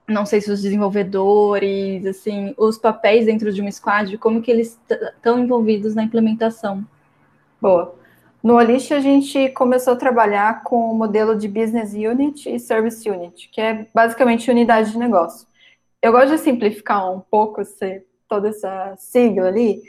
não 0.08 0.26
sei 0.26 0.40
se 0.40 0.52
os 0.52 0.62
desenvolvedores, 0.62 2.06
assim, 2.06 2.54
os 2.58 2.78
papéis 2.78 3.26
dentro 3.26 3.52
de 3.52 3.62
um 3.62 3.72
squad, 3.72 4.18
como 4.20 4.42
que 4.42 4.52
eles 4.52 4.80
estão 4.90 5.40
envolvidos 5.40 5.96
na 5.96 6.04
implementação. 6.04 6.86
Boa. 7.60 7.96
No 8.46 8.58
Olist, 8.58 8.94
a 8.94 9.00
gente 9.00 9.50
começou 9.50 9.94
a 9.94 9.96
trabalhar 9.96 10.62
com 10.62 10.92
o 10.92 10.94
modelo 10.94 11.36
de 11.36 11.48
Business 11.48 11.94
Unit 11.94 12.48
e 12.48 12.60
Service 12.60 13.10
Unit, 13.10 13.50
que 13.50 13.60
é 13.60 13.88
basicamente 13.92 14.52
unidade 14.52 14.92
de 14.92 15.00
negócio. 15.00 15.48
Eu 16.00 16.12
gosto 16.12 16.30
de 16.30 16.38
simplificar 16.38 17.12
um 17.12 17.20
pouco 17.20 17.64
toda 18.28 18.50
essa 18.50 18.94
sigla 19.00 19.48
ali, 19.48 19.82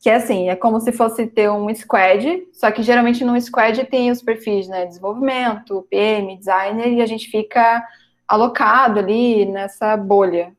que 0.00 0.08
é 0.08 0.14
assim, 0.14 0.48
é 0.48 0.54
como 0.54 0.80
se 0.80 0.92
fosse 0.92 1.26
ter 1.26 1.50
um 1.50 1.74
squad, 1.74 2.46
só 2.52 2.70
que 2.70 2.84
geralmente 2.84 3.24
no 3.24 3.36
squad 3.40 3.84
tem 3.86 4.12
os 4.12 4.22
perfis, 4.22 4.68
né, 4.68 4.86
desenvolvimento, 4.86 5.84
PM, 5.90 6.36
designer, 6.36 6.92
e 6.92 7.02
a 7.02 7.06
gente 7.06 7.28
fica 7.28 7.84
alocado 8.28 9.00
ali 9.00 9.44
nessa 9.44 9.96
bolha 9.96 10.52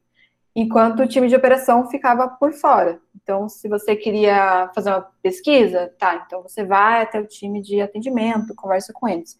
enquanto 0.53 1.03
o 1.03 1.07
time 1.07 1.29
de 1.29 1.35
operação 1.37 1.89
ficava 1.89 2.27
por 2.27 2.51
fora. 2.51 2.99
Então, 3.25 3.49
se 3.49 3.67
você 3.67 3.95
queria 3.95 4.69
fazer 4.75 4.91
uma 4.91 5.01
pesquisa, 5.19 5.91
tá, 5.97 6.23
então 6.23 6.43
você 6.43 6.63
vai 6.63 7.01
até 7.01 7.19
o 7.19 7.25
time 7.25 7.59
de 7.59 7.81
atendimento, 7.81 8.53
conversa 8.53 8.93
com 8.93 9.07
eles. 9.07 9.35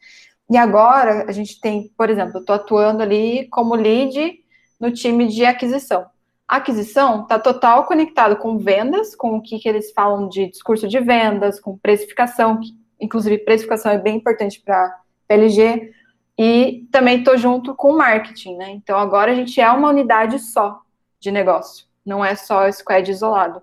E 0.50 0.58
agora 0.58 1.26
a 1.28 1.32
gente 1.32 1.62
tem, 1.62 1.92
por 1.96 2.10
exemplo, 2.10 2.38
eu 2.38 2.40
estou 2.40 2.56
atuando 2.56 3.04
ali 3.04 3.48
como 3.50 3.76
lead 3.76 4.40
no 4.80 4.92
time 4.92 5.28
de 5.28 5.46
aquisição. 5.46 6.08
A 6.48 6.58
aquisição 6.58 7.22
está 7.22 7.38
total 7.38 7.86
conectado 7.86 8.38
com 8.38 8.58
vendas, 8.58 9.16
com 9.16 9.38
o 9.38 9.42
que, 9.42 9.60
que 9.60 9.70
eles 9.70 9.92
falam 9.92 10.28
de 10.30 10.50
discurso 10.50 10.88
de 10.88 11.00
vendas, 11.00 11.60
com 11.60 11.78
precificação, 11.78 12.60
que, 12.60 12.70
inclusive 13.00 13.38
precificação 13.38 13.92
é 13.92 14.00
bem 14.00 14.16
importante 14.16 14.60
para 14.66 15.00
PLG, 15.28 15.94
e 16.40 16.88
também 16.92 17.20
estou 17.20 17.38
junto 17.38 17.76
com 17.76 17.92
o 17.92 17.98
marketing, 17.98 18.56
né? 18.56 18.72
Então 18.72 18.98
agora 18.98 19.32
a 19.32 19.36
gente 19.36 19.62
é 19.62 19.70
uma 19.70 19.90
unidade 19.90 20.40
só 20.40 20.82
de 21.20 21.30
negócio, 21.30 21.86
não 22.04 22.26
é 22.26 22.34
só 22.34 22.68
squad 22.72 23.12
isolado. 23.12 23.62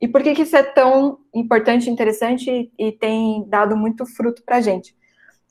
E 0.00 0.08
por 0.08 0.22
que, 0.22 0.34
que 0.34 0.42
isso 0.42 0.56
é 0.56 0.62
tão 0.62 1.18
importante, 1.34 1.88
interessante 1.88 2.50
e, 2.50 2.88
e 2.88 2.92
tem 2.92 3.44
dado 3.48 3.76
muito 3.76 4.04
fruto 4.04 4.42
para 4.44 4.56
a 4.56 4.60
gente? 4.60 4.94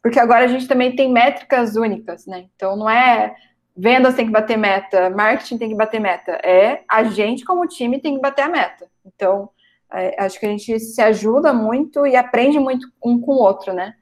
Porque 0.02 0.20
agora 0.20 0.46
a 0.46 0.48
gente 0.48 0.68
também 0.68 0.96
tem 0.96 1.12
métricas 1.12 1.76
únicas, 1.76 2.26
né? 2.26 2.46
Então 2.56 2.76
não 2.76 2.89
é 2.89 3.36
vendas 3.76 4.16
tem 4.16 4.26
que 4.26 4.32
bater 4.32 4.58
meta, 4.58 5.10
marketing 5.10 5.58
tem 5.58 5.70
que 5.70 5.76
bater 5.76 6.00
meta, 6.00 6.34
é 6.44 6.84
a 6.88 7.04
gente 7.04 7.44
como 7.44 7.68
time 7.68 8.00
tem 8.00 8.16
que 8.16 8.22
bater 8.22 8.44
a 8.44 8.50
meta. 8.50 8.88
Então 9.06 9.50
é, 9.91 10.24
acho 10.24 10.39
que 10.39 10.46
a 10.46 10.50
gente 10.50 10.80
se 10.80 11.02
ajuda 11.02 11.54
muito 11.54 12.06
e 12.06 12.16
aprende 12.16 12.60
muito 12.60 12.88
um 13.04 13.20
com 13.20 13.32
o 13.32 13.39
outro, 13.39 13.74
né? 13.74 13.94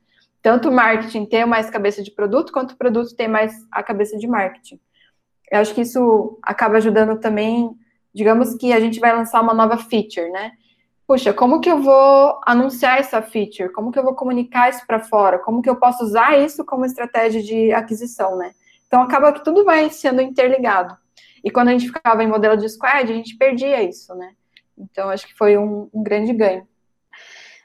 Tanto 0.42 0.70
o 0.70 0.72
marketing 0.72 1.26
ter 1.26 1.46
mais 1.46 1.70
cabeça 1.70 2.02
de 2.02 2.12
produto, 2.12 2.52
quanto 2.52 2.72
o 2.72 2.78
produto 2.78 3.16
ter 3.16 3.28
mais 3.28 3.54
a 3.72 3.84
cabeça 3.84 4.18
de 4.18 4.28
marketing. 4.28 4.80
Eu 5.52 5.60
acho 5.60 5.76
que 5.76 5.82
isso 5.82 6.39
acaba 6.42 6.78
ajudando 6.78 7.20
também, 7.20 7.70
digamos 8.14 8.55
que 8.55 8.74
a 8.74 8.80
gente 8.80 8.99
vai 8.99 9.16
lançar 9.16 9.41
uma 9.41 9.53
nova 9.53 9.78
feature, 9.78 10.30
né? 10.32 10.51
Puxa, 11.07 11.34
como 11.34 11.59
que 11.59 11.70
eu 11.70 11.82
vou 11.82 12.39
anunciar 12.45 12.99
essa 12.99 13.22
feature? 13.22 13.72
Como 13.74 13.91
que 13.91 13.99
eu 13.99 14.03
vou 14.03 14.16
comunicar 14.16 14.70
isso 14.70 14.86
para 14.88 14.99
fora? 14.99 15.39
Como 15.39 15.62
que 15.62 15.70
eu 15.70 15.76
posso 15.76 16.03
usar 16.03 16.39
isso 16.39 16.64
como 16.64 16.86
estratégia 16.86 17.41
de 17.41 17.72
aquisição, 17.74 18.38
né? 18.38 18.53
Então 18.88 19.01
acaba 19.01 19.34
que 19.34 19.43
tudo 19.43 19.66
vai 19.66 19.89
sendo 19.89 20.22
interligado. 20.22 20.95
E 21.43 21.51
quando 21.51 21.70
a 21.70 21.72
gente 21.72 21.88
ficava 21.88 22.24
em 22.24 22.28
modelo 22.28 22.55
de 22.55 22.70
squad, 22.70 23.12
a 23.12 23.16
gente 23.16 23.36
perdia 23.38 23.84
isso, 23.84 24.16
né? 24.16 24.34
Então 24.78 25.09
acho 25.09 25.28
que 25.28 25.36
foi 25.36 25.57
um, 25.57 25.89
um 25.93 26.03
grande 26.03 26.34
ganho. 26.34 26.68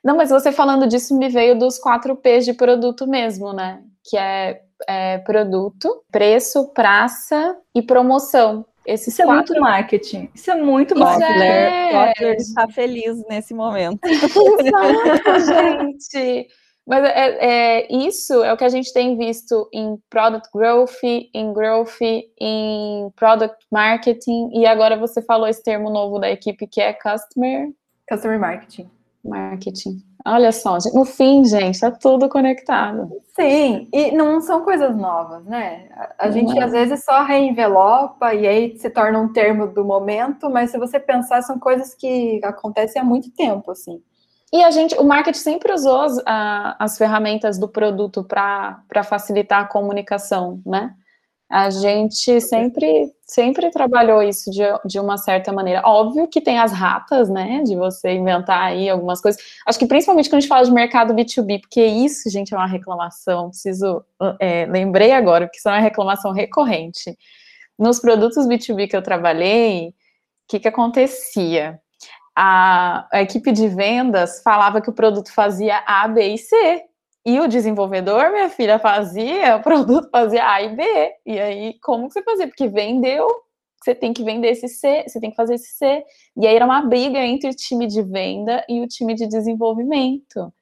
Não, 0.02 0.16
mas 0.16 0.30
você 0.30 0.50
falando 0.50 0.86
disso 0.86 1.16
me 1.16 1.28
veio 1.28 1.58
dos 1.58 1.78
quatro 1.78 2.16
P's 2.16 2.44
de 2.44 2.52
produto 2.52 3.06
mesmo, 3.06 3.52
né? 3.52 3.82
Que 4.04 4.16
é 4.16 4.62
é, 4.86 5.18
produto, 5.18 6.04
preço, 6.10 6.68
praça 6.68 7.56
e 7.74 7.82
promoção. 7.82 8.66
Esses 8.86 9.08
Isso 9.08 9.22
quatro... 9.22 9.32
é 9.32 9.36
muito 9.36 9.60
marketing. 9.60 10.30
Isso 10.34 10.50
é 10.50 10.54
muito 10.54 10.94
Isso 10.94 11.02
marketing. 11.02 12.24
É... 12.24 12.36
Está 12.36 12.68
feliz 12.68 13.22
nesse 13.28 13.52
momento. 13.52 14.00
Exato, 14.06 15.40
gente. 15.44 16.48
Mas 16.86 17.04
é, 17.04 17.80
é, 17.80 17.92
isso 17.92 18.44
é 18.44 18.52
o 18.52 18.56
que 18.56 18.62
a 18.62 18.68
gente 18.68 18.92
tem 18.92 19.18
visto 19.18 19.68
em 19.72 19.98
Product 20.08 20.48
Growth, 20.54 21.02
em 21.02 21.52
Growth, 21.52 22.00
em 22.00 23.10
Product 23.16 23.56
Marketing, 23.72 24.50
e 24.52 24.64
agora 24.66 24.96
você 24.96 25.20
falou 25.20 25.48
esse 25.48 25.64
termo 25.64 25.90
novo 25.90 26.20
da 26.20 26.30
equipe 26.30 26.64
que 26.68 26.80
é 26.80 26.92
Customer... 26.92 27.70
Customer 28.08 28.38
Marketing. 28.38 28.88
Marketing. 29.28 30.02
Olha 30.26 30.50
só, 30.50 30.76
no 30.92 31.04
fim, 31.04 31.44
gente, 31.44 31.74
está 31.74 31.90
tudo 31.90 32.28
conectado. 32.28 33.08
Sim, 33.34 33.88
e 33.92 34.10
não 34.10 34.40
são 34.40 34.62
coisas 34.62 34.96
novas, 34.96 35.44
né? 35.44 35.88
A, 35.92 36.26
a 36.26 36.30
gente 36.30 36.58
é. 36.58 36.62
às 36.62 36.72
vezes 36.72 37.04
só 37.04 37.22
reenvelopa 37.22 38.34
e 38.34 38.46
aí 38.46 38.78
se 38.78 38.90
torna 38.90 39.20
um 39.20 39.32
termo 39.32 39.68
do 39.68 39.84
momento, 39.84 40.50
mas 40.50 40.70
se 40.70 40.78
você 40.78 40.98
pensar, 40.98 41.42
são 41.42 41.60
coisas 41.60 41.94
que 41.94 42.40
acontecem 42.42 43.00
há 43.00 43.04
muito 43.04 43.30
tempo, 43.30 43.70
assim. 43.70 44.02
E 44.52 44.62
a 44.64 44.70
gente, 44.70 44.96
o 44.96 45.04
marketing 45.04 45.38
sempre 45.38 45.72
usou 45.72 46.00
as, 46.00 46.20
as 46.26 46.98
ferramentas 46.98 47.58
do 47.58 47.68
produto 47.68 48.24
para 48.24 49.04
facilitar 49.04 49.62
a 49.62 49.66
comunicação, 49.66 50.60
né? 50.64 50.94
A 51.48 51.70
gente 51.70 52.40
sempre, 52.40 53.12
sempre 53.24 53.70
trabalhou 53.70 54.20
isso 54.20 54.50
de, 54.50 54.62
de 54.84 54.98
uma 54.98 55.16
certa 55.16 55.52
maneira. 55.52 55.80
Óbvio 55.84 56.26
que 56.26 56.40
tem 56.40 56.58
as 56.58 56.72
ratas, 56.72 57.28
né? 57.30 57.62
De 57.62 57.76
você 57.76 58.14
inventar 58.14 58.62
aí 58.62 58.88
algumas 58.90 59.20
coisas. 59.20 59.40
Acho 59.64 59.78
que 59.78 59.86
principalmente 59.86 60.28
quando 60.28 60.38
a 60.38 60.40
gente 60.40 60.48
fala 60.48 60.64
de 60.64 60.72
mercado 60.72 61.14
B2B, 61.14 61.60
porque 61.60 61.84
isso, 61.84 62.28
gente, 62.30 62.52
é 62.52 62.56
uma 62.56 62.66
reclamação. 62.66 63.50
Preciso. 63.50 64.04
É, 64.40 64.66
lembrei 64.66 65.12
agora, 65.12 65.48
que 65.48 65.56
isso 65.58 65.68
é 65.68 65.72
uma 65.72 65.80
reclamação 65.80 66.32
recorrente. 66.32 67.16
Nos 67.78 68.00
produtos 68.00 68.46
B2B 68.46 68.88
que 68.88 68.96
eu 68.96 69.02
trabalhei, 69.02 69.88
o 69.88 69.92
que, 70.48 70.58
que 70.58 70.68
acontecia? 70.68 71.78
A, 72.34 73.06
a 73.12 73.22
equipe 73.22 73.52
de 73.52 73.68
vendas 73.68 74.42
falava 74.42 74.80
que 74.80 74.90
o 74.90 74.94
produto 74.94 75.32
fazia 75.32 75.82
A, 75.86 76.08
B 76.08 76.34
e 76.34 76.38
C. 76.38 76.84
E 77.26 77.40
o 77.40 77.48
desenvolvedor, 77.48 78.30
minha 78.30 78.48
filha, 78.48 78.78
fazia, 78.78 79.56
o 79.58 79.60
produto 79.62 80.08
fazia 80.12 80.48
A 80.48 80.62
e 80.62 80.76
B. 80.76 80.84
E 81.26 81.40
aí, 81.40 81.78
como 81.82 82.06
que 82.06 82.12
você 82.12 82.22
fazia? 82.22 82.46
Porque 82.46 82.68
vendeu, 82.68 83.26
você 83.82 83.96
tem 83.96 84.12
que 84.12 84.22
vender 84.22 84.50
esse 84.50 84.68
C, 84.68 85.02
você 85.04 85.18
tem 85.18 85.30
que 85.30 85.36
fazer 85.36 85.54
esse 85.54 85.76
C. 85.76 86.04
E 86.36 86.46
aí 86.46 86.54
era 86.54 86.64
uma 86.64 86.82
briga 86.82 87.18
entre 87.18 87.50
o 87.50 87.54
time 87.54 87.88
de 87.88 88.00
venda 88.00 88.64
e 88.68 88.80
o 88.80 88.86
time 88.86 89.12
de 89.14 89.26
desenvolvimento. 89.26 90.54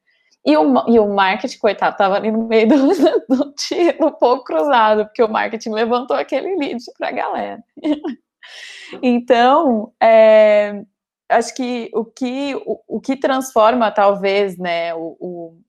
E 0.47 0.57
o, 0.57 0.91
e 0.91 0.99
o 0.99 1.07
marketing, 1.15 1.59
coitado, 1.59 1.99
tava 1.99 2.17
ali 2.17 2.31
no 2.31 2.47
meio 2.47 2.67
do, 2.67 2.77
do 3.29 3.53
tiro, 3.53 4.07
um 4.07 4.13
pouco 4.13 4.45
cruzado, 4.45 5.05
porque 5.05 5.23
o 5.23 5.29
marketing 5.29 5.71
levantou 5.71 6.17
aquele 6.17 6.57
lead 6.57 6.83
para 6.99 7.09
a 7.09 7.13
galera. 7.13 7.65
então, 9.03 9.93
é, 10.03 10.83
acho 11.29 11.55
que 11.55 11.91
o 11.95 12.07
que, 12.07 12.55
o, 12.65 12.97
o 12.97 13.01
que 13.01 13.17
transforma, 13.17 13.91
talvez, 13.91 14.57
né, 14.59 14.95
o, 14.95 15.17
o 15.21 15.64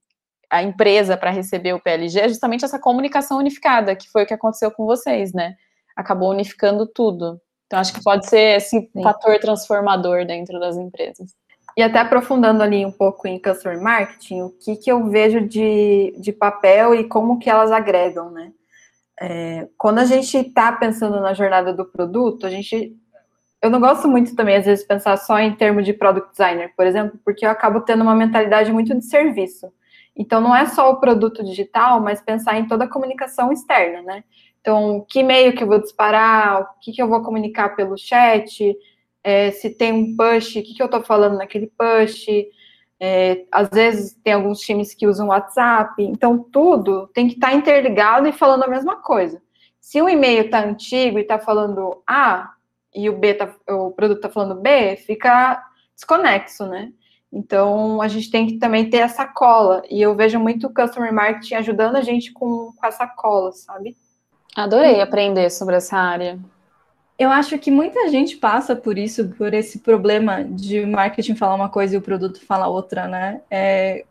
a 0.56 0.64
empresa 0.64 1.18
para 1.18 1.32
receber 1.32 1.74
o 1.74 1.80
PLG 1.80 2.20
é 2.20 2.30
justamente 2.30 2.64
essa 2.64 2.80
comunicação 2.80 3.38
unificada, 3.38 3.96
que 3.96 4.10
foi 4.10 4.24
o 4.24 4.26
que 4.26 4.34
aconteceu 4.34 4.72
com 4.72 4.86
vocês, 4.86 5.34
né? 5.34 5.56
Acabou 5.96 6.32
unificando 6.32 6.88
tudo. 6.88 7.42
Então, 7.66 7.80
acho 7.80 7.94
que 7.94 8.02
pode 8.02 8.30
ser 8.30 8.58
esse 8.58 8.90
fator 9.04 9.38
transformador 9.40 10.26
dentro 10.26 10.58
das 10.58 10.78
empresas. 10.78 11.32
E 11.76 11.84
até 11.84 12.00
aprofundando 12.00 12.64
ali 12.64 12.86
um 12.86 12.92
pouco 12.92 13.28
em 13.28 13.38
customer 13.38 13.82
marketing, 13.82 14.44
o 14.44 14.50
que, 14.50 14.78
que 14.78 14.90
eu 14.90 15.10
vejo 15.10 15.42
de, 15.42 16.16
de 16.18 16.32
papel 16.32 16.96
e 16.96 17.04
como 17.04 17.38
que 17.38 17.50
elas 17.50 17.70
agregam, 17.70 18.32
né? 18.32 18.54
É, 19.20 19.68
quando 19.78 20.00
a 20.00 20.06
gente 20.06 20.38
está 20.38 20.72
pensando 20.72 21.20
na 21.20 21.34
jornada 21.34 21.74
do 21.74 21.86
produto, 21.86 22.46
a 22.46 22.50
gente. 22.50 22.96
Eu 23.62 23.70
não 23.70 23.82
gosto 23.82 24.08
muito 24.08 24.36
também, 24.36 24.56
às 24.56 24.66
vezes, 24.66 24.86
pensar 24.86 25.18
só 25.18 25.38
em 25.38 25.54
termos 25.54 25.84
de 25.84 25.92
product 25.92 26.32
designer, 26.32 26.72
por 26.78 26.86
exemplo, 26.86 27.20
porque 27.26 27.46
eu 27.46 27.50
acabo 27.50 27.82
tendo 27.82 28.04
uma 28.04 28.16
mentalidade 28.16 28.72
muito 28.72 28.94
de 28.96 29.04
serviço. 29.04 29.70
Então, 30.16 30.40
não 30.40 30.56
é 30.56 30.66
só 30.66 30.92
o 30.92 31.00
produto 31.00 31.44
digital, 31.44 32.00
mas 32.00 32.22
pensar 32.22 32.58
em 32.58 32.68
toda 32.68 32.86
a 32.86 32.90
comunicação 32.90 33.52
externa, 33.52 34.02
né? 34.02 34.24
Então, 34.62 35.06
que 35.08 35.20
e-mail 35.20 35.56
que 35.56 35.64
eu 35.64 35.68
vou 35.68 35.80
disparar, 35.80 36.62
o 36.62 36.80
que, 36.80 36.92
que 36.92 37.02
eu 37.02 37.08
vou 37.08 37.22
comunicar 37.22 37.76
pelo 37.76 37.98
chat, 37.98 38.76
é, 39.24 39.52
se 39.52 39.72
tem 39.72 39.92
um 39.92 40.16
push, 40.16 40.56
o 40.56 40.64
que, 40.64 40.74
que 40.74 40.82
eu 40.82 40.86
estou 40.86 41.04
falando 41.04 41.38
naquele 41.38 41.68
push. 41.68 42.28
É, 43.00 43.44
às 43.52 43.70
vezes 43.70 44.14
tem 44.24 44.34
alguns 44.34 44.60
times 44.60 44.94
que 44.94 45.06
usam 45.06 45.28
WhatsApp, 45.28 46.02
então 46.02 46.40
tudo 46.40 47.08
tem 47.08 47.28
que 47.28 47.34
estar 47.34 47.50
tá 47.50 47.54
interligado 47.54 48.28
e 48.28 48.32
falando 48.32 48.64
a 48.64 48.68
mesma 48.68 48.96
coisa. 48.96 49.42
Se 49.80 50.02
o 50.02 50.08
e-mail 50.08 50.46
está 50.46 50.64
antigo 50.64 51.20
e 51.20 51.22
está 51.22 51.38
falando 51.38 52.02
A 52.08 52.54
e 52.94 53.10
o 53.10 53.18
B 53.18 53.34
tá, 53.34 53.54
o 53.70 53.92
produto 53.92 54.18
está 54.18 54.30
falando 54.30 54.62
B, 54.62 54.96
fica 54.96 55.62
desconexo, 55.94 56.66
né? 56.66 56.92
Então, 57.36 58.02
a 58.02 58.08
gente 58.08 58.32
tem 58.32 58.48
que 58.48 58.58
também 58.58 58.90
ter 58.90 59.00
essa 59.00 59.26
cola. 59.26 59.84
E 59.90 60.02
eu 60.02 60.16
vejo 60.16 60.40
muito 60.40 60.68
o 60.68 60.74
Customer 60.74 61.14
Marketing 61.14 61.56
ajudando 61.56 61.98
a 61.98 62.02
gente 62.02 62.32
com, 62.32 62.72
com 62.74 62.88
essa 62.88 63.06
cola, 63.06 63.52
sabe? 63.52 63.98
Adorei 64.56 65.02
aprender 65.02 65.50
sobre 65.50 65.76
essa 65.76 65.98
área. 65.98 66.40
Eu 67.20 67.30
acho 67.30 67.60
que 67.60 67.70
muita 67.70 68.08
gente 68.08 68.38
passa 68.38 68.74
por 68.74 68.98
isso, 68.98 69.28
por 69.38 69.54
esse 69.54 69.80
problema 69.80 70.46
de 70.46 70.86
marketing 70.86 71.36
falar 71.36 71.56
uma 71.56 71.68
coisa 71.68 71.96
e 71.96 71.98
o 71.98 72.02
produto 72.02 72.40
falar 72.46 72.70
outra, 72.70 73.06
né? 73.06 73.42
É... 73.52 74.06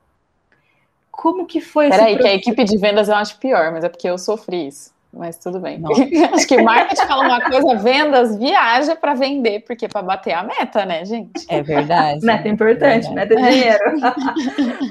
Como 1.11 1.47
que 1.47 1.63
foi 1.63 1.89
Peraí, 1.89 2.13
esse... 2.13 2.17
Peraí, 2.19 2.39
que 2.41 2.49
a 2.49 2.53
equipe 2.53 2.65
de 2.65 2.77
vendas 2.77 3.09
eu 3.09 3.15
acho 3.15 3.39
pior, 3.39 3.73
mas 3.73 3.85
é 3.85 3.89
porque 3.89 4.09
eu 4.09 4.19
sofri 4.19 4.69
isso 4.69 4.94
mas 5.17 5.39
tudo 5.39 5.61
bem. 5.61 5.81
Acho 6.33 6.47
que 6.47 6.61
marketing 6.61 7.07
fala 7.07 7.25
uma 7.25 7.41
coisa, 7.41 7.77
vendas, 7.77 8.37
viaja 8.37 8.97
para 8.97 9.15
vender, 9.15 9.61
porque 9.61 9.89
para 9.89 10.03
bater 10.03 10.33
a 10.33 10.43
meta, 10.43 10.85
né, 10.85 11.05
gente? 11.05 11.45
É 11.49 11.63
verdade. 11.63 12.25
meta 12.25 12.49
é 12.49 12.51
importante, 12.51 13.07
é 13.07 13.11
meta 13.11 13.35
é 13.35 13.51
dinheiro. 13.51 13.85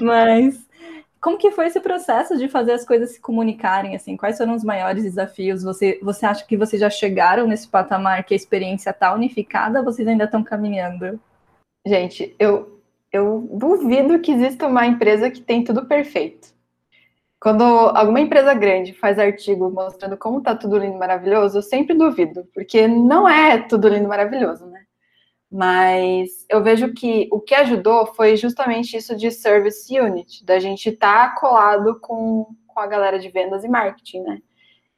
mas 0.00 0.64
como 1.20 1.38
que 1.38 1.50
foi 1.50 1.66
esse 1.66 1.80
processo 1.80 2.36
de 2.36 2.48
fazer 2.48 2.72
as 2.72 2.84
coisas 2.84 3.12
se 3.12 3.20
comunicarem, 3.20 3.96
assim? 3.96 4.16
Quais 4.16 4.36
foram 4.36 4.54
os 4.54 4.62
maiores 4.62 5.04
desafios? 5.04 5.62
Você, 5.62 5.98
você 6.02 6.26
acha 6.26 6.44
que 6.44 6.56
vocês 6.56 6.80
já 6.80 6.90
chegaram 6.90 7.46
nesse 7.46 7.66
patamar 7.66 8.24
que 8.24 8.34
a 8.34 8.36
experiência 8.36 8.90
está 8.90 9.14
unificada 9.14 9.78
ou 9.78 9.84
vocês 9.86 10.06
ainda 10.06 10.24
estão 10.24 10.42
caminhando? 10.42 11.18
Gente, 11.86 12.34
eu, 12.38 12.80
eu 13.10 13.48
duvido 13.52 14.18
que 14.18 14.32
exista 14.32 14.66
uma 14.66 14.86
empresa 14.86 15.30
que 15.30 15.40
tem 15.40 15.64
tudo 15.64 15.86
perfeito. 15.86 16.53
Quando 17.44 17.62
alguma 17.62 18.22
empresa 18.22 18.54
grande 18.54 18.94
faz 18.94 19.18
artigo 19.18 19.70
mostrando 19.70 20.16
como 20.16 20.40
tá 20.40 20.56
tudo 20.56 20.78
lindo 20.78 20.96
e 20.96 20.98
maravilhoso, 20.98 21.58
eu 21.58 21.62
sempre 21.62 21.94
duvido, 21.94 22.48
porque 22.54 22.88
não 22.88 23.28
é 23.28 23.58
tudo 23.58 23.86
lindo 23.86 24.04
e 24.04 24.08
maravilhoso, 24.08 24.64
né? 24.64 24.84
Mas 25.52 26.46
eu 26.48 26.62
vejo 26.62 26.94
que 26.94 27.28
o 27.30 27.38
que 27.38 27.54
ajudou 27.54 28.06
foi 28.06 28.34
justamente 28.38 28.96
isso 28.96 29.14
de 29.14 29.30
service 29.30 30.00
unit, 30.00 30.42
da 30.42 30.58
gente 30.58 30.88
estar 30.88 31.34
tá 31.34 31.38
colado 31.38 32.00
com, 32.00 32.46
com 32.66 32.80
a 32.80 32.86
galera 32.86 33.18
de 33.18 33.28
vendas 33.28 33.62
e 33.62 33.68
marketing, 33.68 34.20
né? 34.20 34.38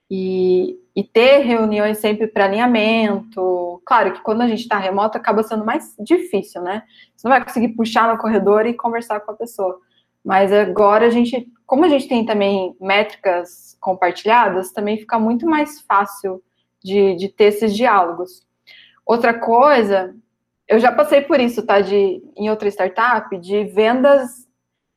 E, 0.09 0.79
e 0.95 1.03
ter 1.03 1.39
reuniões 1.39 1.99
sempre 1.99 2.29
para 2.29 2.45
alinhamento. 2.45 3.83
Claro 3.85 4.13
que 4.13 4.23
quando 4.23 4.43
a 4.43 4.47
gente 4.47 4.61
está 4.61 4.79
remoto 4.79 5.19
acaba 5.19 5.43
sendo 5.43 5.65
mais 5.65 5.97
difícil, 5.99 6.63
né? 6.63 6.85
Você 7.17 7.27
não 7.27 7.35
vai 7.35 7.45
conseguir 7.45 7.71
puxar 7.71 8.09
no 8.09 8.21
corredor 8.21 8.67
e 8.67 8.73
conversar 8.73 9.19
com 9.19 9.33
a 9.33 9.37
pessoa. 9.37 9.81
Mas 10.25 10.53
agora 10.53 11.07
a 11.07 11.11
gente, 11.11 11.49
como 11.67 11.85
a 11.85 11.89
gente 11.89 12.09
tem 12.09 12.25
também 12.25 12.77
métricas 12.81 13.77
compartilhadas, 13.81 14.73
também 14.73 14.99
fica 14.99 15.19
muito 15.19 15.47
mais 15.47 15.81
fácil 15.81 16.43
de, 16.83 17.17
de 17.17 17.29
ter 17.29 17.47
esses 17.47 17.75
diálogos. 17.75 18.47
Outra 19.05 19.35
coisa, 19.35 20.15
eu 20.69 20.79
já 20.79 20.93
passei 20.93 21.21
por 21.23 21.41
isso, 21.41 21.67
tá? 21.67 21.81
De, 21.81 22.23
em 22.37 22.49
outra 22.49 22.69
startup, 22.69 23.37
de 23.39 23.65
vendas, 23.65 24.47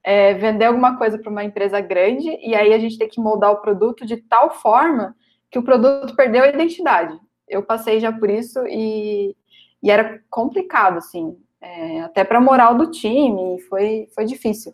é, 0.04 0.34
vender 0.34 0.66
alguma 0.66 0.98
coisa 0.98 1.18
para 1.18 1.32
uma 1.32 1.44
empresa 1.44 1.82
grande 1.82 2.30
e 2.42 2.56
aí 2.56 2.74
a 2.74 2.80
gente 2.80 2.98
tem 2.98 3.10
que 3.10 3.20
moldar 3.20 3.52
o 3.52 3.62
produto 3.62 4.06
de 4.06 4.18
tal 4.18 4.52
forma 4.52 5.16
que 5.52 5.60
o 5.60 5.64
produto 5.64 6.16
perdeu 6.16 6.44
a 6.44 6.48
identidade. 6.48 7.18
Eu 7.48 7.64
passei 7.64 8.00
já 8.00 8.12
por 8.12 8.30
isso 8.30 8.60
e, 8.68 9.36
e 9.82 9.90
era 9.92 10.22
complicado, 10.30 10.98
assim, 10.98 11.36
é, 11.60 12.02
até 12.02 12.24
para 12.24 12.38
a 12.38 12.42
moral 12.42 12.78
do 12.78 12.92
time, 12.92 13.60
foi, 13.62 14.08
foi 14.14 14.26
difícil. 14.26 14.74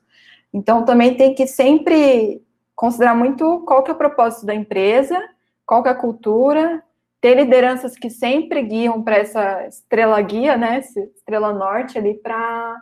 Então, 0.56 0.86
também 0.86 1.16
tem 1.16 1.36
que 1.36 1.46
sempre 1.46 2.42
considerar 2.74 3.14
muito 3.14 3.60
qual 3.68 3.84
que 3.84 3.92
é 3.92 3.94
o 3.94 3.98
propósito 3.98 4.46
da 4.46 4.56
empresa, 4.56 5.22
qual 5.66 5.84
que 5.84 5.90
é 5.90 5.92
a 5.92 5.96
cultura, 5.96 6.82
ter 7.20 7.36
lideranças 7.36 7.98
que 7.98 8.10
sempre 8.10 8.62
guiam 8.62 9.04
para 9.04 9.18
essa 9.18 9.68
estrela 9.68 10.22
guia, 10.22 10.56
né, 10.56 10.80
estrela 10.80 11.52
norte 11.52 11.98
ali 11.98 12.14
para 12.14 12.82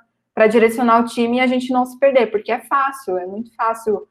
direcionar 0.52 1.02
o 1.02 1.06
time 1.06 1.38
e 1.38 1.40
a 1.40 1.48
gente 1.48 1.74
não 1.74 1.84
se 1.84 1.98
perder, 1.98 2.28
porque 2.30 2.52
é 2.52 2.60
fácil, 2.60 3.18
é 3.18 3.26
muito 3.26 3.50
fácil. 3.56 4.08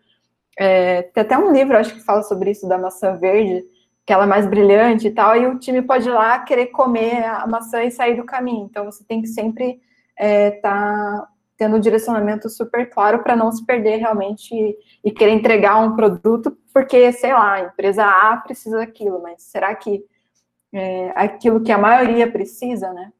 É, 0.58 1.02
tem 1.02 1.22
até 1.22 1.38
um 1.38 1.52
livro, 1.52 1.78
acho 1.78 1.94
que 1.94 2.04
fala 2.04 2.24
sobre 2.24 2.50
isso, 2.50 2.66
da 2.66 2.76
maçã 2.76 3.14
verde, 3.14 3.64
que 4.04 4.12
ela 4.12 4.24
é 4.24 4.26
mais 4.26 4.44
brilhante 4.44 5.06
e 5.06 5.12
tal, 5.12 5.36
e 5.36 5.46
o 5.46 5.56
time 5.60 5.82
pode 5.82 6.08
ir 6.08 6.12
lá 6.12 6.40
querer 6.40 6.66
comer 6.66 7.24
a 7.26 7.46
maçã 7.46 7.84
e 7.84 7.92
sair 7.92 8.16
do 8.16 8.24
caminho. 8.24 8.66
Então, 8.68 8.86
você 8.86 9.04
tem 9.04 9.22
que 9.22 9.28
sempre 9.28 9.80
estar 10.18 10.26
é, 10.26 10.50
tá 10.50 11.28
tendo 11.62 11.76
um 11.76 11.80
direcionamento 11.80 12.50
super 12.50 12.90
claro 12.90 13.22
para 13.22 13.36
não 13.36 13.52
se 13.52 13.64
perder 13.64 13.98
realmente 13.98 14.52
e, 14.52 14.76
e, 15.04 15.12
querer 15.12 15.30
entregar 15.30 15.76
um 15.76 15.94
produto, 15.94 16.50
porque, 16.74 17.12
sei 17.12 17.32
lá, 17.32 17.52
a 17.52 17.60
empresa 17.60 18.04
A 18.04 18.36
precisa 18.38 18.78
daquilo, 18.78 19.22
mas 19.22 19.44
será 19.44 19.72
que 19.76 20.04
é 20.72 21.12
aquilo 21.14 21.62
que 21.62 21.70
a 21.70 21.78
maioria 21.78 22.28
precisa, 22.28 22.92
né? 22.92 23.12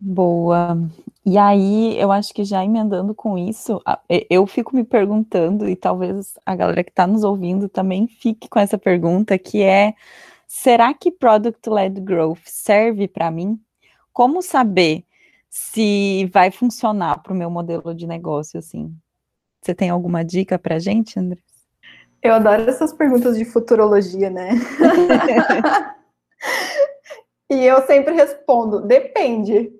Boa. 0.00 0.76
E 1.24 1.38
aí, 1.38 1.96
eu 1.96 2.10
acho 2.10 2.34
que 2.34 2.42
já 2.42 2.64
emendando 2.64 3.14
com 3.14 3.38
isso, 3.38 3.80
eu 4.28 4.48
fico 4.48 4.74
me 4.74 4.82
perguntando, 4.82 5.68
e 5.68 5.76
talvez 5.76 6.36
a 6.44 6.56
galera 6.56 6.82
que 6.82 6.90
está 6.90 7.06
nos 7.06 7.22
ouvindo 7.22 7.68
também 7.68 8.08
fique 8.08 8.48
com 8.48 8.58
essa 8.58 8.76
pergunta, 8.76 9.38
que 9.38 9.62
é: 9.62 9.94
será 10.44 10.92
que 10.92 11.12
Product 11.12 11.70
Led 11.70 12.00
Growth 12.00 12.46
serve 12.46 13.06
para 13.06 13.30
mim? 13.30 13.60
Como 14.12 14.42
saber 14.42 15.04
se 15.48 16.26
vai 16.32 16.50
funcionar 16.50 17.22
para 17.22 17.32
o 17.32 17.36
meu 17.36 17.50
modelo 17.50 17.94
de 17.94 18.06
negócio, 18.06 18.58
assim. 18.58 18.92
Você 19.62 19.74
tem 19.74 19.90
alguma 19.90 20.24
dica 20.24 20.58
para 20.58 20.78
gente, 20.78 21.18
André? 21.18 21.40
Eu 22.22 22.34
adoro 22.34 22.68
essas 22.68 22.92
perguntas 22.92 23.36
de 23.36 23.44
futurologia, 23.44 24.28
né? 24.28 24.50
e 27.50 27.64
eu 27.64 27.86
sempre 27.86 28.14
respondo: 28.14 28.80
depende. 28.80 29.72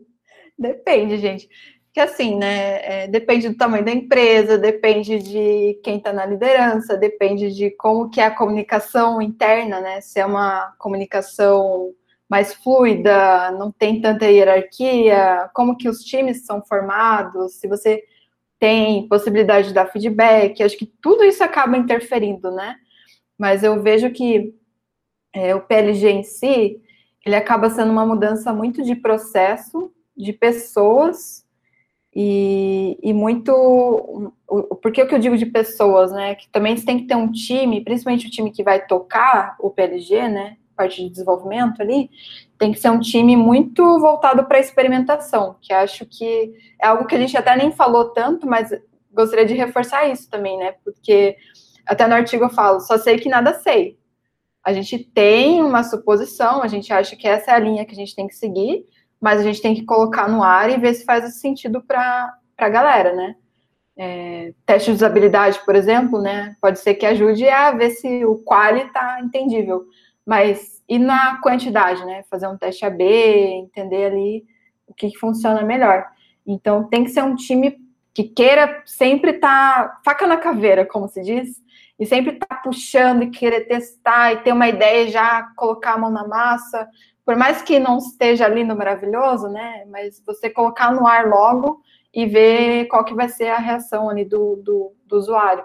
Depende, 0.58 1.18
gente. 1.18 1.48
Que 1.92 2.00
assim, 2.00 2.36
né? 2.36 3.04
É, 3.04 3.08
depende 3.08 3.48
do 3.48 3.56
tamanho 3.56 3.84
da 3.84 3.90
empresa, 3.90 4.58
depende 4.58 5.18
de 5.18 5.80
quem 5.82 5.98
está 5.98 6.12
na 6.12 6.26
liderança, 6.26 6.96
depende 6.96 7.52
de 7.52 7.70
como 7.72 8.08
que 8.08 8.20
é 8.20 8.26
a 8.26 8.34
comunicação 8.34 9.20
interna, 9.20 9.80
né? 9.80 10.00
Se 10.00 10.20
é 10.20 10.26
uma 10.26 10.74
comunicação 10.78 11.92
mais 12.28 12.54
fluida, 12.54 13.50
não 13.52 13.72
tem 13.72 14.00
tanta 14.00 14.26
hierarquia, 14.26 15.48
como 15.54 15.76
que 15.76 15.88
os 15.88 16.00
times 16.00 16.44
são 16.44 16.62
formados, 16.62 17.54
se 17.54 17.66
você 17.66 18.02
tem 18.58 19.08
possibilidade 19.08 19.68
de 19.68 19.74
dar 19.74 19.86
feedback, 19.86 20.62
acho 20.62 20.76
que 20.76 20.86
tudo 20.86 21.24
isso 21.24 21.42
acaba 21.42 21.76
interferindo, 21.76 22.50
né? 22.50 22.76
Mas 23.38 23.62
eu 23.62 23.80
vejo 23.82 24.10
que 24.10 24.52
é, 25.32 25.54
o 25.54 25.60
PLG 25.60 26.08
em 26.10 26.22
si, 26.22 26.80
ele 27.24 27.36
acaba 27.36 27.70
sendo 27.70 27.92
uma 27.92 28.04
mudança 28.04 28.52
muito 28.52 28.82
de 28.82 28.96
processo, 28.96 29.92
de 30.16 30.32
pessoas 30.32 31.46
e, 32.14 32.98
e 33.02 33.12
muito. 33.12 34.32
Por 34.82 34.90
que, 34.90 35.06
que 35.06 35.14
eu 35.14 35.18
digo 35.18 35.36
de 35.36 35.46
pessoas, 35.46 36.10
né? 36.10 36.34
Que 36.34 36.48
também 36.48 36.76
você 36.76 36.84
tem 36.84 36.98
que 36.98 37.06
ter 37.06 37.14
um 37.14 37.30
time, 37.30 37.84
principalmente 37.84 38.26
o 38.26 38.30
time 38.30 38.50
que 38.50 38.64
vai 38.64 38.84
tocar 38.84 39.56
o 39.60 39.70
PLG, 39.70 40.28
né? 40.28 40.56
Parte 40.78 41.02
de 41.02 41.10
desenvolvimento 41.10 41.82
ali, 41.82 42.08
tem 42.56 42.72
que 42.72 42.78
ser 42.78 42.88
um 42.88 43.00
time 43.00 43.36
muito 43.36 43.82
voltado 43.98 44.44
para 44.44 44.60
experimentação, 44.60 45.56
que 45.60 45.72
acho 45.72 46.06
que 46.06 46.54
é 46.80 46.86
algo 46.86 47.04
que 47.04 47.16
a 47.16 47.18
gente 47.18 47.36
até 47.36 47.56
nem 47.56 47.72
falou 47.72 48.10
tanto, 48.10 48.46
mas 48.46 48.70
gostaria 49.12 49.44
de 49.44 49.54
reforçar 49.54 50.08
isso 50.08 50.30
também, 50.30 50.56
né? 50.56 50.76
Porque 50.84 51.36
até 51.84 52.06
no 52.06 52.14
artigo 52.14 52.44
eu 52.44 52.50
falo, 52.50 52.78
só 52.78 52.96
sei 52.96 53.18
que 53.18 53.28
nada 53.28 53.54
sei. 53.54 53.98
A 54.64 54.72
gente 54.72 54.98
tem 54.98 55.62
uma 55.62 55.82
suposição, 55.82 56.62
a 56.62 56.68
gente 56.68 56.92
acha 56.92 57.16
que 57.16 57.26
essa 57.26 57.50
é 57.50 57.54
a 57.54 57.58
linha 57.58 57.84
que 57.84 57.92
a 57.92 57.96
gente 57.96 58.14
tem 58.14 58.28
que 58.28 58.36
seguir, 58.36 58.86
mas 59.20 59.40
a 59.40 59.42
gente 59.42 59.60
tem 59.60 59.74
que 59.74 59.84
colocar 59.84 60.28
no 60.28 60.42
ar 60.42 60.70
e 60.70 60.76
ver 60.76 60.94
se 60.94 61.04
faz 61.04 61.40
sentido 61.40 61.82
para 61.82 62.32
a 62.56 62.68
galera, 62.68 63.12
né? 63.14 63.34
É, 63.96 64.52
teste 64.64 64.90
de 64.90 64.96
usabilidade, 64.96 65.60
por 65.64 65.74
exemplo, 65.74 66.20
né? 66.20 66.54
Pode 66.60 66.78
ser 66.78 66.94
que 66.94 67.04
ajude 67.04 67.48
a 67.48 67.72
ver 67.72 67.90
se 67.90 68.24
o 68.24 68.36
quali 68.36 68.82
está 68.82 69.20
entendível. 69.20 69.86
Mas 70.28 70.84
e 70.86 70.98
na 70.98 71.40
quantidade, 71.40 72.04
né? 72.04 72.22
Fazer 72.30 72.46
um 72.48 72.58
teste 72.58 72.84
AB, 72.84 73.02
entender 73.02 74.04
ali 74.04 74.44
o 74.86 74.92
que, 74.92 75.16
funciona 75.16 75.62
melhor. 75.62 76.04
Então 76.46 76.84
tem 76.84 77.02
que 77.02 77.10
ser 77.10 77.22
um 77.22 77.34
time 77.34 77.78
que 78.12 78.24
queira 78.24 78.82
sempre 78.84 79.30
estar 79.30 79.88
tá, 79.88 80.00
faca 80.04 80.26
na 80.26 80.36
caveira, 80.36 80.84
como 80.84 81.08
se 81.08 81.22
diz, 81.22 81.62
e 81.98 82.04
sempre 82.04 82.34
estar 82.34 82.46
tá 82.46 82.56
puxando 82.56 83.22
e 83.22 83.30
querer 83.30 83.62
testar 83.62 84.34
e 84.34 84.42
ter 84.42 84.52
uma 84.52 84.68
ideia 84.68 85.04
e 85.04 85.10
já 85.10 85.44
colocar 85.56 85.94
a 85.94 85.98
mão 85.98 86.10
na 86.10 86.28
massa, 86.28 86.86
por 87.24 87.34
mais 87.34 87.62
que 87.62 87.78
não 87.78 87.96
esteja 87.96 88.46
lindo, 88.48 88.76
maravilhoso, 88.76 89.48
né? 89.48 89.86
Mas 89.88 90.22
você 90.26 90.50
colocar 90.50 90.92
no 90.92 91.06
ar 91.06 91.26
logo 91.26 91.80
e 92.12 92.26
ver 92.26 92.84
qual 92.88 93.02
que 93.02 93.14
vai 93.14 93.30
ser 93.30 93.48
a 93.48 93.58
reação 93.58 94.10
ali 94.10 94.26
do, 94.26 94.56
do, 94.56 94.92
do 95.06 95.16
usuário. 95.16 95.64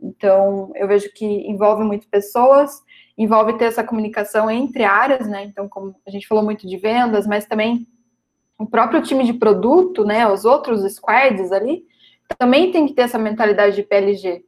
Então, 0.00 0.72
eu 0.74 0.88
vejo 0.88 1.12
que 1.12 1.24
envolve 1.24 1.84
muito 1.84 2.08
pessoas, 2.08 2.82
envolve 3.20 3.58
ter 3.58 3.66
essa 3.66 3.84
comunicação 3.84 4.50
entre 4.50 4.82
áreas, 4.82 5.28
né? 5.28 5.44
Então, 5.44 5.68
como 5.68 5.94
a 6.06 6.10
gente 6.10 6.26
falou 6.26 6.42
muito 6.42 6.66
de 6.66 6.78
vendas, 6.78 7.26
mas 7.26 7.44
também 7.44 7.86
o 8.58 8.66
próprio 8.66 9.02
time 9.02 9.24
de 9.24 9.34
produto, 9.34 10.06
né? 10.06 10.26
Os 10.26 10.46
outros 10.46 10.90
squads 10.94 11.52
ali, 11.52 11.84
também 12.38 12.72
tem 12.72 12.86
que 12.86 12.94
ter 12.94 13.02
essa 13.02 13.18
mentalidade 13.18 13.76
de 13.76 13.82
PLG. 13.82 14.42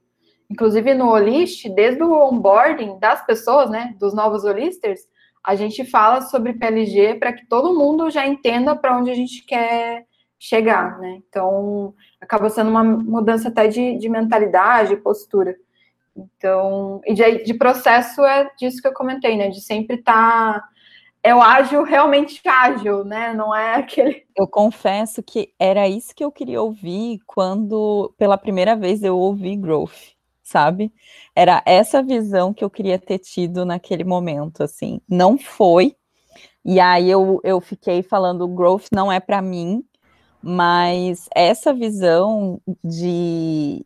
Inclusive 0.50 0.94
no 0.94 1.10
Olist, 1.10 1.68
desde 1.68 2.02
o 2.02 2.12
onboarding 2.12 2.98
das 2.98 3.24
pessoas, 3.26 3.68
né? 3.68 3.94
Dos 4.00 4.14
novos 4.14 4.42
Olisters, 4.42 5.00
a 5.44 5.54
gente 5.54 5.84
fala 5.84 6.22
sobre 6.22 6.54
PLG 6.54 7.16
para 7.16 7.34
que 7.34 7.44
todo 7.46 7.76
mundo 7.78 8.08
já 8.08 8.26
entenda 8.26 8.74
para 8.74 8.96
onde 8.96 9.10
a 9.10 9.14
gente 9.14 9.44
quer 9.44 10.06
chegar, 10.38 10.98
né? 10.98 11.20
Então, 11.28 11.92
acaba 12.18 12.48
sendo 12.48 12.70
uma 12.70 12.82
mudança 12.82 13.48
até 13.48 13.68
de, 13.68 13.98
de 13.98 14.08
mentalidade, 14.08 14.96
postura. 14.96 15.56
Então, 16.16 17.00
e 17.06 17.14
de, 17.14 17.44
de, 17.44 17.54
processo 17.54 18.22
é 18.24 18.50
disso 18.58 18.82
que 18.82 18.88
eu 18.88 18.92
comentei, 18.92 19.36
né? 19.36 19.48
De 19.48 19.60
sempre 19.60 19.96
estar. 19.96 20.60
Tá, 20.60 20.68
é 21.22 21.34
o 21.34 21.40
ágil 21.40 21.84
realmente 21.84 22.40
ágil, 22.46 23.04
né? 23.04 23.32
Não 23.32 23.54
é 23.54 23.76
aquele. 23.76 24.24
Eu 24.36 24.48
confesso 24.48 25.22
que 25.22 25.52
era 25.58 25.88
isso 25.88 26.14
que 26.14 26.24
eu 26.24 26.32
queria 26.32 26.60
ouvir 26.60 27.20
quando, 27.26 28.12
pela 28.18 28.36
primeira 28.36 28.74
vez, 28.74 29.04
eu 29.04 29.16
ouvi 29.16 29.54
growth 29.54 30.12
sabe? 30.42 30.92
Era 31.34 31.62
essa 31.64 32.02
visão 32.02 32.52
que 32.52 32.62
eu 32.62 32.70
queria 32.70 32.98
ter 32.98 33.18
tido 33.18 33.64
naquele 33.64 34.04
momento, 34.04 34.62
assim. 34.62 35.00
Não 35.08 35.38
foi. 35.38 35.96
E 36.64 36.78
aí 36.78 37.10
eu, 37.10 37.40
eu 37.42 37.60
fiquei 37.60 38.02
falando, 38.02 38.46
growth 38.46 38.86
não 38.92 39.10
é 39.10 39.18
para 39.18 39.40
mim, 39.42 39.84
mas 40.42 41.28
essa 41.34 41.72
visão 41.72 42.60
de 42.82 43.84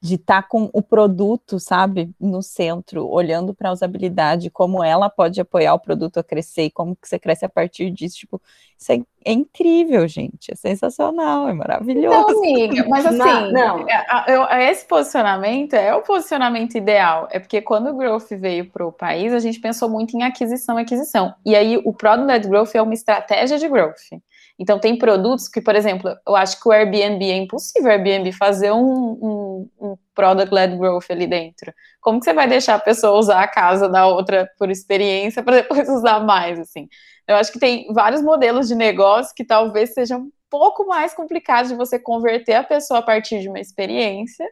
de 0.00 0.14
estar 0.14 0.42
tá 0.42 0.48
com 0.48 0.70
o 0.72 0.82
produto, 0.82 1.60
sabe, 1.60 2.10
no 2.18 2.42
centro, 2.42 3.06
olhando 3.06 3.52
para 3.52 3.68
a 3.68 3.72
usabilidade, 3.72 4.48
como 4.48 4.82
ela 4.82 5.10
pode 5.10 5.40
apoiar 5.40 5.74
o 5.74 5.78
produto 5.78 6.18
a 6.18 6.24
crescer 6.24 6.64
e 6.64 6.70
como 6.70 6.96
que 6.96 7.06
você 7.06 7.18
cresce 7.18 7.44
a 7.44 7.48
partir 7.50 7.90
disso, 7.90 8.16
tipo, 8.16 8.40
isso 8.78 8.92
é, 8.92 9.00
é 9.26 9.32
incrível, 9.32 10.08
gente, 10.08 10.50
é 10.50 10.54
sensacional, 10.54 11.48
é 11.48 11.52
maravilhoso. 11.52 12.32
Não, 12.32 12.38
amiga, 12.38 12.86
mas 12.88 13.04
assim, 13.04 13.18
não, 13.18 13.50
não. 13.50 13.86
É, 13.88 14.70
esse 14.70 14.86
posicionamento 14.86 15.74
é 15.74 15.94
o 15.94 16.02
posicionamento 16.02 16.76
ideal, 16.76 17.28
é 17.30 17.38
porque 17.38 17.60
quando 17.60 17.90
o 17.90 17.96
Growth 17.96 18.30
veio 18.30 18.70
para 18.70 18.86
o 18.86 18.92
país, 18.92 19.34
a 19.34 19.38
gente 19.38 19.60
pensou 19.60 19.88
muito 19.90 20.16
em 20.16 20.22
aquisição, 20.22 20.78
aquisição, 20.78 21.34
e 21.44 21.54
aí 21.54 21.76
o 21.84 21.92
Product 21.92 22.48
Growth 22.48 22.74
é 22.74 22.80
uma 22.80 22.94
estratégia 22.94 23.58
de 23.58 23.68
growth. 23.68 24.12
Então, 24.58 24.78
tem 24.78 24.98
produtos 24.98 25.48
que, 25.48 25.60
por 25.60 25.76
exemplo, 25.76 26.10
eu 26.26 26.34
acho 26.34 26.60
que 26.60 26.68
o 26.68 26.72
Airbnb 26.72 27.30
é 27.30 27.36
impossível 27.36 27.88
o 27.88 27.92
Airbnb 27.92 28.32
fazer 28.32 28.72
um, 28.72 28.80
um, 28.82 29.70
um 29.80 29.96
product-led 30.14 30.76
growth 30.76 31.10
ali 31.10 31.28
dentro. 31.28 31.72
Como 32.00 32.18
que 32.18 32.24
você 32.24 32.32
vai 32.32 32.48
deixar 32.48 32.74
a 32.74 32.80
pessoa 32.80 33.16
usar 33.16 33.42
a 33.42 33.48
casa 33.48 33.88
da 33.88 34.06
outra 34.08 34.50
por 34.58 34.68
experiência 34.68 35.44
para 35.44 35.62
depois 35.62 35.86
usar 35.88 36.20
mais, 36.20 36.58
assim? 36.58 36.88
Eu 37.26 37.36
acho 37.36 37.52
que 37.52 37.60
tem 37.60 37.86
vários 37.92 38.20
modelos 38.20 38.66
de 38.66 38.74
negócio 38.74 39.34
que 39.36 39.44
talvez 39.44 39.94
sejam 39.94 40.22
um 40.22 40.30
pouco 40.50 40.86
mais 40.86 41.14
complicados 41.14 41.70
de 41.70 41.76
você 41.76 41.98
converter 41.98 42.54
a 42.54 42.64
pessoa 42.64 42.98
a 43.00 43.02
partir 43.02 43.40
de 43.40 43.48
uma 43.48 43.60
experiência, 43.60 44.46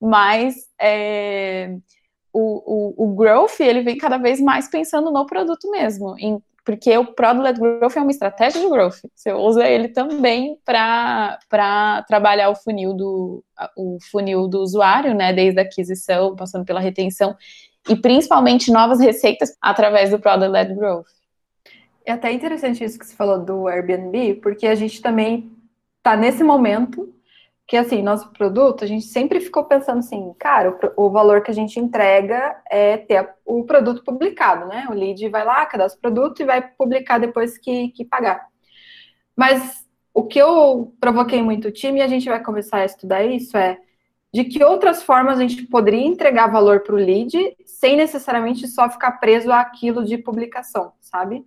mas 0.00 0.54
é, 0.80 1.76
o, 2.32 3.02
o, 3.02 3.04
o 3.04 3.14
growth, 3.14 3.60
ele 3.60 3.82
vem 3.82 3.98
cada 3.98 4.16
vez 4.16 4.40
mais 4.40 4.68
pensando 4.68 5.10
no 5.10 5.26
produto 5.26 5.70
mesmo, 5.70 6.16
em 6.18 6.42
porque 6.64 6.96
o 6.96 7.12
Product 7.12 7.60
Growth 7.60 7.96
é 7.96 8.00
uma 8.00 8.10
estratégia 8.10 8.60
de 8.60 8.68
growth. 8.68 9.00
Você 9.14 9.32
usa 9.32 9.66
ele 9.66 9.88
também 9.88 10.56
para 10.64 12.04
trabalhar 12.06 12.50
o 12.50 12.54
funil 12.54 12.94
do 12.94 13.44
o 13.76 13.98
funil 14.10 14.48
do 14.48 14.60
usuário, 14.60 15.14
né, 15.14 15.32
desde 15.32 15.58
a 15.60 15.62
aquisição, 15.62 16.34
passando 16.34 16.64
pela 16.64 16.80
retenção 16.80 17.36
e 17.88 17.96
principalmente 17.96 18.70
novas 18.70 19.00
receitas 19.00 19.56
através 19.60 20.10
do 20.10 20.18
Product 20.18 20.50
Led 20.50 20.74
Growth. 20.74 21.06
É 22.04 22.12
até 22.12 22.32
interessante 22.32 22.82
isso 22.82 22.98
que 22.98 23.06
você 23.06 23.14
falou 23.14 23.38
do 23.38 23.68
Airbnb, 23.68 24.34
porque 24.34 24.66
a 24.66 24.74
gente 24.74 25.00
também 25.00 25.50
está 25.98 26.16
nesse 26.16 26.42
momento 26.42 27.12
que 27.66 27.76
assim, 27.76 28.02
nosso 28.02 28.30
produto, 28.32 28.84
a 28.84 28.86
gente 28.86 29.06
sempre 29.06 29.40
ficou 29.40 29.64
pensando 29.64 29.98
assim, 29.98 30.34
cara, 30.38 30.76
o, 30.96 31.06
o, 31.06 31.10
valor 31.10 31.42
que 31.42 31.50
a 31.50 31.54
gente 31.54 31.78
entrega 31.78 32.60
é 32.70 32.96
ter 32.96 33.28
o 33.44 33.64
produto 33.64 34.04
publicado, 34.04 34.66
né? 34.66 34.86
O 34.90 34.94
lead 34.94 35.28
vai 35.28 35.44
lá, 35.44 35.64
cadastra 35.64 35.98
o 35.98 36.02
produto 36.02 36.40
e 36.40 36.44
vai 36.44 36.60
publicar 36.60 37.18
depois 37.18 37.56
que, 37.56 37.88
que 37.88 38.04
pagar. 38.04 38.46
Mas 39.36 39.86
o 40.12 40.24
que 40.24 40.38
eu 40.38 40.92
provoquei 41.00 41.42
muito 41.42 41.68
o 41.68 41.72
time, 41.72 42.00
e 42.00 42.02
a 42.02 42.08
gente 42.08 42.28
vai 42.28 42.42
começar 42.42 42.78
a 42.78 42.84
estudar 42.84 43.24
isso, 43.24 43.56
é 43.56 43.78
de 44.32 44.44
que 44.44 44.64
outras 44.64 45.02
formas 45.02 45.38
a 45.38 45.42
gente 45.42 45.62
poderia 45.66 46.06
entregar 46.06 46.46
valor 46.46 46.80
para 46.80 46.94
o 46.94 46.98
lead 46.98 47.56
sem 47.66 47.96
necessariamente 47.96 48.66
só 48.66 48.88
ficar 48.88 49.12
preso 49.12 49.52
àquilo 49.52 50.04
de 50.04 50.16
publicação, 50.16 50.92
sabe? 51.00 51.44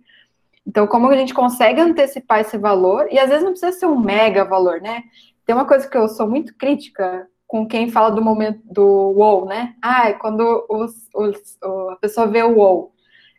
Então, 0.66 0.86
como 0.86 1.08
a 1.08 1.16
gente 1.16 1.34
consegue 1.34 1.80
antecipar 1.80 2.40
esse 2.40 2.58
valor, 2.58 3.08
e 3.10 3.18
às 3.18 3.28
vezes 3.28 3.44
não 3.44 3.52
precisa 3.52 3.72
ser 3.72 3.86
um 3.86 3.98
mega 3.98 4.44
valor, 4.44 4.80
né? 4.80 5.04
Tem 5.46 5.54
uma 5.54 5.64
coisa 5.64 5.88
que 5.88 5.96
eu 5.96 6.08
sou 6.08 6.28
muito 6.28 6.54
crítica 6.56 7.28
com 7.46 7.66
quem 7.66 7.88
fala 7.88 8.10
do 8.10 8.20
momento 8.20 8.60
do 8.64 9.12
wow, 9.12 9.46
né? 9.46 9.76
Ah, 9.80 10.12
quando 10.14 10.66
os, 10.68 11.08
os, 11.14 11.58
a 11.92 11.96
pessoa 11.96 12.26
vê 12.26 12.42
o 12.42 12.56
wow. 12.56 12.92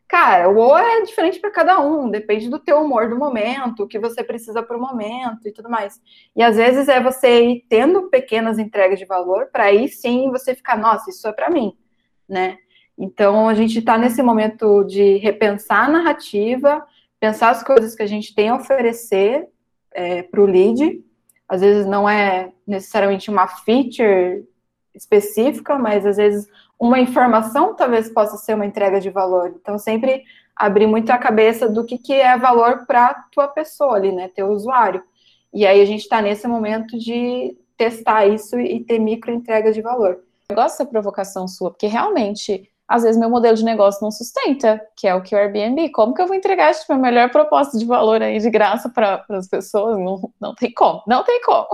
Cara, 0.08 0.50
o 0.50 0.54
wow 0.54 0.78
é 0.78 1.02
diferente 1.02 1.38
para 1.38 1.52
cada 1.52 1.82
um, 1.82 2.10
depende 2.10 2.50
do 2.50 2.60
teu 2.60 2.82
humor 2.82 3.10
do 3.10 3.18
momento, 3.18 3.84
o 3.84 3.88
que 3.88 4.00
você 4.00 4.24
precisa 4.24 4.64
para 4.64 4.78
o 4.78 4.80
momento 4.80 5.46
e 5.46 5.52
tudo 5.52 5.70
mais. 5.70 6.02
E 6.34 6.42
às 6.42 6.56
vezes 6.56 6.88
é 6.88 7.04
você 7.04 7.42
ir 7.44 7.66
tendo 7.70 8.10
pequenas 8.10 8.58
entregas 8.58 8.98
de 8.98 9.06
valor 9.06 9.48
para 9.52 9.66
aí 9.66 9.90
sim 9.90 10.32
você 10.32 10.56
ficar, 10.56 10.78
nossa, 10.78 11.10
isso 11.10 11.28
é 11.28 11.34
para 11.34 11.50
mim, 11.50 11.78
né? 12.28 12.58
Então 12.98 13.50
a 13.50 13.54
gente 13.54 13.80
está 13.80 13.98
nesse 13.98 14.24
momento 14.24 14.86
de 14.86 15.18
repensar 15.18 15.86
a 15.86 15.90
narrativa, 15.90 16.86
pensar 17.20 17.50
as 17.50 17.62
coisas 17.62 17.94
que 17.94 18.02
a 18.02 18.08
gente 18.08 18.34
tem 18.34 18.48
a 18.48 18.56
oferecer 18.56 19.46
é, 19.94 20.24
para 20.24 20.42
o 20.42 20.46
lead. 20.46 21.04
Às 21.48 21.62
vezes 21.62 21.86
não 21.86 22.10
é 22.10 22.52
necessariamente 22.66 23.30
uma 23.30 23.48
feature 23.48 24.46
específica, 24.94 25.78
mas 25.78 26.06
às 26.06 26.18
vezes 26.18 26.48
uma 26.80 27.00
informação 27.00 27.76
talvez 27.76 28.10
possa 28.10 28.38
ser 28.38 28.56
uma 28.56 28.66
entrega 28.66 29.00
de 29.00 29.10
valor. 29.10 29.56
Então, 29.60 29.78
sempre 29.78 30.24
abrir 30.56 30.88
muito 30.88 31.12
a 31.12 31.18
cabeça 31.18 31.70
do 31.70 31.86
que, 31.86 31.98
que 31.98 32.14
é 32.14 32.38
valor 32.38 32.86
para 32.86 33.14
tua 33.32 33.48
pessoa 33.48 33.96
ali, 33.96 34.12
né? 34.12 34.28
Teu 34.28 34.50
usuário. 34.50 35.04
E 35.54 35.66
aí 35.66 35.82
a 35.82 35.86
gente 35.86 36.02
está 36.02 36.22
nesse 36.22 36.48
momento 36.48 36.98
de 36.98 37.56
testar 37.78 38.26
isso 38.26 38.60
e 38.60 38.84
ter 38.84 39.00
micro 39.00 39.32
entregas 39.32 39.76
de 39.76 39.82
valor. 39.82 40.20
Eu 40.50 40.56
gosto 40.56 40.78
dessa 40.78 40.86
provocação 40.86 41.48
sua, 41.48 41.72
porque 41.72 41.88
realmente, 41.88 42.70
às 42.88 43.04
vezes, 43.04 43.20
meu 43.20 43.30
modelo 43.30 43.58
de 43.58 43.66
negócio 43.66 44.02
não 44.02 44.12
sustenta, 44.12 44.82
que 44.96 45.06
é 45.06 45.14
o 45.14 45.22
que 45.22 45.36
o 45.36 45.38
Airbnb. 45.38 45.90
Como 45.90 46.14
que 46.14 46.22
eu 46.22 46.28
vou 46.28 46.36
entregar 46.36 46.74
tipo, 46.74 46.94
a 46.94 46.98
melhor 46.98 47.30
proposta 47.30 47.78
de 47.78 47.86
valor 47.86 48.22
aí 48.22 48.40
de 48.40 48.50
graça 48.50 48.88
para 48.90 49.26
as 49.30 49.48
pessoas? 49.48 49.98
Não, 50.00 50.32
não 50.40 50.56
tem 50.56 50.72
como, 50.74 51.04
não 51.06 51.24
tem 51.24 51.42
como. 51.42 51.68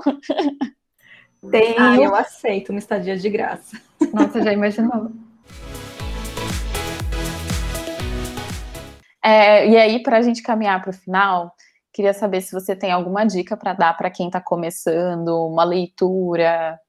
Tem. 1.51 1.76
Ah, 1.78 1.97
eu 1.97 2.16
aceito 2.16 2.70
uma 2.70 2.80
estadia 2.80 3.18
de 3.18 3.30
graça. 3.30 3.78
Nossa, 4.14 4.41
já 4.41 4.53
imaginou. 4.53 5.11
É, 9.22 9.68
e 9.68 9.78
aí, 9.78 10.01
para 10.01 10.18
a 10.18 10.22
gente 10.22 10.41
caminhar 10.41 10.82
para 10.82 10.89
o 10.89 10.93
final, 10.93 11.53
queria 11.93 12.14
saber 12.14 12.41
se 12.41 12.53
você 12.53 12.76
tem 12.76 12.91
alguma 12.91 13.26
dica 13.26 13.55
para 13.55 13.74
dar 13.74 13.95
para 13.95 14.09
quem 14.09 14.28
está 14.28 14.41
começando, 14.41 15.47
uma 15.47 15.64
leitura. 15.64 16.80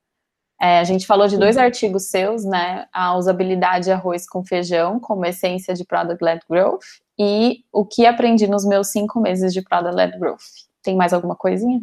É, 0.60 0.78
a 0.78 0.84
gente 0.84 1.06
falou 1.06 1.26
de 1.26 1.36
dois 1.36 1.56
artigos 1.56 2.10
seus, 2.10 2.44
né? 2.44 2.86
A 2.92 3.16
usabilidade 3.16 3.90
arroz 3.90 4.28
com 4.28 4.44
feijão, 4.44 5.00
como 5.00 5.26
essência 5.26 5.74
de 5.74 5.84
Product-led 5.84 6.40
Growth, 6.48 6.84
e 7.18 7.64
o 7.72 7.84
que 7.84 8.06
aprendi 8.06 8.46
nos 8.46 8.64
meus 8.64 8.88
cinco 8.88 9.20
meses 9.20 9.52
de 9.52 9.62
Product-led 9.62 10.18
Growth. 10.18 10.42
Tem 10.82 10.96
mais 10.96 11.12
alguma 11.12 11.34
coisinha? 11.34 11.82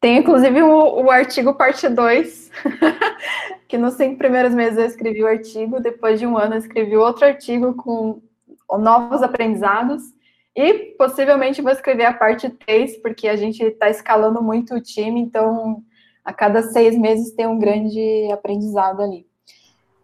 Tem, 0.00 0.18
inclusive, 0.18 0.62
o, 0.62 1.04
o 1.04 1.10
artigo 1.10 1.54
parte 1.54 1.88
2, 1.88 2.50
que 3.66 3.78
nos 3.78 3.94
cinco 3.94 4.18
primeiros 4.18 4.54
meses 4.54 4.78
eu 4.78 4.84
escrevi 4.84 5.22
o 5.22 5.26
artigo, 5.26 5.80
depois 5.80 6.18
de 6.18 6.26
um 6.26 6.36
ano 6.36 6.54
eu 6.54 6.58
escrevi 6.58 6.96
outro 6.96 7.24
artigo 7.24 7.74
com 7.74 8.20
novos 8.78 9.22
aprendizados, 9.22 10.02
e 10.54 10.94
possivelmente 10.98 11.62
vou 11.62 11.72
escrever 11.72 12.04
a 12.04 12.12
parte 12.12 12.48
3, 12.50 12.98
porque 12.98 13.28
a 13.28 13.36
gente 13.36 13.62
está 13.62 13.88
escalando 13.88 14.42
muito 14.42 14.74
o 14.74 14.80
time, 14.80 15.20
então 15.20 15.82
a 16.24 16.32
cada 16.32 16.62
seis 16.62 16.96
meses 16.96 17.32
tem 17.32 17.46
um 17.46 17.58
grande 17.58 18.30
aprendizado 18.32 19.02
ali. 19.02 19.26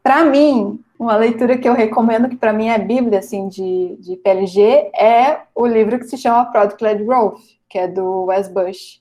Para 0.02 0.24
mim, 0.24 0.82
uma 0.98 1.16
leitura 1.16 1.56
que 1.56 1.68
eu 1.68 1.72
recomendo, 1.72 2.28
que 2.28 2.36
para 2.36 2.52
mim 2.52 2.68
é 2.68 2.78
bíblia 2.78 3.20
assim, 3.20 3.48
de, 3.48 3.96
de 3.98 4.16
PLG, 4.16 4.90
é 4.94 5.42
o 5.54 5.66
livro 5.66 5.98
que 5.98 6.06
se 6.06 6.18
chama 6.18 6.50
Product 6.50 6.82
Led 6.82 7.04
Growth, 7.04 7.40
que 7.68 7.78
é 7.78 7.88
do 7.88 8.24
Wes 8.24 8.48
Bush. 8.48 9.00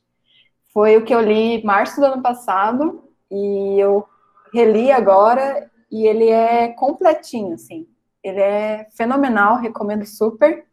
Foi 0.73 0.95
o 0.95 1.03
que 1.03 1.13
eu 1.13 1.21
li 1.21 1.59
em 1.59 1.63
março 1.63 1.99
do 1.99 2.05
ano 2.05 2.21
passado 2.21 3.03
e 3.29 3.79
eu 3.79 4.05
reli 4.53 4.91
agora 4.91 5.69
e 5.91 6.05
ele 6.05 6.29
é 6.29 6.69
completinho, 6.69 7.55
assim. 7.55 7.87
Ele 8.23 8.39
é 8.39 8.87
fenomenal, 8.91 9.57
recomendo 9.57 10.05
super. 10.05 10.65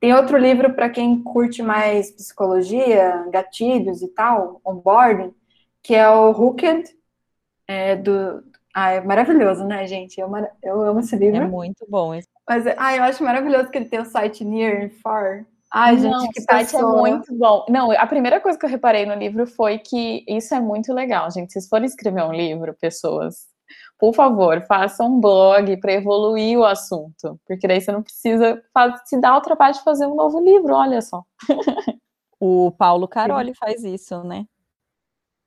Tem 0.00 0.14
outro 0.14 0.36
livro 0.36 0.74
para 0.74 0.88
quem 0.88 1.22
curte 1.22 1.62
mais 1.62 2.10
psicologia, 2.10 3.26
gatilhos 3.30 4.02
e 4.02 4.08
tal, 4.08 4.60
onboarding, 4.64 5.34
que 5.86 5.94
é 5.94 6.10
o 6.10 6.30
Hooked, 6.30 6.84
é 7.68 7.94
do... 7.94 8.42
Ah, 8.74 8.90
é 8.90 9.00
maravilhoso, 9.00 9.64
né, 9.64 9.86
gente? 9.86 10.20
Eu, 10.20 10.28
eu 10.62 10.82
amo 10.82 10.98
esse 10.98 11.16
livro. 11.16 11.40
É 11.40 11.46
muito 11.46 11.86
bom. 11.88 12.12
Esse... 12.12 12.28
Mas, 12.46 12.66
ah, 12.76 12.96
eu 12.96 13.04
acho 13.04 13.22
maravilhoso 13.22 13.70
que 13.70 13.78
ele 13.78 13.88
tem 13.88 14.00
o 14.00 14.04
site 14.04 14.44
Near 14.44 14.84
and 14.84 14.90
Far. 15.00 15.46
Ai, 15.72 15.96
gente, 15.96 16.10
não, 16.10 16.28
que 16.28 16.40
o 16.40 16.42
site 16.42 16.72
pessoa. 16.72 17.08
é 17.08 17.10
muito 17.12 17.34
bom. 17.34 17.64
Não, 17.68 17.92
a 17.92 18.06
primeira 18.06 18.40
coisa 18.40 18.58
que 18.58 18.66
eu 18.66 18.70
reparei 18.70 19.06
no 19.06 19.14
livro 19.14 19.46
foi 19.46 19.78
que 19.78 20.24
isso 20.28 20.54
é 20.54 20.60
muito 20.60 20.92
legal, 20.92 21.30
gente. 21.30 21.52
Se 21.52 21.68
forem 21.68 21.86
escrever 21.86 22.24
um 22.24 22.32
livro, 22.32 22.74
pessoas, 22.74 23.46
por 23.96 24.12
favor, 24.12 24.60
façam 24.66 25.06
um 25.06 25.20
blog 25.20 25.76
para 25.78 25.92
evoluir 25.92 26.58
o 26.58 26.64
assunto, 26.64 27.40
porque 27.46 27.66
daí 27.68 27.80
você 27.80 27.92
não 27.92 28.02
precisa 28.02 28.60
se 29.04 29.20
dar 29.20 29.36
o 29.36 29.40
trabalho 29.40 29.74
de 29.74 29.84
fazer 29.84 30.06
um 30.06 30.16
novo 30.16 30.40
livro, 30.40 30.74
olha 30.74 31.00
só. 31.00 31.22
O 32.38 32.70
Paulo 32.72 33.08
Caroli 33.08 33.54
faz 33.54 33.82
isso, 33.82 34.22
né? 34.22 34.44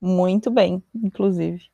Muito 0.00 0.50
bem, 0.50 0.82
inclusive. 0.94 1.70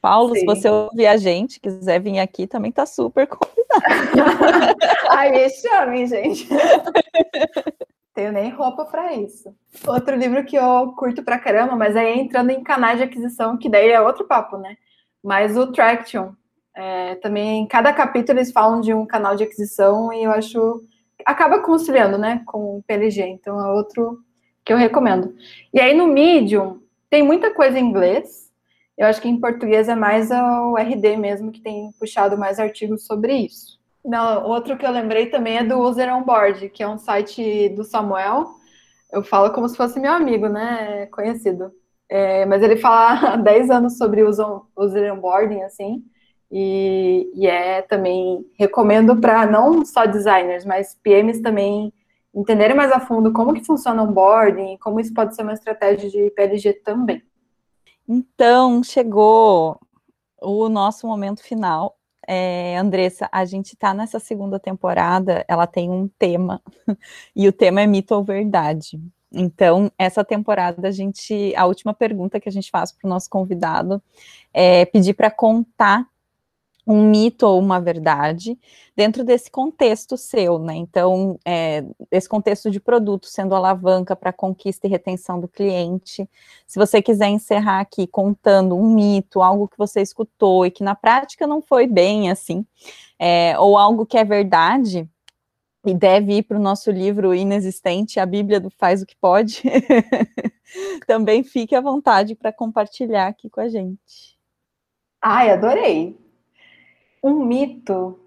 Paulo, 0.00 0.34
Sim. 0.34 0.40
se 0.40 0.46
você 0.46 0.68
ouvir 0.68 1.06
a 1.06 1.16
gente, 1.16 1.58
quiser 1.58 1.98
vir 1.98 2.18
aqui, 2.18 2.46
também 2.46 2.70
tá 2.70 2.84
super 2.84 3.26
convidado. 3.26 4.76
Ai, 5.08 5.30
me 5.30 5.48
chame, 5.48 6.06
gente. 6.06 6.46
Tenho 8.14 8.30
nem 8.30 8.50
roupa 8.50 8.84
para 8.84 9.14
isso. 9.14 9.52
Outro 9.86 10.14
livro 10.14 10.44
que 10.44 10.56
eu 10.56 10.94
curto 10.96 11.24
pra 11.24 11.38
caramba, 11.38 11.74
mas 11.74 11.96
aí 11.96 12.20
entrando 12.20 12.50
em 12.50 12.62
canais 12.62 12.98
de 12.98 13.04
aquisição, 13.04 13.56
que 13.56 13.68
daí 13.68 13.88
é 13.90 14.00
outro 14.00 14.24
papo, 14.26 14.56
né? 14.56 14.76
Mas 15.22 15.56
o 15.56 15.72
Traction. 15.72 16.32
É, 16.76 17.14
também, 17.16 17.66
cada 17.66 17.92
capítulo 17.92 18.38
eles 18.38 18.52
falam 18.52 18.80
de 18.80 18.92
um 18.92 19.06
canal 19.06 19.34
de 19.34 19.42
aquisição 19.44 20.12
e 20.12 20.22
eu 20.22 20.30
acho. 20.30 20.82
Acaba 21.24 21.60
conciliando, 21.60 22.18
né? 22.18 22.42
Com 22.46 22.76
o 22.78 22.82
PLG. 22.82 23.22
Então 23.22 23.58
é 23.58 23.72
outro 23.72 24.20
que 24.64 24.72
eu 24.72 24.76
recomendo. 24.76 25.34
E 25.72 25.80
aí 25.80 25.94
no 25.94 26.06
Medium, 26.06 26.83
tem 27.10 27.22
muita 27.22 27.52
coisa 27.54 27.78
em 27.78 27.84
inglês 27.84 28.44
eu 28.96 29.06
acho 29.06 29.20
que 29.20 29.28
em 29.28 29.40
português 29.40 29.88
é 29.88 29.94
mais 29.94 30.30
o 30.30 30.76
RD 30.76 31.16
mesmo 31.16 31.50
que 31.50 31.60
tem 31.60 31.90
puxado 31.98 32.38
mais 32.38 32.60
artigos 32.60 33.04
sobre 33.06 33.34
isso. 33.34 33.78
Não, 34.04 34.44
outro 34.46 34.76
que 34.76 34.86
eu 34.86 34.90
lembrei 34.90 35.26
também 35.26 35.58
é 35.58 35.64
do 35.64 35.78
User 35.78 36.14
On 36.14 36.22
Board, 36.22 36.68
que 36.68 36.82
é 36.82 36.88
um 36.88 36.98
site 36.98 37.70
do 37.70 37.82
Samuel. 37.82 38.46
Eu 39.10 39.22
falo 39.24 39.52
como 39.52 39.68
se 39.68 39.76
fosse 39.76 39.98
meu 39.98 40.12
amigo, 40.12 40.48
né? 40.48 41.06
Conhecido. 41.06 41.72
É, 42.08 42.46
mas 42.46 42.62
ele 42.62 42.76
fala 42.76 43.32
há 43.34 43.36
10 43.36 43.70
anos 43.70 43.98
sobre 43.98 44.22
user, 44.22 44.46
user 44.76 45.12
onboarding, 45.12 45.62
assim, 45.62 46.04
e, 46.50 47.30
e 47.34 47.46
é 47.46 47.82
também 47.82 48.46
recomendo 48.58 49.16
para 49.16 49.46
não 49.46 49.84
só 49.84 50.06
designers, 50.06 50.64
mas 50.64 50.94
PMs 51.02 51.40
também 51.42 51.92
entenderem 52.34 52.76
mais 52.76 52.90
a 52.90 53.00
fundo 53.00 53.32
como 53.32 53.54
que 53.54 53.64
funciona 53.64 54.02
o 54.02 54.08
onboarding, 54.08 54.76
como 54.78 54.98
isso 54.98 55.14
pode 55.14 55.34
ser 55.34 55.42
uma 55.42 55.52
estratégia 55.52 56.10
de 56.10 56.30
PLG 56.30 56.74
também. 56.84 57.22
Então, 58.08 58.82
chegou 58.82 59.78
o 60.40 60.68
nosso 60.68 61.06
momento 61.06 61.42
final. 61.42 61.96
É, 62.26 62.76
Andressa, 62.78 63.28
a 63.30 63.44
gente 63.44 63.74
está 63.74 63.92
nessa 63.94 64.18
segunda 64.18 64.58
temporada, 64.58 65.44
ela 65.46 65.66
tem 65.66 65.90
um 65.90 66.08
tema, 66.18 66.60
e 67.36 67.46
o 67.46 67.52
tema 67.52 67.82
é 67.82 67.86
mito 67.86 68.14
ou 68.14 68.24
verdade. 68.24 69.00
Então, 69.32 69.90
essa 69.98 70.24
temporada, 70.24 70.86
a 70.86 70.90
gente, 70.90 71.52
a 71.56 71.66
última 71.66 71.92
pergunta 71.92 72.38
que 72.38 72.48
a 72.48 72.52
gente 72.52 72.70
faz 72.70 72.92
para 72.92 73.06
o 73.06 73.10
nosso 73.10 73.28
convidado 73.28 74.02
é 74.52 74.84
pedir 74.84 75.14
para 75.14 75.30
contar 75.30 76.06
um 76.86 77.08
mito 77.08 77.46
ou 77.46 77.58
uma 77.58 77.80
verdade 77.80 78.58
dentro 78.94 79.24
desse 79.24 79.50
contexto 79.50 80.16
seu, 80.16 80.58
né? 80.58 80.74
Então, 80.74 81.38
é, 81.44 81.84
esse 82.10 82.28
contexto 82.28 82.70
de 82.70 82.78
produto 82.78 83.26
sendo 83.26 83.54
alavanca 83.54 84.14
para 84.14 84.32
conquista 84.32 84.86
e 84.86 84.90
retenção 84.90 85.40
do 85.40 85.48
cliente. 85.48 86.28
Se 86.66 86.78
você 86.78 87.00
quiser 87.00 87.28
encerrar 87.28 87.80
aqui 87.80 88.06
contando 88.06 88.76
um 88.76 88.94
mito, 88.94 89.42
algo 89.42 89.66
que 89.66 89.78
você 89.78 90.02
escutou 90.02 90.66
e 90.66 90.70
que 90.70 90.84
na 90.84 90.94
prática 90.94 91.46
não 91.46 91.62
foi 91.62 91.86
bem 91.86 92.30
assim, 92.30 92.66
é, 93.18 93.58
ou 93.58 93.78
algo 93.78 94.04
que 94.04 94.18
é 94.18 94.24
verdade 94.24 95.08
e 95.86 95.94
deve 95.94 96.38
ir 96.38 96.42
para 96.42 96.56
o 96.56 96.62
nosso 96.62 96.90
livro 96.90 97.34
inexistente, 97.34 98.20
a 98.20 98.26
Bíblia 98.26 98.60
do 98.60 98.70
Faz 98.70 99.02
o 99.02 99.06
que 99.06 99.16
Pode, 99.16 99.62
também 101.06 101.42
fique 101.42 101.74
à 101.74 101.80
vontade 101.80 102.34
para 102.34 102.52
compartilhar 102.52 103.26
aqui 103.26 103.50
com 103.50 103.60
a 103.60 103.68
gente. 103.68 104.38
Ai, 105.20 105.50
adorei 105.50 106.23
um 107.24 107.42
mito, 107.42 108.20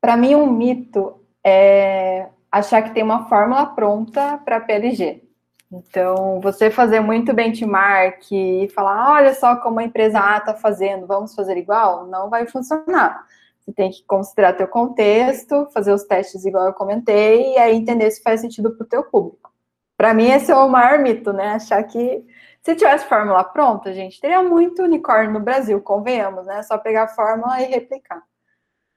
para 0.00 0.16
mim, 0.16 0.36
um 0.36 0.46
mito 0.46 1.20
é 1.44 2.28
achar 2.50 2.82
que 2.82 2.94
tem 2.94 3.02
uma 3.02 3.28
fórmula 3.28 3.66
pronta 3.66 4.38
para 4.44 4.60
PLG. 4.60 5.24
Então, 5.72 6.38
você 6.40 6.70
fazer 6.70 7.00
muito 7.00 7.32
benchmark 7.32 8.30
e 8.30 8.68
falar, 8.68 9.12
olha 9.12 9.34
só 9.34 9.56
como 9.56 9.80
a 9.80 9.84
empresa 9.84 10.20
A 10.20 10.36
está 10.36 10.54
fazendo, 10.54 11.06
vamos 11.06 11.34
fazer 11.34 11.56
igual, 11.56 12.06
não 12.06 12.30
vai 12.30 12.46
funcionar. 12.46 13.26
Você 13.58 13.72
tem 13.72 13.90
que 13.90 14.04
considerar 14.04 14.52
teu 14.52 14.68
contexto, 14.68 15.66
fazer 15.72 15.92
os 15.92 16.04
testes 16.04 16.44
igual 16.44 16.66
eu 16.66 16.74
comentei, 16.74 17.54
e 17.54 17.58
aí 17.58 17.74
entender 17.74 18.10
se 18.10 18.22
faz 18.22 18.40
sentido 18.40 18.70
para 18.72 18.84
o 18.84 18.88
teu 18.88 19.02
público. 19.02 19.50
Para 19.96 20.14
mim, 20.14 20.30
esse 20.30 20.52
é 20.52 20.56
o 20.56 20.68
maior 20.68 20.98
mito, 20.98 21.32
né? 21.32 21.54
Achar 21.54 21.82
que 21.84 22.24
se 22.62 22.76
tivesse 22.76 23.06
fórmula 23.06 23.42
pronta, 23.42 23.92
gente, 23.92 24.20
teria 24.20 24.42
muito 24.42 24.82
unicórnio 24.82 25.32
no 25.32 25.40
Brasil, 25.40 25.80
convenhamos, 25.80 26.46
né? 26.46 26.62
Só 26.62 26.78
pegar 26.78 27.04
a 27.04 27.08
fórmula 27.08 27.60
e 27.60 27.66
replicar. 27.66 28.22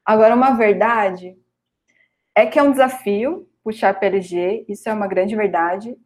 Agora, 0.06 0.36
uma 0.36 0.52
verdade 0.52 1.36
é 2.36 2.46
que 2.46 2.60
é 2.60 2.64
um 2.64 2.72
desafio 2.72 3.50
puxar 3.64 4.00
PLG, 4.00 4.66
isso 4.70 4.88
é 4.88 4.94
uma 4.94 5.08
grande 5.08 5.36
verdade. 5.36 5.98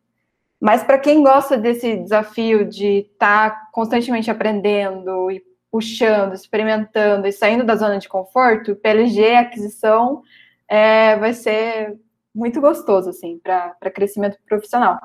Mas 0.62 0.84
para 0.84 0.98
quem 0.98 1.22
gosta 1.22 1.58
desse 1.58 1.98
desafio 1.98 2.66
de 2.66 3.10
estar 3.12 3.50
tá 3.50 3.70
constantemente 3.74 4.32
aprendendo 4.32 5.30
e 5.30 5.44
puxando, 5.70 6.34
experimentando 6.34 7.28
e 7.28 7.32
saindo 7.34 7.66
da 7.66 7.76
zona 7.76 8.00
de 8.00 8.08
conforto, 8.08 8.76
PLG, 8.78 9.36
aquisição, 9.36 10.24
é, 10.68 11.18
vai 11.18 11.34
ser 11.34 11.98
muito 12.34 12.62
gostoso, 12.62 13.10
assim, 13.10 13.38
para 13.40 13.92
crescimento 13.94 14.38
profissional. 14.48 14.98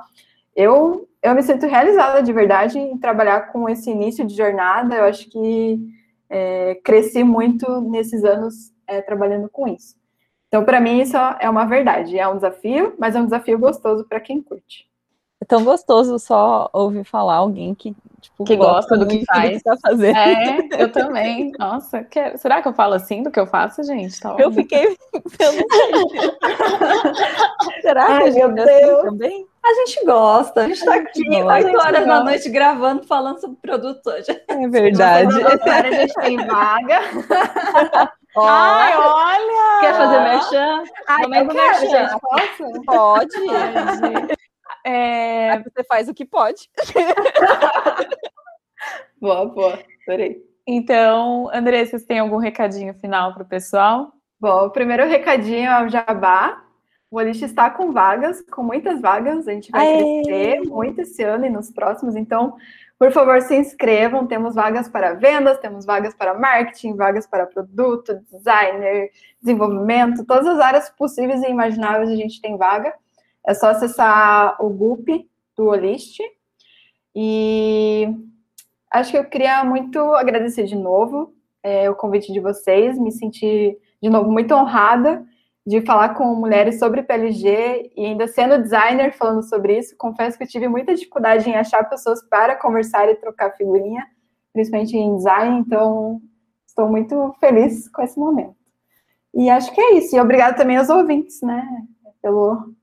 Eu, 0.55 1.09
eu 1.23 1.35
me 1.35 1.43
sinto 1.43 1.67
realizada 1.67 2.23
de 2.23 2.33
verdade 2.33 2.79
em 2.79 2.97
trabalhar 2.99 3.53
com 3.53 3.69
esse 3.69 3.91
início 3.91 4.27
de 4.27 4.35
jornada. 4.35 4.95
Eu 4.95 5.05
acho 5.05 5.29
que 5.31 5.81
é, 6.29 6.77
cresci 6.85 7.25
muito 7.25 7.81
nesses 7.81 8.25
anos 8.25 8.73
é, 8.87 9.01
trabalhando 9.01 9.49
com 9.49 9.67
isso. 9.67 9.97
Então, 10.49 10.65
para 10.65 10.81
mim, 10.81 11.01
isso 11.01 11.17
é 11.41 11.51
uma 11.51 11.65
verdade. 11.65 12.19
É 12.19 12.29
um 12.29 12.37
desafio, 12.37 12.95
mas 12.99 13.17
é 13.17 13.21
um 13.21 13.25
desafio 13.25 13.59
gostoso 13.59 14.05
para 14.05 14.21
quem 14.21 14.41
curte. 14.41 14.89
É 15.41 15.45
tão 15.45 15.63
gostoso 15.65 16.19
só 16.19 16.69
ouvir 16.73 17.05
falar 17.05 17.37
alguém 17.37 17.75
que, 17.75 17.95
tipo, 18.21 18.45
que 18.45 18.57
gosta, 18.57 18.97
do 18.97 19.07
que 19.07 19.23
faz. 19.27 19.51
Do 19.51 19.57
que 19.59 19.65
tá 19.65 19.77
fazendo. 19.77 20.17
É, 20.17 20.59
eu 20.79 20.91
também. 20.91 21.53
Nossa, 21.59 22.03
que... 22.03 22.39
será 22.39 22.63
que 22.63 22.69
eu 22.69 22.73
falo 22.73 22.95
assim 22.95 23.23
do 23.23 23.31
que 23.31 23.39
eu 23.39 23.47
faço, 23.47 23.83
gente? 23.83 24.19
Tá 24.19 24.35
eu 24.39 24.51
fiquei. 24.51 24.97
Sei. 25.37 25.67
será 27.83 28.07
Ai, 28.07 28.23
que 28.23 28.23
a 28.23 28.31
gente 28.31 28.59
é 28.61 28.63
assim 28.63 29.03
também? 29.03 29.47
A 29.65 29.75
gente 29.75 30.05
gosta, 30.05 30.61
a 30.61 30.69
gente 30.69 30.77
está 30.79 30.95
aqui 30.95 31.25
gosta. 31.25 31.55
8 31.55 31.69
horas 31.79 31.93
da 31.93 32.05
gosta. 32.07 32.25
noite 32.25 32.49
gravando, 32.51 33.03
falando 33.05 33.41
sobre 33.41 33.57
produto 33.63 34.07
hoje. 34.07 34.27
É 34.49 34.69
verdade. 34.69 35.43
Agora 35.43 35.89
a 35.89 35.91
gente 35.91 36.13
tem 36.15 36.37
vaga. 36.37 37.01
Ó, 38.37 38.45
Ai, 38.49 38.97
olha! 38.97 39.81
Quer 39.81 39.95
fazer 39.95 40.21
merchan? 40.21 40.83
Ai, 41.07 41.25
eu 41.25 41.31
quero, 41.31 41.55
merchan. 41.55 41.89
gente. 41.89 42.21
Posso? 42.21 42.83
pode. 42.85 44.35
É, 44.85 45.51
Aí 45.51 45.63
você 45.63 45.83
faz 45.85 46.09
o 46.09 46.15
que 46.15 46.25
pode. 46.25 46.71
Boa, 49.21 49.47
boa. 49.47 49.79
Adorei. 50.07 50.43
Então, 50.67 51.49
André, 51.51 51.87
vocês 51.87 52.05
têm 52.05 52.19
algum 52.19 52.37
recadinho 52.37 52.93
final 52.93 53.33
para 53.33 53.43
o 53.43 53.49
pessoal? 53.49 54.13
Bom, 54.39 54.67
o 54.67 54.71
primeiro 54.71 55.07
recadinho 55.07 55.71
é 55.71 55.83
o 55.83 55.89
Jabá. 55.89 56.63
O 57.11 57.17
Olist 57.17 57.43
está 57.43 57.71
com 57.71 57.91
vagas, 57.91 58.43
com 58.51 58.63
muitas 58.63 59.01
vagas. 59.01 59.49
A 59.49 59.53
gente 59.53 59.71
vai 59.71 59.87
Aê! 59.87 60.23
crescer 60.23 60.61
muito 60.69 61.01
esse 61.01 61.23
ano 61.23 61.47
e 61.47 61.51
nos 61.51 61.71
próximos. 61.71 62.17
Então, 62.17 62.55
por 62.99 63.13
favor, 63.13 63.41
se 63.41 63.57
inscrevam. 63.57 64.27
Temos 64.27 64.55
vagas 64.55 64.89
para 64.89 65.15
vendas, 65.15 65.59
temos 65.59 65.87
vagas 65.87 66.15
para 66.15 66.39
marketing, 66.39 66.97
vagas 66.97 67.27
para 67.27 67.47
produto, 67.47 68.21
designer, 68.31 69.11
desenvolvimento, 69.41 70.27
todas 70.27 70.47
as 70.47 70.59
áreas 70.59 70.91
possíveis 70.91 71.43
e 71.43 71.49
imagináveis 71.49 72.11
a 72.11 72.17
gente 72.17 72.41
tem 72.43 72.59
vaga. 72.59 72.93
É 73.47 73.55
só 73.55 73.69
acessar 73.69 74.57
o 74.65 74.71
GUP 74.71 75.29
do 75.57 75.67
Olist. 75.67 76.19
E 77.15 78.09
acho 78.93 79.11
que 79.13 79.19
eu 79.19 79.25
queria 79.25 79.65
muito 79.65 79.99
agradecer 80.15 80.65
de 80.65 80.77
novo 80.77 81.35
é, 81.65 81.89
o 81.89 81.95
convite 81.95 82.31
de 82.31 82.41
vocês, 82.41 82.99
me 82.99 83.11
senti 83.11 83.79
de 84.03 84.11
novo 84.11 84.31
muito 84.31 84.55
honrada 84.55 85.25
de 85.67 85.81
falar 85.81 86.11
com 86.11 86.35
mulheres 86.35 86.79
sobre 86.79 87.03
PLG 87.03 87.91
e 87.97 88.05
ainda 88.05 88.29
sendo 88.29 88.63
designer 88.63 89.13
falando 89.13 89.43
sobre 89.43 89.79
isso. 89.79 89.97
Confesso 89.97 90.37
que 90.37 90.45
eu 90.45 90.49
tive 90.49 90.69
muita 90.69 90.95
dificuldade 90.95 91.49
em 91.49 91.57
achar 91.57 91.89
pessoas 91.89 92.23
para 92.29 92.55
conversar 92.55 93.09
e 93.09 93.15
trocar 93.15 93.57
figurinha, 93.57 94.07
principalmente 94.53 94.95
em 94.95 95.17
design, 95.17 95.61
então 95.61 96.21
estou 96.67 96.87
muito 96.87 97.35
feliz 97.41 97.89
com 97.89 98.03
esse 98.03 98.19
momento. 98.19 98.55
E 99.33 99.49
acho 99.49 99.73
que 99.73 99.81
é 99.81 99.95
isso. 99.95 100.15
E 100.15 100.21
obrigada 100.21 100.55
também 100.55 100.77
aos 100.77 100.91
ouvintes, 100.91 101.41
né, 101.41 101.67
pelo 102.21 102.75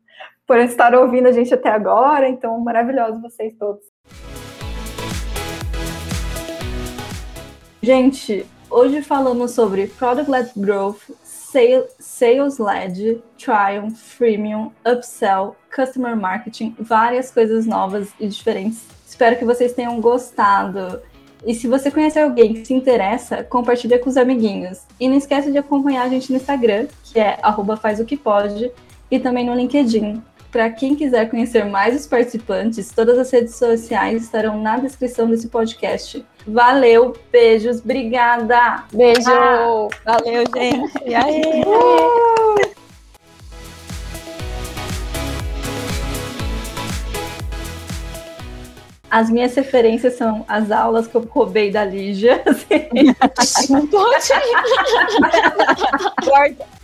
por 0.52 0.60
estar 0.60 0.93
ouvindo 0.93 1.30
a 1.30 1.32
gente 1.32 1.54
até 1.54 1.70
agora. 1.70 2.28
Então, 2.28 2.60
maravilhosos 2.60 3.22
vocês 3.22 3.54
todos. 3.58 3.86
Gente, 7.82 8.45
hoje 8.70 9.02
falamos 9.02 9.52
sobre 9.52 9.88
Product-Led 9.88 10.52
Growth, 10.58 11.10
Sale- 11.24 11.88
Sales-Led, 11.97 13.24
Triumph, 13.38 13.95
Freemium, 13.95 14.72
Upsell, 14.86 15.56
Customer 15.74 16.18
Marketing, 16.18 16.76
várias 16.78 17.32
coisas 17.32 17.66
novas 17.66 18.10
e 18.20 18.28
diferentes. 18.28 18.86
Espero 19.08 19.38
que 19.38 19.45
vocês 19.45 19.72
tenham 19.72 20.02
gostado. 20.02 20.99
E 21.45 21.56
se 21.56 21.66
você 21.66 21.89
conhece 21.89 22.20
alguém 22.20 22.56
que 22.56 22.66
se 22.66 22.74
interessa, 22.74 23.41
compartilha 23.41 23.97
com 23.97 24.10
os 24.10 24.18
amiguinhos. 24.18 24.82
E 24.99 25.08
não 25.08 25.16
esquece 25.16 25.49
de 25.49 25.58
acompanhar 25.58 26.04
a 26.04 26.10
gente 26.10 26.30
no 26.30 26.38
Instagram, 26.38 26.88
que 27.06 27.22
é 27.22 27.39
arroba 27.41 27.78
faz 27.78 28.02
o 28.02 28.06
que 28.06 28.18
pode, 28.18 28.70
e 29.10 29.18
também 29.18 29.45
no 29.45 29.56
LinkedIn. 29.56 30.22
Para 30.52 30.70
quem 30.70 30.95
quiser 30.95 31.30
conhecer 31.30 31.64
mais 31.64 31.95
os 31.95 32.06
participantes, 32.06 32.91
todas 32.91 33.18
as 33.18 33.32
redes 33.32 33.56
sociais 33.56 34.24
estarão 34.24 34.62
na 34.62 34.78
descrição 34.78 35.30
desse 35.30 35.47
podcast. 35.47 36.26
Valeu, 36.45 37.16
beijos, 37.32 37.80
obrigada! 37.80 38.84
Beijo! 38.91 39.24
Valeu, 40.04 40.43
gente. 40.54 40.93
E 41.06 41.16
aí? 41.16 41.41
As 49.10 49.30
minhas 49.30 49.56
referências 49.56 50.16
são 50.16 50.43
as 50.49 50.70
aulas 50.70 51.08
que 51.08 51.16
eu 51.16 51.22
roubei 51.22 51.72
da 51.72 51.86
Lígia. 51.86 52.43
assim. 52.45 52.89
Corta. 56.30 56.66